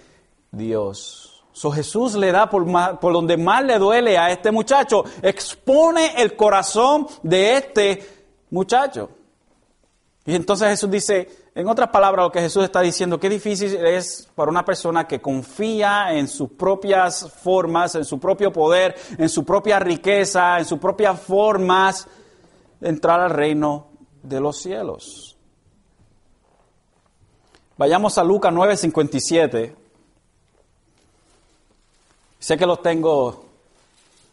Dios. 0.51 1.22
Jesús 1.53 2.15
le 2.15 2.31
da 2.31 2.49
por, 2.49 2.65
por 2.99 3.13
donde 3.13 3.37
más 3.37 3.63
le 3.63 3.77
duele 3.77 4.17
a 4.17 4.31
este 4.31 4.51
muchacho, 4.51 5.03
expone 5.21 6.21
el 6.21 6.35
corazón 6.35 7.07
de 7.21 7.57
este 7.57 8.25
muchacho. 8.49 9.09
Y 10.25 10.35
entonces 10.35 10.69
Jesús 10.69 10.89
dice, 10.89 11.29
en 11.53 11.67
otras 11.67 11.89
palabras, 11.89 12.25
lo 12.25 12.31
que 12.31 12.39
Jesús 12.39 12.63
está 12.63 12.81
diciendo, 12.81 13.19
qué 13.19 13.29
difícil 13.29 13.75
es 13.85 14.29
para 14.33 14.49
una 14.49 14.63
persona 14.63 15.05
que 15.05 15.21
confía 15.21 16.13
en 16.13 16.27
sus 16.27 16.51
propias 16.51 17.29
formas, 17.31 17.95
en 17.95 18.05
su 18.05 18.19
propio 18.19 18.51
poder, 18.51 18.95
en 19.17 19.27
su 19.27 19.43
propia 19.43 19.79
riqueza, 19.79 20.57
en 20.57 20.65
sus 20.65 20.79
propias 20.79 21.19
formas, 21.19 22.07
entrar 22.81 23.19
al 23.19 23.31
reino 23.31 23.87
de 24.23 24.39
los 24.39 24.61
cielos. 24.61 25.37
Vayamos 27.77 28.17
a 28.17 28.23
Lucas 28.23 28.53
9:57. 28.53 29.82
Sé 32.43 32.57
que 32.57 32.65
los 32.65 32.81
tengo 32.81 33.45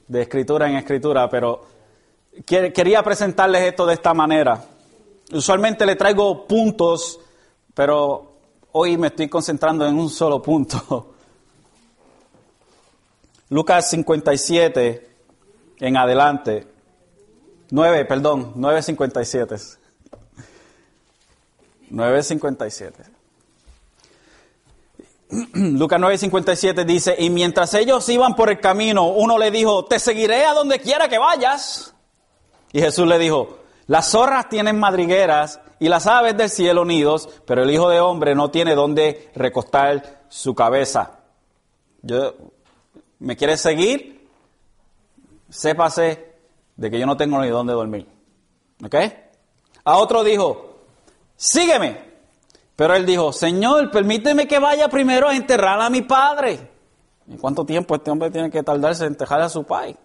de 0.09 0.23
escritura 0.23 0.69
en 0.69 0.75
escritura, 0.75 1.31
pero 1.31 1.65
quería 2.45 3.05
presentarles 3.05 3.63
esto 3.63 3.87
de 3.87 3.95
esta 3.95 4.13
manera. 4.13 4.65
Usualmente 5.33 5.87
le 5.87 5.95
traigo 5.95 6.45
puntos, 6.45 7.21
pero 7.73 8.33
hoy 8.73 8.99
me 8.99 9.07
estoy 9.07 9.29
concentrando 9.29 9.87
en 9.87 9.97
un 9.97 10.11
solo 10.11 10.43
punto. 10.43 11.15
Lucas 13.51 13.89
57 13.91 15.11
en 15.79 15.97
adelante. 15.97 16.67
9, 17.71 18.05
perdón, 18.07 18.55
9.57. 18.57 19.79
9.57. 21.93 22.93
Lucas 25.55 26.01
9:57 26.01 26.85
dice, 26.85 27.16
y 27.18 27.31
mientras 27.31 27.74
ellos 27.74 28.09
iban 28.09 28.35
por 28.35 28.51
el 28.51 28.61
camino, 28.61 29.09
uno 29.09 29.39
le 29.39 29.51
dijo, 29.51 29.85
te 29.85 29.99
seguiré 29.99 30.45
a 30.45 30.55
donde 30.55 30.81
quiera 30.81 31.09
que 31.09 31.18
vayas. 31.18 31.95
Y 32.72 32.81
Jesús 32.81 33.07
le 33.07 33.18
dijo, 33.18 33.59
las 33.87 34.11
zorras 34.11 34.49
tienen 34.49 34.78
madrigueras 34.78 35.61
y 35.78 35.89
las 35.89 36.07
aves 36.07 36.37
del 36.37 36.51
cielo 36.51 36.85
nidos, 36.85 37.28
pero 37.47 37.62
el 37.62 37.70
Hijo 37.70 37.89
de 37.89 38.01
Hombre 38.01 38.35
no 38.35 38.51
tiene 38.51 38.74
dónde 38.74 39.31
recostar 39.35 40.22
su 40.28 40.55
cabeza. 40.55 41.20
Yo, 42.03 42.35
¿Me 43.20 43.37
quieres 43.37 43.61
seguir? 43.61 44.28
Sépase 45.51 46.35
de 46.76 46.91
que 46.91 46.99
yo 46.99 47.07
no 47.07 47.18
tengo 47.18 47.41
ni 47.41 47.49
dónde 47.49 47.74
dormir. 47.74 48.09
¿Ok? 48.83 48.95
A 49.85 49.99
otro 49.99 50.24
dijo, 50.24 50.87
sígueme. 51.37 52.10
Pero 52.81 52.95
él 52.95 53.05
dijo, 53.05 53.31
Señor, 53.31 53.91
permíteme 53.91 54.49
que 54.49 54.59
vaya 54.59 54.89
primero 54.89 55.28
a 55.28 55.37
enterrar 55.37 55.78
a 55.83 55.91
mi 55.91 56.01
padre. 56.01 56.70
¿Y 57.26 57.37
cuánto 57.37 57.66
tiempo 57.66 57.95
este 57.95 58.11
hombre 58.11 58.31
tiene 58.31 58.51
que 58.51 58.62
tardarse 58.62 59.05
en 59.05 59.12
enterrar 59.12 59.43
a 59.43 59.51
su 59.51 59.64
padre? 59.64 59.97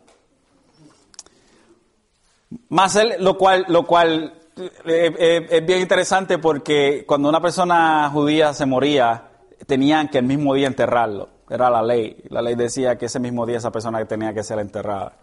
Más 2.67 2.97
él, 2.97 3.13
lo 3.19 3.37
cual, 3.37 3.63
lo 3.69 3.85
cual 3.85 4.41
eh, 4.57 5.15
eh, 5.17 5.47
es 5.51 5.65
bien 5.65 5.79
interesante 5.79 6.37
porque 6.37 7.05
cuando 7.07 7.29
una 7.29 7.39
persona 7.39 8.09
judía 8.11 8.53
se 8.53 8.65
moría, 8.65 9.23
tenían 9.65 10.09
que 10.09 10.17
el 10.17 10.25
mismo 10.25 10.53
día 10.53 10.67
enterrarlo. 10.67 11.29
Era 11.49 11.69
la 11.69 11.81
ley. 11.81 12.25
La 12.27 12.41
ley 12.41 12.55
decía 12.55 12.97
que 12.97 13.05
ese 13.05 13.21
mismo 13.21 13.45
día 13.45 13.55
esa 13.55 13.71
persona 13.71 14.03
tenía 14.03 14.33
que 14.33 14.43
ser 14.43 14.59
enterrada. 14.59 15.13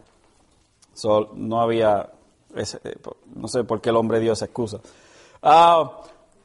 no 1.34 1.60
había, 1.60 2.08
eh, 2.56 2.96
no 3.34 3.46
sé 3.46 3.62
por 3.64 3.82
qué 3.82 3.90
el 3.90 3.96
hombre 3.96 4.20
dio 4.20 4.32
esa 4.32 4.46
excusa. 4.46 4.78
Uh, 5.42 5.88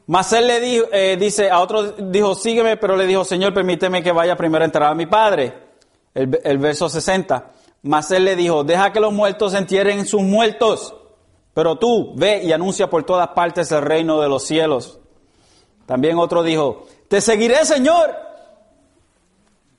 mas 0.08 0.32
él 0.32 0.46
le 0.46 0.58
dijo, 0.58 0.86
dice, 1.18 1.50
a 1.50 1.60
otro 1.60 1.92
dijo, 1.92 2.34
sígueme, 2.34 2.78
pero 2.78 2.96
le 2.96 3.06
dijo, 3.06 3.26
Señor, 3.26 3.52
permíteme 3.52 4.02
que 4.02 4.10
vaya 4.10 4.36
primero 4.36 4.64
a 4.64 4.64
enterrar 4.64 4.92
a 4.92 4.94
mi 4.94 5.04
padre. 5.04 5.52
El, 6.14 6.40
el 6.44 6.56
verso 6.56 6.88
60. 6.88 7.50
Mas 7.82 8.10
él 8.10 8.24
le 8.24 8.34
dijo, 8.34 8.64
deja 8.64 8.90
que 8.90 9.00
los 9.00 9.12
muertos 9.12 9.52
entierren 9.52 10.06
sus 10.06 10.22
muertos, 10.22 10.94
pero 11.52 11.76
tú 11.76 12.14
ve 12.16 12.42
y 12.42 12.52
anuncia 12.52 12.88
por 12.88 13.04
todas 13.04 13.28
partes 13.28 13.70
el 13.70 13.82
reino 13.82 14.18
de 14.22 14.30
los 14.30 14.44
cielos. 14.44 14.98
También 15.84 16.18
otro 16.18 16.42
dijo, 16.42 16.86
te 17.08 17.20
seguiré, 17.20 17.66
Señor, 17.66 18.16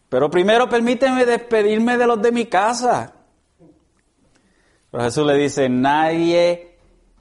pero 0.09 0.29
primero 0.29 0.69
permíteme 0.69 1.25
despedirme 1.25 1.97
de 1.97 2.05
los 2.05 2.21
de 2.21 2.31
mi 2.31 2.45
casa. 2.45 3.15
Pero 4.91 5.03
Jesús 5.03 5.25
le 5.25 5.33
dice, 5.37 5.69
nadie 5.69 6.68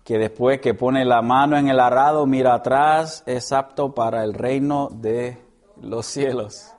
que 0.08 0.16
después 0.16 0.58
que 0.62 0.72
pone 0.72 1.04
la 1.04 1.20
mano 1.20 1.58
en 1.58 1.68
el 1.68 1.78
arado 1.78 2.24
mira 2.24 2.54
atrás 2.54 3.22
es 3.26 3.52
apto 3.52 3.94
para 3.94 4.24
el 4.24 4.32
reino 4.32 4.88
de 4.90 5.36
los 5.82 6.06
cielos. 6.06 6.72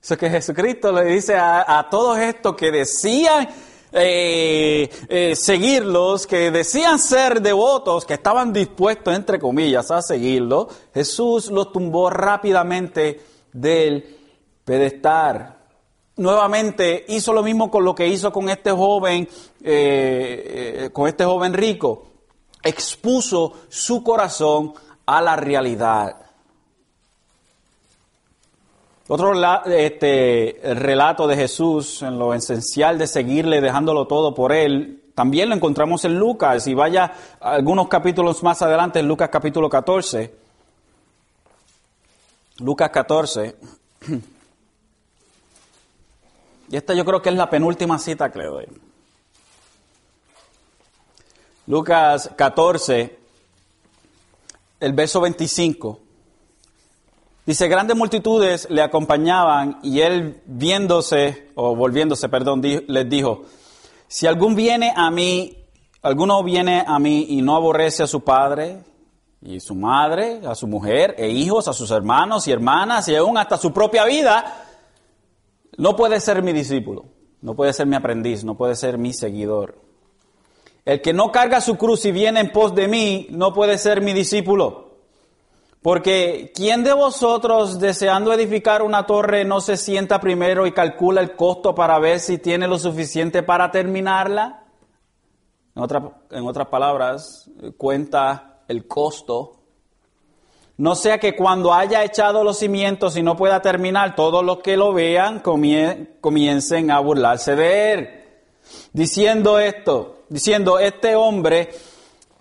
Eso 0.00 0.16
que 0.16 0.30
Jesucristo 0.30 0.92
le 0.92 1.02
dice 1.06 1.34
a, 1.36 1.88
todos 1.90 2.18
estos 2.18 2.54
que 2.54 2.70
decían 2.70 3.48
eh, 3.90 4.88
eh, 5.08 5.34
seguirlos, 5.34 6.24
que 6.24 6.52
decían 6.52 7.00
ser 7.00 7.42
devotos, 7.42 8.04
que 8.04 8.14
estaban 8.14 8.52
dispuestos, 8.52 9.12
entre 9.12 9.40
comillas, 9.40 9.90
a 9.90 10.00
seguirlo, 10.00 10.68
Jesús 10.94 11.50
los 11.50 11.72
tumbó 11.72 12.10
rápidamente 12.10 13.20
del 13.52 14.18
pedestal. 14.64 15.56
Nuevamente 16.14 17.06
hizo 17.08 17.32
lo 17.32 17.42
mismo 17.42 17.72
con 17.72 17.84
lo 17.84 17.92
que 17.92 18.06
hizo 18.06 18.30
con 18.30 18.48
este 18.48 18.70
joven, 18.70 19.28
eh, 19.64 20.90
con 20.92 21.08
este 21.08 21.24
joven 21.24 21.54
rico. 21.54 22.11
Expuso 22.62 23.54
su 23.68 24.02
corazón 24.02 24.74
a 25.06 25.20
la 25.20 25.36
realidad. 25.36 26.16
Otro 29.08 29.32
este, 29.66 30.60
relato 30.62 31.26
de 31.26 31.36
Jesús 31.36 32.02
en 32.02 32.18
lo 32.18 32.32
esencial 32.34 32.98
de 32.98 33.06
seguirle, 33.06 33.60
dejándolo 33.60 34.06
todo 34.06 34.32
por 34.32 34.52
él, 34.52 35.02
también 35.14 35.48
lo 35.48 35.54
encontramos 35.54 36.04
en 36.04 36.18
Lucas. 36.18 36.66
Y 36.66 36.74
vaya 36.74 37.12
algunos 37.40 37.88
capítulos 37.88 38.42
más 38.42 38.62
adelante, 38.62 39.00
en 39.00 39.08
Lucas 39.08 39.28
capítulo 39.30 39.68
14. 39.68 40.34
Lucas 42.60 42.90
14. 42.90 43.56
Y 46.70 46.76
esta 46.76 46.94
yo 46.94 47.04
creo 47.04 47.20
que 47.20 47.28
es 47.28 47.34
la 47.34 47.50
penúltima 47.50 47.98
cita 47.98 48.32
que 48.32 48.38
le 48.38 48.46
doy. 48.46 48.66
Lucas 51.68 52.28
14, 52.34 53.18
el 54.80 54.92
verso 54.94 55.20
25. 55.20 56.00
Dice, 57.46 57.68
grandes 57.68 57.96
multitudes 57.96 58.66
le 58.68 58.82
acompañaban 58.82 59.78
y 59.82 60.00
él 60.00 60.42
viéndose, 60.44 61.50
o 61.54 61.76
volviéndose, 61.76 62.28
perdón, 62.28 62.62
les 62.62 63.08
dijo, 63.08 63.44
si 64.08 64.26
algún 64.26 64.56
viene 64.56 64.92
a 64.96 65.10
mí, 65.12 65.56
alguno 66.02 66.42
viene 66.42 66.84
a 66.84 66.98
mí 66.98 67.26
y 67.28 67.42
no 67.42 67.54
aborrece 67.54 68.02
a 68.02 68.08
su 68.08 68.22
padre 68.22 68.82
y 69.40 69.60
su 69.60 69.76
madre, 69.76 70.40
a 70.44 70.56
su 70.56 70.66
mujer 70.66 71.14
e 71.16 71.28
hijos, 71.28 71.68
a 71.68 71.72
sus 71.72 71.92
hermanos 71.92 72.48
y 72.48 72.52
hermanas 72.52 73.08
y 73.08 73.14
aún 73.14 73.38
hasta 73.38 73.56
su 73.56 73.72
propia 73.72 74.04
vida, 74.04 74.66
no 75.76 75.94
puede 75.94 76.18
ser 76.18 76.42
mi 76.42 76.52
discípulo, 76.52 77.04
no 77.40 77.54
puede 77.54 77.72
ser 77.72 77.86
mi 77.86 77.94
aprendiz, 77.94 78.42
no 78.42 78.56
puede 78.56 78.74
ser 78.74 78.98
mi 78.98 79.12
seguidor. 79.12 79.91
El 80.84 81.00
que 81.00 81.12
no 81.12 81.30
carga 81.30 81.60
su 81.60 81.76
cruz 81.76 82.04
y 82.04 82.12
viene 82.12 82.40
en 82.40 82.50
pos 82.50 82.74
de 82.74 82.88
mí, 82.88 83.28
no 83.30 83.52
puede 83.54 83.78
ser 83.78 84.00
mi 84.00 84.12
discípulo. 84.12 84.92
Porque 85.80 86.52
¿quién 86.54 86.84
de 86.84 86.92
vosotros 86.92 87.80
deseando 87.80 88.32
edificar 88.32 88.82
una 88.82 89.04
torre 89.04 89.44
no 89.44 89.60
se 89.60 89.76
sienta 89.76 90.20
primero 90.20 90.66
y 90.66 90.72
calcula 90.72 91.20
el 91.20 91.34
costo 91.34 91.74
para 91.74 91.98
ver 91.98 92.20
si 92.20 92.38
tiene 92.38 92.68
lo 92.68 92.78
suficiente 92.78 93.42
para 93.42 93.70
terminarla? 93.70 94.62
En, 95.74 95.82
otras 96.46 96.68
palabras, 96.68 97.50
cuenta 97.76 98.60
el 98.68 98.86
costo. 98.86 99.58
No 100.76 100.94
sea 100.94 101.18
que 101.18 101.34
cuando 101.34 101.74
haya 101.74 102.04
echado 102.04 102.44
los 102.44 102.58
cimientos 102.58 103.16
y 103.16 103.22
no 103.22 103.36
pueda 103.36 103.60
terminar, 103.60 104.14
todos 104.14 104.44
los 104.44 104.58
que 104.58 104.76
lo 104.76 104.92
vean 104.92 105.40
comiencen 105.40 106.90
a 106.90 107.00
burlarse 107.00 107.56
de 107.56 107.92
él. 107.92 108.10
Diciendo 108.92 109.58
esto, 109.58 110.21
diciendo, 110.32 110.78
este 110.78 111.14
hombre 111.14 111.70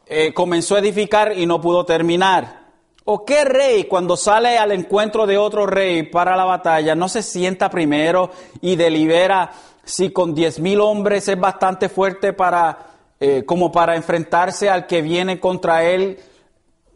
eh, 0.06 0.34
comenzó 0.34 0.76
a 0.76 0.80
edificar 0.80 1.38
y 1.38 1.46
no 1.46 1.60
pudo 1.60 1.86
terminar. 1.86 2.62
¿O 3.04 3.26
qué 3.26 3.44
rey 3.44 3.86
cuando 3.86 4.16
sale 4.16 4.58
al 4.58 4.72
encuentro 4.72 5.26
de 5.26 5.38
otro 5.38 5.66
rey 5.66 6.04
para 6.04 6.38
la 6.38 6.46
batalla 6.46 6.96
no 6.96 7.10
se 7.10 7.24
sienta 7.24 7.70
primero 7.70 8.30
y 8.62 8.76
delibera 8.76 9.52
si 9.84 10.12
con 10.12 10.34
diez 10.34 10.60
mil 10.60 10.80
hombres 10.80 11.28
es 11.28 11.40
bastante 11.40 11.90
fuerte 11.90 12.32
para, 12.32 12.78
eh, 13.20 13.44
como 13.46 13.72
para 13.72 13.96
enfrentarse 13.96 14.70
al 14.70 14.86
que 14.86 15.02
viene 15.02 15.40
contra 15.40 15.84
él 15.84 16.20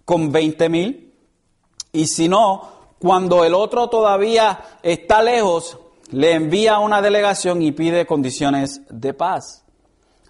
con 0.06 0.32
veinte 0.32 0.70
mil? 0.70 1.14
Y 1.92 2.08
si 2.08 2.30
no, 2.30 2.70
cuando 3.00 3.44
el 3.44 3.54
otro 3.54 3.90
todavía 3.90 4.78
está 4.84 5.24
lejos, 5.24 5.78
le 6.12 6.34
envía 6.34 6.80
una 6.80 7.02
delegación 7.02 7.62
y 7.62 7.72
pide 7.72 8.06
condiciones 8.06 8.82
de 8.90 9.14
paz. 9.14 9.65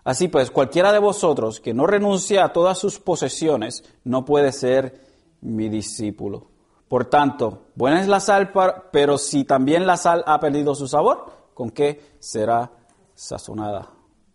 Así 0.06 0.28
pues, 0.28 0.52
cualquiera 0.52 0.94
de 0.94 1.00
vosotros 1.00 1.60
que 1.60 1.74
no 1.74 1.88
renuncia 1.88 2.46
a 2.46 2.54
todas 2.54 2.78
sus 2.78 3.00
posesiones 3.00 3.84
no 4.04 4.24
puede 4.24 4.52
ser 4.52 5.02
mi 5.42 5.68
discípulo. 5.68 6.48
Por 6.88 7.06
tanto, 7.06 7.64
buena 7.74 8.00
es 8.00 8.08
la 8.08 8.20
sal, 8.20 8.54
pero 8.92 9.18
si 9.18 9.44
también 9.44 9.88
la 9.88 9.98
sal 9.98 10.24
ha 10.28 10.40
perdido 10.40 10.76
su 10.76 10.88
sabor, 10.88 11.50
¿con 11.56 11.72
qué 11.72 12.18
será 12.20 12.72
sazonada? 13.16 13.90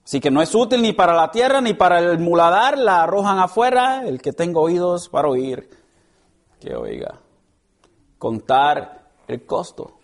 Así 0.05 0.19
que 0.19 0.33
no 0.33 0.43
es 0.43 0.53
útil 0.57 0.83
ni 0.83 0.93
para 0.93 1.15
la 1.15 1.31
tierra 1.31 1.61
ni 1.61 1.73
para 1.73 2.01
el 2.01 2.19
muladar, 2.19 2.77
la 2.77 3.05
arrojan 3.05 3.39
afuera. 3.39 4.03
El 4.05 4.21
que 4.21 4.33
tenga 4.33 4.59
oídos 4.59 5.09
para 5.09 5.29
oír, 5.29 5.71
que 6.59 6.75
oiga. 6.75 7.21
Contar 8.19 9.13
el 9.29 9.47
costo. 9.47 10.01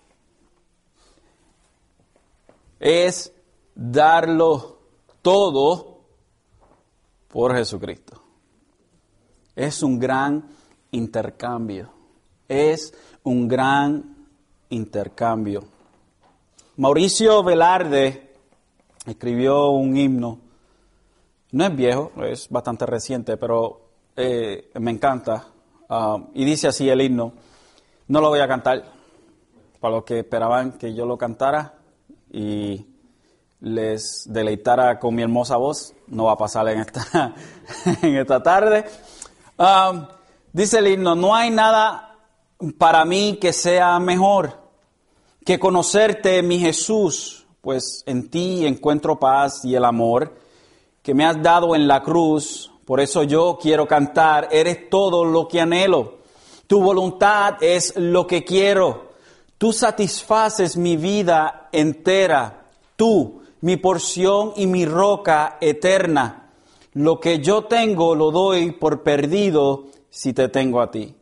Es 2.78 3.32
darlo 3.74 4.76
todo 5.27 6.03
por 7.27 7.53
Jesucristo. 7.57 8.22
Es 9.57 9.83
un 9.83 9.99
gran 9.99 10.51
intercambio. 10.93 11.91
Es 12.47 12.95
un 13.24 13.49
gran 13.49 14.29
intercambio. 14.68 15.64
Mauricio 16.77 17.43
Velarde 17.43 18.35
escribió 19.05 19.70
un 19.70 19.97
himno. 19.97 20.39
No 21.51 21.64
es 21.64 21.74
viejo, 21.74 22.12
es 22.22 22.49
bastante 22.49 22.87
reciente, 22.87 23.37
pero 23.37 23.81
eh, 24.14 24.70
me 24.74 24.93
encanta. 24.93 25.49
Ah, 25.89 26.18
y 26.35 26.45
dice 26.45 26.68
así 26.68 26.89
el 26.89 27.01
himno. 27.01 27.33
No 28.07 28.20
lo 28.20 28.29
voy 28.29 28.39
a 28.39 28.47
cantar 28.47 28.93
para 29.81 29.97
los 29.97 30.05
que 30.05 30.20
esperaban 30.20 30.79
que 30.79 30.95
yo 30.95 31.05
lo 31.05 31.18
cantara 31.18 31.74
y 32.31 32.87
les 33.61 34.24
deleitara 34.26 34.98
con 34.98 35.14
mi 35.14 35.22
hermosa 35.22 35.57
voz. 35.57 35.94
No 36.07 36.24
va 36.24 36.32
a 36.32 36.38
pasar 36.38 36.68
en 36.68 36.80
esta, 36.80 37.34
en 38.02 38.16
esta 38.16 38.42
tarde. 38.42 38.84
Dice 40.52 40.78
el 40.78 40.88
himno, 40.88 41.14
no 41.14 41.34
hay 41.34 41.50
nada 41.50 42.16
para 42.78 43.04
mí 43.04 43.38
que 43.40 43.52
sea 43.52 43.98
mejor 43.98 44.66
que 45.46 45.61
conocerte, 45.61 46.42
mi 46.42 46.59
Jesús, 46.59 47.46
pues 47.61 48.02
en 48.07 48.28
ti 48.30 48.66
encuentro 48.66 49.20
paz 49.20 49.64
y 49.64 49.76
el 49.76 49.84
amor 49.84 50.34
que 51.02 51.14
me 51.14 51.24
has 51.24 51.40
dado 51.40 51.76
en 51.76 51.86
la 51.86 52.02
cruz. 52.02 52.72
Por 52.84 52.98
eso 52.98 53.22
yo 53.22 53.57
quiero 53.62 53.86
cantar, 53.86 54.48
eres 54.50 54.90
todo 54.90 55.24
lo 55.24 55.46
que 55.46 55.61
anhelo. 55.61 56.16
Tu 56.66 56.82
voluntad 56.82 57.62
es 57.62 57.94
lo 57.96 58.26
que 58.26 58.42
quiero. 58.42 59.12
Tú 59.57 59.72
satisfaces 59.72 60.76
mi 60.76 60.96
vida 60.96 61.68
entera. 61.70 62.64
Tú, 62.96 63.42
mi 63.61 63.76
porción 63.76 64.52
y 64.57 64.66
mi 64.66 64.84
roca 64.84 65.59
eterna. 65.61 66.50
Lo 66.92 67.20
que 67.20 67.40
yo 67.40 67.64
tengo 67.64 68.14
lo 68.14 68.30
doy 68.30 68.72
por 68.72 69.02
perdido 69.02 69.86
si 70.09 70.32
te 70.32 70.48
tengo 70.48 70.80
a 70.80 70.90
ti. 70.90 71.14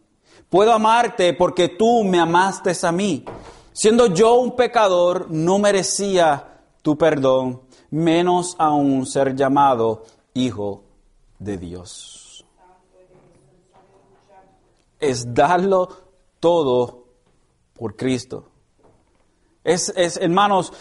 Puedo 0.49 0.73
amarte 0.73 1.33
porque 1.35 1.69
tú 1.69 2.05
me 2.05 2.21
amaste 2.21 2.73
a 2.87 2.93
mí. 2.93 3.25
Siendo 3.73 4.07
yo 4.07 4.35
un 4.35 4.55
pecador, 4.55 5.27
no 5.31 5.59
merecía 5.59 6.61
tu 6.81 6.97
perdón, 6.97 7.63
menos 7.91 8.55
aún 8.59 9.05
ser 9.05 9.35
llamado 9.35 10.05
hijo 10.33 10.85
de 11.39 11.59
Dios. 11.59 12.45
Es 15.01 15.35
darlo 15.35 15.89
todo 16.39 17.05
por 17.73 17.97
Cristo. 17.97 18.45
Es, 19.65 19.93
es 19.97 20.19
hermanos, 20.19 20.73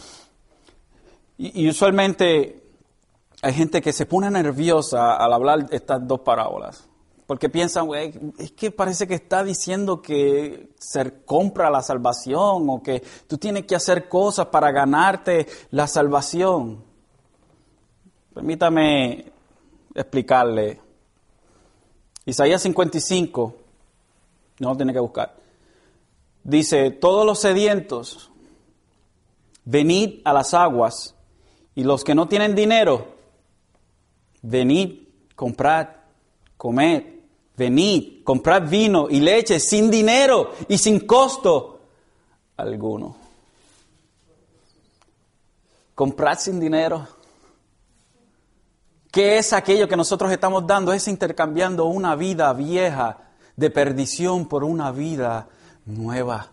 y, 1.37 1.67
usualmente 1.67 2.61
hay 3.41 3.53
gente 3.53 3.81
que 3.81 3.91
se 3.91 4.05
pone 4.05 4.29
nerviosa 4.29 5.15
al 5.15 5.33
hablar 5.33 5.67
estas 5.71 6.07
dos 6.07 6.21
parábolas. 6.21 6.87
Porque 7.25 7.49
piensan, 7.49 7.87
es 8.37 8.51
que 8.51 8.71
parece 8.71 9.07
que 9.07 9.15
está 9.15 9.43
diciendo 9.43 10.01
que 10.01 10.69
se 10.77 11.23
compra 11.25 11.69
la 11.69 11.81
salvación 11.81 12.69
o 12.69 12.83
que 12.83 13.01
tú 13.27 13.37
tienes 13.37 13.65
que 13.65 13.75
hacer 13.75 14.07
cosas 14.09 14.47
para 14.47 14.71
ganarte 14.71 15.47
la 15.71 15.87
salvación. 15.87 16.83
Permítame 18.33 19.31
explicarle. 19.95 20.81
Isaías 22.25 22.61
55, 22.61 23.55
no 24.59 24.69
lo 24.69 24.77
tiene 24.77 24.93
que 24.93 24.99
buscar. 24.99 25.35
Dice, 26.43 26.91
todos 26.91 27.25
los 27.25 27.39
sedientos, 27.39 28.31
venid 29.65 30.21
a 30.25 30.33
las 30.33 30.53
aguas, 30.53 31.15
y 31.75 31.83
los 31.83 32.03
que 32.03 32.15
no 32.15 32.27
tienen 32.27 32.55
dinero, 32.55 33.15
venid, 34.41 35.07
comprad, 35.35 35.87
comed 36.57 37.13
venid, 37.55 38.23
comprad 38.23 38.67
vino 38.67 39.07
y 39.09 39.19
leche 39.19 39.59
sin 39.59 39.89
dinero 39.91 40.51
y 40.67 40.77
sin 40.77 41.01
costo 41.01 41.81
alguno. 42.57 43.15
Comprad 45.95 46.39
sin 46.39 46.59
dinero. 46.59 47.07
¿Qué 49.11 49.37
es 49.37 49.53
aquello 49.53 49.87
que 49.87 49.95
nosotros 49.95 50.31
estamos 50.31 50.65
dando? 50.65 50.91
Es 50.91 51.07
intercambiando 51.07 51.85
una 51.85 52.15
vida 52.15 52.51
vieja 52.53 53.19
de 53.55 53.69
perdición 53.69 54.47
por 54.47 54.63
una 54.63 54.91
vida 54.91 55.49
nueva. 55.85 56.47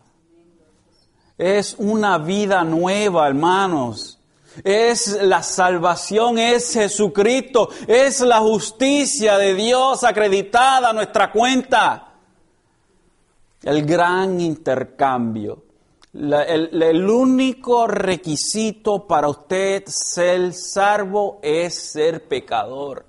Es 1.38 1.74
una 1.78 2.18
vida 2.18 2.62
nueva, 2.64 3.26
hermanos. 3.26 4.19
Es 4.64 5.22
la 5.22 5.42
salvación, 5.42 6.38
es 6.38 6.72
Jesucristo, 6.72 7.70
es 7.86 8.20
la 8.20 8.38
justicia 8.38 9.38
de 9.38 9.54
Dios 9.54 10.04
acreditada 10.04 10.90
a 10.90 10.92
nuestra 10.92 11.32
cuenta. 11.32 12.14
El 13.62 13.84
gran 13.84 14.40
intercambio. 14.40 15.64
el, 16.12 17.08
único 17.08 17.86
requisito 17.86 19.06
para 19.06 19.28
usted 19.28 19.84
ser 19.86 20.52
salvo 20.52 21.38
es 21.42 21.74
ser 21.74 22.26
pecador. 22.26 23.06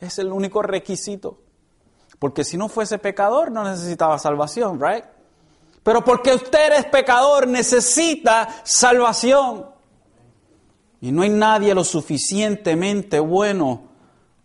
Es 0.00 0.18
el 0.18 0.32
único 0.32 0.62
requisito. 0.62 1.38
Porque 2.18 2.44
si 2.44 2.56
no 2.56 2.68
fuese 2.68 2.98
pecador 2.98 3.50
no 3.50 3.64
necesitaba 3.64 4.18
salvación, 4.18 4.80
¿right? 4.80 5.04
Pero 5.82 6.04
porque 6.04 6.34
usted 6.34 6.72
es 6.72 6.84
pecador 6.86 7.48
necesita 7.48 8.62
salvación. 8.64 9.66
Y 11.00 11.12
no 11.12 11.22
hay 11.22 11.30
nadie 11.30 11.74
lo 11.74 11.84
suficientemente 11.84 13.18
bueno 13.20 13.82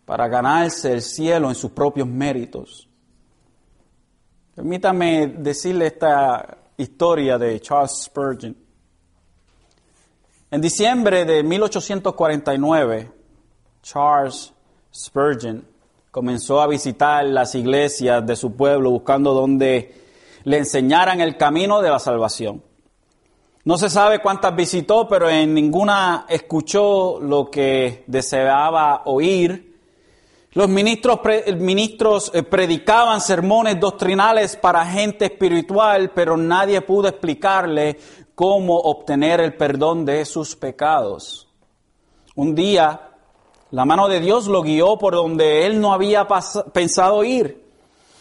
para 0.05 0.27
ganarse 0.27 0.93
el 0.93 1.01
cielo 1.01 1.49
en 1.49 1.55
sus 1.55 1.71
propios 1.71 2.07
méritos. 2.07 2.87
Permítame 4.55 5.27
decirle 5.27 5.87
esta 5.87 6.57
historia 6.77 7.37
de 7.37 7.59
Charles 7.59 8.03
Spurgeon. 8.03 8.55
En 10.51 10.61
diciembre 10.61 11.25
de 11.25 11.43
1849, 11.43 13.11
Charles 13.81 14.53
Spurgeon 14.93 15.65
comenzó 16.11 16.61
a 16.61 16.67
visitar 16.67 17.25
las 17.25 17.55
iglesias 17.55 18.25
de 18.25 18.37
su 18.37 18.55
pueblo 18.55 18.91
buscando 18.91 19.33
donde 19.33 19.93
le 20.45 20.57
enseñaran 20.57 21.19
el 21.19 21.35
camino 21.35 21.81
de 21.81 21.89
la 21.89 21.99
salvación. 21.99 22.63
No 23.65 23.79
se 23.79 23.89
sabe 23.89 24.19
cuántas 24.19 24.55
visitó, 24.55 25.07
pero 25.07 25.27
en 25.27 25.51
ninguna 25.51 26.27
escuchó 26.29 27.19
lo 27.19 27.49
que 27.49 28.03
deseaba 28.05 29.01
oír. 29.05 29.75
Los 30.51 30.69
ministros, 30.69 31.19
ministros 31.57 32.29
eh, 32.35 32.43
predicaban 32.43 33.19
sermones 33.19 33.79
doctrinales 33.79 34.55
para 34.55 34.85
gente 34.85 35.25
espiritual, 35.25 36.11
pero 36.13 36.37
nadie 36.37 36.79
pudo 36.81 37.07
explicarle 37.07 37.97
cómo 38.35 38.77
obtener 38.77 39.41
el 39.41 39.55
perdón 39.55 40.05
de 40.05 40.23
sus 40.25 40.55
pecados. 40.55 41.47
Un 42.35 42.53
día, 42.53 43.13
la 43.71 43.83
mano 43.83 44.07
de 44.07 44.19
Dios 44.19 44.45
lo 44.45 44.61
guió 44.61 44.99
por 44.99 45.15
donde 45.15 45.65
él 45.65 45.81
no 45.81 45.91
había 45.91 46.27
pensado 46.71 47.23
ir. 47.23 47.65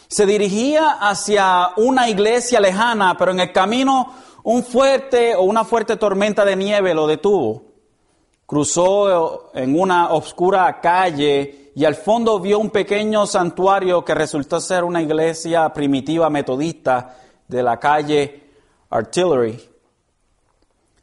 Se 0.07 0.25
dirigía 0.25 0.97
hacia 0.99 1.69
una 1.77 2.09
iglesia 2.09 2.59
lejana, 2.59 3.15
pero 3.15 3.31
en 3.31 3.41
el 3.41 3.51
camino 3.51 4.11
un 4.45 4.63
fuerte 4.63 5.35
o 5.35 5.41
una 5.41 5.63
fuerte 5.63 5.97
tormenta 5.97 6.45
de 6.45 6.55
nieve 6.55 6.93
lo 6.93 7.07
detuvo. 7.07 7.63
Cruzó 8.45 9.51
en 9.55 9.79
una 9.79 10.13
oscura 10.13 10.79
calle 10.79 11.71
y 11.75 11.83
al 11.83 11.95
fondo 11.95 12.39
vio 12.39 12.59
un 12.59 12.69
pequeño 12.69 13.25
santuario 13.25 14.05
que 14.05 14.13
resultó 14.13 14.61
ser 14.61 14.83
una 14.83 15.01
iglesia 15.01 15.69
primitiva 15.69 16.29
metodista 16.29 17.17
de 17.47 17.63
la 17.63 17.79
calle 17.79 18.43
Artillery. 18.91 19.59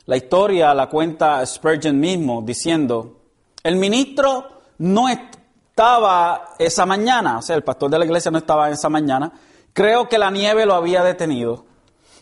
La 0.07 0.17
historia 0.17 0.73
la 0.73 0.89
cuenta 0.89 1.45
Spurgeon 1.45 1.99
mismo 1.99 2.43
diciendo, 2.43 3.23
el 3.65 3.75
ministro 3.75 4.63
no 4.79 5.09
estaba 5.09 6.55
esa 6.61 6.87
mañana, 6.87 7.39
o 7.39 7.43
sea, 7.43 7.57
el 7.57 7.65
pastor 7.65 7.91
de 7.91 7.99
la 7.99 8.05
iglesia 8.05 8.31
no 8.31 8.39
estaba 8.39 8.71
esa 8.71 8.89
mañana, 8.89 9.33
creo 9.73 10.09
que 10.09 10.19
la 10.19 10.31
nieve 10.31 10.65
lo 10.65 10.75
había 10.75 11.03
detenido. 11.03 11.72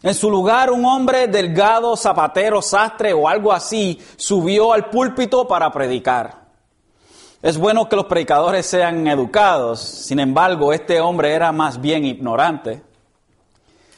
En 0.02 0.14
su 0.14 0.30
lugar, 0.30 0.70
un 0.70 0.84
hombre 0.86 1.26
delgado, 1.26 1.94
zapatero, 1.96 2.62
sastre 2.62 3.12
o 3.12 3.28
algo 3.28 3.52
así 3.52 4.00
subió 4.16 4.72
al 4.72 4.88
púlpito 4.88 5.46
para 5.46 5.70
predicar. 5.70 6.40
Es 7.42 7.58
bueno 7.58 7.88
que 7.88 7.96
los 7.96 8.06
predicadores 8.06 8.66
sean 8.66 9.06
educados, 9.06 9.80
sin 9.80 10.18
embargo, 10.18 10.72
este 10.72 11.00
hombre 11.00 11.32
era 11.32 11.52
más 11.52 11.80
bien 11.80 12.04
ignorante. 12.04 12.82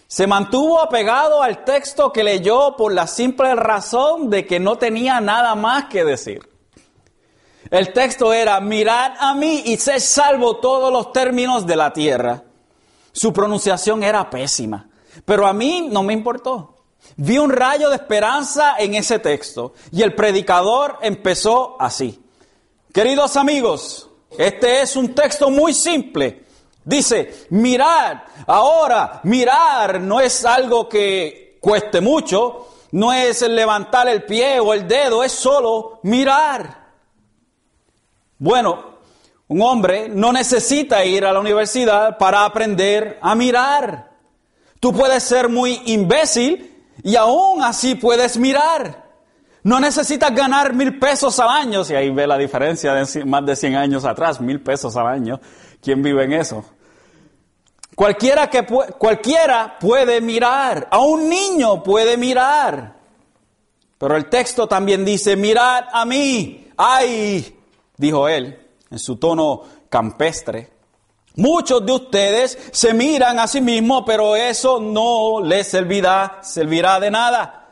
Se 0.06 0.26
mantuvo 0.26 0.80
apegado 0.80 1.42
al 1.42 1.64
texto 1.64 2.12
que 2.12 2.22
leyó 2.22 2.76
por 2.76 2.92
la 2.92 3.06
simple 3.06 3.54
razón 3.54 4.28
de 4.28 4.46
que 4.46 4.60
no 4.60 4.76
tenía 4.76 5.20
nada 5.20 5.54
más 5.54 5.86
que 5.86 6.04
decir. 6.04 6.48
El 7.70 7.92
texto 7.92 8.32
era, 8.32 8.60
mirad 8.60 9.12
a 9.18 9.34
mí 9.34 9.62
y 9.66 9.76
sé 9.78 9.98
salvo 10.00 10.56
todos 10.56 10.92
los 10.92 11.12
términos 11.12 11.66
de 11.66 11.76
la 11.76 11.92
tierra. 11.92 12.42
Su 13.12 13.32
pronunciación 13.32 14.02
era 14.02 14.28
pésima. 14.28 14.88
Pero 15.24 15.46
a 15.46 15.52
mí 15.52 15.88
no 15.90 16.02
me 16.02 16.12
importó. 16.12 16.76
Vi 17.16 17.38
un 17.38 17.50
rayo 17.50 17.90
de 17.90 17.96
esperanza 17.96 18.76
en 18.78 18.94
ese 18.94 19.18
texto 19.18 19.74
y 19.90 20.02
el 20.02 20.14
predicador 20.14 20.98
empezó 21.02 21.76
así. 21.78 22.22
Queridos 22.92 23.36
amigos, 23.36 24.08
este 24.38 24.82
es 24.82 24.96
un 24.96 25.14
texto 25.14 25.50
muy 25.50 25.74
simple. 25.74 26.44
Dice, 26.84 27.46
mirar, 27.50 28.26
ahora, 28.46 29.20
mirar 29.24 30.00
no 30.00 30.20
es 30.20 30.44
algo 30.44 30.88
que 30.88 31.58
cueste 31.60 32.00
mucho, 32.00 32.68
no 32.92 33.12
es 33.12 33.42
levantar 33.42 34.08
el 34.08 34.24
pie 34.24 34.58
o 34.60 34.72
el 34.74 34.88
dedo, 34.88 35.22
es 35.22 35.32
solo 35.32 36.00
mirar. 36.02 36.82
Bueno, 38.38 38.92
un 39.48 39.62
hombre 39.62 40.08
no 40.08 40.32
necesita 40.32 41.04
ir 41.04 41.24
a 41.24 41.32
la 41.32 41.40
universidad 41.40 42.18
para 42.18 42.44
aprender 42.44 43.18
a 43.22 43.34
mirar. 43.34 44.11
Tú 44.82 44.92
puedes 44.92 45.22
ser 45.22 45.48
muy 45.48 45.80
imbécil 45.86 46.76
y 47.04 47.14
aún 47.14 47.62
así 47.62 47.94
puedes 47.94 48.36
mirar. 48.36 49.10
No 49.62 49.78
necesitas 49.78 50.34
ganar 50.34 50.74
mil 50.74 50.98
pesos 50.98 51.38
al 51.38 51.50
año, 51.50 51.84
si 51.84 51.94
ahí 51.94 52.10
ve 52.10 52.26
la 52.26 52.36
diferencia 52.36 52.92
de 52.92 53.24
más 53.24 53.46
de 53.46 53.54
100 53.54 53.76
años 53.76 54.04
atrás, 54.04 54.40
mil 54.40 54.60
pesos 54.60 54.96
al 54.96 55.06
año. 55.06 55.40
¿Quién 55.80 56.02
vive 56.02 56.24
en 56.24 56.32
eso? 56.32 56.64
Cualquiera, 57.94 58.50
que 58.50 58.66
cualquiera 58.98 59.78
puede 59.78 60.20
mirar, 60.20 60.88
a 60.90 60.98
un 60.98 61.28
niño 61.28 61.80
puede 61.84 62.16
mirar. 62.16 62.96
Pero 63.98 64.16
el 64.16 64.28
texto 64.28 64.66
también 64.66 65.04
dice, 65.04 65.36
mirad 65.36 65.84
a 65.92 66.04
mí, 66.04 66.72
ay, 66.76 67.56
dijo 67.96 68.28
él, 68.28 68.58
en 68.90 68.98
su 68.98 69.14
tono 69.14 69.62
campestre. 69.88 70.71
Muchos 71.36 71.84
de 71.86 71.92
ustedes 71.92 72.58
se 72.72 72.92
miran 72.92 73.38
a 73.38 73.46
sí 73.46 73.60
mismos, 73.60 74.04
pero 74.06 74.36
eso 74.36 74.78
no 74.80 75.40
les 75.40 75.68
servirá, 75.68 76.40
servirá 76.42 77.00
de 77.00 77.10
nada. 77.10 77.70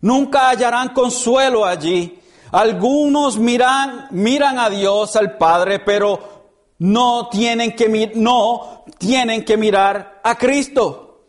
Nunca 0.00 0.48
hallarán 0.48 0.94
consuelo 0.94 1.64
allí. 1.64 2.18
Algunos 2.52 3.38
miran, 3.38 4.08
miran 4.10 4.58
a 4.58 4.70
Dios, 4.70 5.16
al 5.16 5.36
Padre, 5.36 5.78
pero 5.78 6.32
no 6.78 7.28
tienen 7.28 7.76
que, 7.76 8.12
no 8.14 8.84
tienen 8.98 9.44
que 9.44 9.56
mirar 9.56 10.20
a 10.24 10.36
Cristo. 10.36 11.20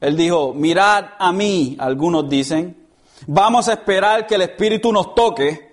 Él 0.00 0.16
dijo, 0.16 0.52
mirad 0.54 1.04
a 1.18 1.32
mí, 1.32 1.76
algunos 1.78 2.28
dicen. 2.28 2.88
Vamos 3.26 3.68
a 3.68 3.74
esperar 3.74 4.26
que 4.26 4.34
el 4.34 4.42
Espíritu 4.42 4.92
nos 4.92 5.14
toque, 5.14 5.70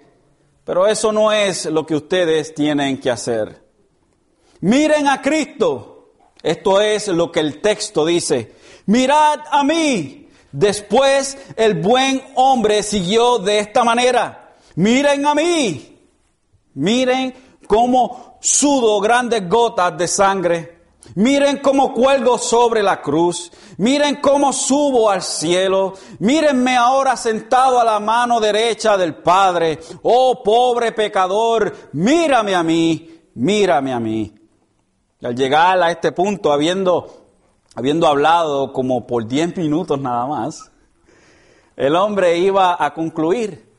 pero 0.64 0.88
eso 0.88 1.12
no 1.12 1.32
es 1.32 1.66
lo 1.66 1.86
que 1.86 1.96
ustedes 1.96 2.54
tienen 2.54 3.00
que 3.00 3.10
hacer. 3.10 3.71
Miren 4.62 5.08
a 5.08 5.22
Cristo. 5.22 6.14
Esto 6.42 6.82
es 6.82 7.08
lo 7.08 7.32
que 7.32 7.40
el 7.40 7.62
texto 7.62 8.06
dice. 8.06 8.56
Mirad 8.86 9.40
a 9.50 9.64
mí. 9.64 10.30
Después 10.52 11.38
el 11.56 11.76
buen 11.76 12.22
hombre 12.36 12.84
siguió 12.84 13.38
de 13.40 13.60
esta 13.60 13.84
manera. 13.84 14.56
Miren 14.76 15.26
a 15.26 15.36
mí. 15.36 15.98
Miren 16.74 17.34
cómo 17.68 18.38
sudo 18.42 19.00
grandes 19.00 19.48
gotas 19.48 19.98
de 19.98 20.08
sangre. 20.08 20.82
Miren 21.16 21.58
cómo 21.58 21.94
cuelgo 21.94 22.38
sobre 22.38 22.84
la 22.84 23.02
cruz. 23.02 23.52
Miren 23.78 24.18
cómo 24.18 24.54
subo 24.54 25.10
al 25.10 25.22
cielo. 25.22 25.94
Mírenme 26.20 26.76
ahora 26.76 27.18
sentado 27.18 27.80
a 27.80 27.84
la 27.84 28.00
mano 28.00 28.40
derecha 28.40 28.98
del 28.98 29.16
Padre. 29.16 29.80
Oh 30.04 30.42
pobre 30.44 30.92
pecador, 30.92 31.90
mírame 31.94 32.56
a 32.56 32.64
mí, 32.64 33.10
mírame 33.36 33.94
a 33.94 34.00
mí. 34.00 34.41
Y 35.22 35.26
al 35.26 35.36
llegar 35.36 35.82
a 35.82 35.92
este 35.92 36.12
punto, 36.12 36.52
habiendo, 36.52 37.26
habiendo 37.76 38.08
hablado 38.08 38.74
como 38.74 39.06
por 39.06 39.28
10 39.28 39.56
minutos 39.58 40.00
nada 40.02 40.26
más, 40.26 40.72
el 41.78 41.96
hombre 41.96 42.38
iba 42.40 42.84
a 42.84 42.94
concluir. 42.94 43.70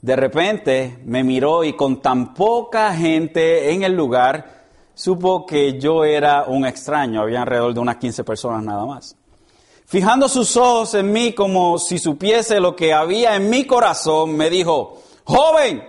De 0.00 0.16
repente 0.16 1.00
me 1.04 1.24
miró 1.24 1.64
y 1.64 1.74
con 1.74 2.00
tan 2.00 2.32
poca 2.32 2.94
gente 2.94 3.72
en 3.72 3.82
el 3.82 3.92
lugar, 3.92 4.66
supo 4.94 5.46
que 5.46 5.80
yo 5.80 6.04
era 6.04 6.44
un 6.44 6.64
extraño. 6.64 7.22
Había 7.22 7.42
alrededor 7.42 7.74
de 7.74 7.80
unas 7.80 7.96
15 7.96 8.22
personas 8.22 8.62
nada 8.62 8.86
más. 8.86 9.16
Fijando 9.86 10.28
sus 10.28 10.56
ojos 10.56 10.94
en 10.94 11.12
mí 11.12 11.32
como 11.32 11.78
si 11.78 11.98
supiese 11.98 12.60
lo 12.60 12.74
que 12.74 12.92
había 12.92 13.34
en 13.34 13.50
mi 13.50 13.66
corazón, 13.66 14.36
me 14.36 14.48
dijo, 14.48 15.02
joven, 15.24 15.82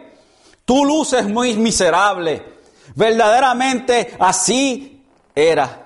tu 0.65 0.83
luz 0.83 1.13
es 1.13 1.29
muy 1.29 1.55
miserable 1.55 2.52
Verdaderamente 2.95 4.15
así 4.19 5.03
era. 5.35 5.83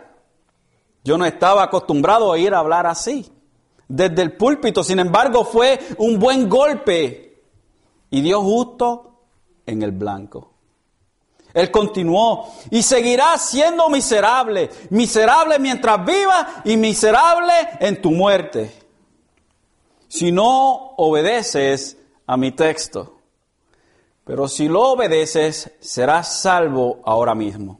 Yo 1.03 1.17
no 1.17 1.25
estaba 1.25 1.63
acostumbrado 1.63 2.31
a 2.31 2.37
ir 2.37 2.53
a 2.53 2.59
hablar 2.59 2.85
así. 2.85 3.31
Desde 3.87 4.21
el 4.21 4.33
púlpito, 4.33 4.83
sin 4.83 4.99
embargo, 4.99 5.45
fue 5.45 5.79
un 5.97 6.19
buen 6.19 6.49
golpe 6.49 7.41
y 8.09 8.21
dio 8.21 8.41
justo 8.41 9.21
en 9.65 9.81
el 9.81 9.91
blanco. 9.91 10.51
Él 11.53 11.71
continuó 11.71 12.53
y 12.69 12.83
seguirá 12.83 13.37
siendo 13.37 13.89
miserable, 13.89 14.69
miserable 14.89 15.57
mientras 15.59 16.05
viva 16.05 16.61
y 16.65 16.77
miserable 16.77 17.53
en 17.79 18.01
tu 18.01 18.11
muerte. 18.11 18.71
Si 20.07 20.31
no 20.31 20.93
obedeces 20.97 21.97
a 22.27 22.37
mi 22.37 22.51
texto. 22.51 23.16
Pero 24.27 24.49
si 24.49 24.67
lo 24.67 24.89
obedeces, 24.89 25.71
serás 25.79 26.41
salvo 26.41 26.99
ahora 27.05 27.33
mismo. 27.33 27.79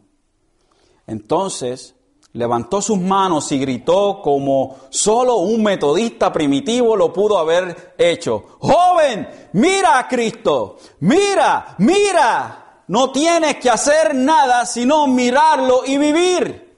Entonces 1.06 1.94
levantó 2.32 2.82
sus 2.82 2.98
manos 2.98 3.52
y 3.52 3.60
gritó 3.60 4.22
como 4.22 4.78
solo 4.90 5.38
un 5.38 5.62
metodista 5.62 6.32
primitivo 6.32 6.96
lo 6.96 7.12
pudo 7.12 7.38
haber 7.38 7.96
hecho. 7.98 8.46
Joven, 8.60 9.28
mira 9.54 10.00
a 10.00 10.08
Cristo, 10.08 10.78
mira, 11.02 11.76
mira. 11.80 12.64
No 12.88 13.12
tienes 13.12 13.58
que 13.58 13.70
hacer 13.70 14.16
nada 14.16 14.66
sino 14.66 15.06
mirarlo 15.06 15.82
y 15.86 15.98
vivir. 15.98 16.74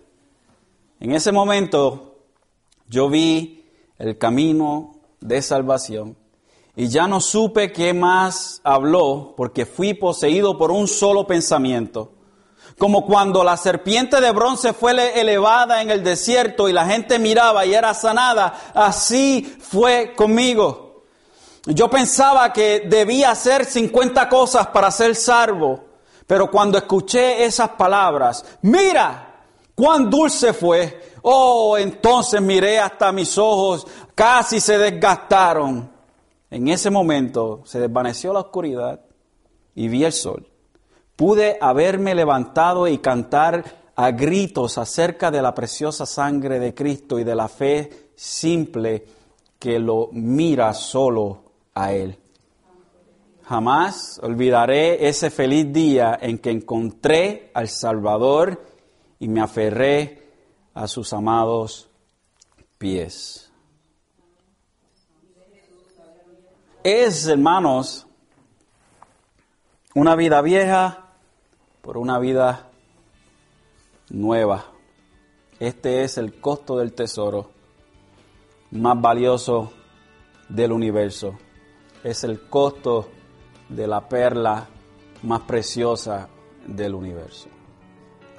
En 0.99 1.11
ese 1.11 1.32
momento 1.32 2.15
yo 2.88 3.07
vi 3.07 3.70
el 3.99 4.17
camino 4.17 4.95
de 5.22 5.43
salvación 5.43 6.17
y 6.76 6.88
ya 6.88 7.07
no 7.07 7.20
supe 7.20 7.72
qué 7.72 7.93
más 7.93 8.61
habló 8.63 9.34
porque 9.36 9.65
fui 9.65 9.93
poseído 9.93 10.57
por 10.57 10.72
un 10.72 10.88
solo 10.88 11.28
pensamiento. 11.28 12.13
Como 12.78 13.05
cuando 13.05 13.43
la 13.43 13.57
serpiente 13.57 14.22
de 14.22 14.32
bronce 14.32 14.72
fue 14.72 15.20
elevada 15.20 15.82
en 15.82 15.91
el 15.91 16.03
desierto 16.03 16.70
y 16.70 16.74
la 16.74 16.86
gente 16.86 17.20
miraba 17.20 17.65
y 17.65 17.74
era 17.74 17.93
sanada, 17.93 18.72
así 18.74 19.57
fue 19.59 20.13
conmigo. 20.15 21.03
Yo 21.65 21.89
pensaba 21.89 22.53
que 22.53 22.84
debía 22.88 23.32
hacer 23.32 23.65
50 23.65 24.30
cosas 24.30 24.67
para 24.67 24.89
ser 24.91 25.15
salvo, 25.15 25.84
pero 26.26 26.49
cuando 26.49 26.78
escuché 26.78 27.43
esas 27.43 27.70
palabras, 27.70 28.45
mira 28.61 29.43
cuán 29.76 30.09
dulce 30.09 30.53
fue, 30.53 31.15
oh, 31.24 31.78
entonces 31.78 32.41
miré 32.41 32.80
hasta 32.80 33.11
mis 33.11 33.38
ojos, 33.38 33.86
casi 34.15 34.59
se 34.61 34.78
desgastaron. 34.78 35.98
En 36.51 36.67
ese 36.67 36.89
momento 36.89 37.61
se 37.65 37.79
desvaneció 37.79 38.33
la 38.33 38.39
oscuridad 38.39 39.01
y 39.75 39.87
vi 39.87 40.03
el 40.03 40.13
sol. 40.13 40.47
Pude 41.15 41.57
haberme 41.61 42.15
levantado 42.15 42.87
y 42.87 42.97
cantar 42.97 43.91
a 43.95 44.11
gritos 44.11 44.77
acerca 44.77 45.29
de 45.29 45.41
la 45.41 45.53
preciosa 45.53 46.05
sangre 46.05 46.59
de 46.59 46.73
Cristo 46.73 47.19
y 47.19 47.23
de 47.23 47.35
la 47.35 47.47
fe 47.47 48.09
simple 48.15 49.05
que 49.59 49.77
lo 49.77 50.09
mira 50.13 50.73
solo 50.73 51.43
a 51.75 51.93
Él. 51.93 52.17
Jamás 53.43 54.19
olvidaré 54.23 55.07
ese 55.07 55.29
feliz 55.29 55.73
día 55.73 56.17
en 56.21 56.37
que 56.37 56.51
encontré 56.51 57.51
al 57.53 57.67
Salvador 57.67 58.63
y 59.19 59.27
me 59.27 59.41
aferré 59.41 60.23
a 60.73 60.87
sus 60.87 61.11
amados 61.11 61.89
pies. 62.77 63.48
Es, 66.84 67.27
hermanos, 67.27 68.07
una 69.93 70.15
vida 70.15 70.41
vieja 70.41 71.09
por 71.82 71.97
una 71.97 72.19
vida 72.19 72.69
nueva. 74.09 74.63
Este 75.59 76.05
es 76.05 76.17
el 76.17 76.39
costo 76.39 76.77
del 76.77 76.93
tesoro 76.93 77.49
más 78.71 79.01
valioso 79.01 79.73
del 80.47 80.71
universo. 80.71 81.38
Es 82.01 82.23
el 82.23 82.47
costo 82.47 83.09
de 83.67 83.86
la 83.86 84.07
perla 84.07 84.69
más 85.23 85.41
preciosa 85.41 86.30
del 86.65 86.95
universo. 86.95 87.49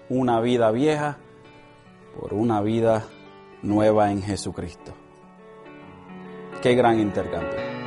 Una 0.09 0.41
vida 0.41 0.71
vieja 0.71 1.19
por 2.19 2.33
una 2.33 2.63
vida 2.63 3.05
nueva 3.63 4.11
en 4.11 4.23
Jesucristo. 4.23 4.95
Qué 6.63 6.75
gran 6.75 6.99
intercambio. 6.99 7.80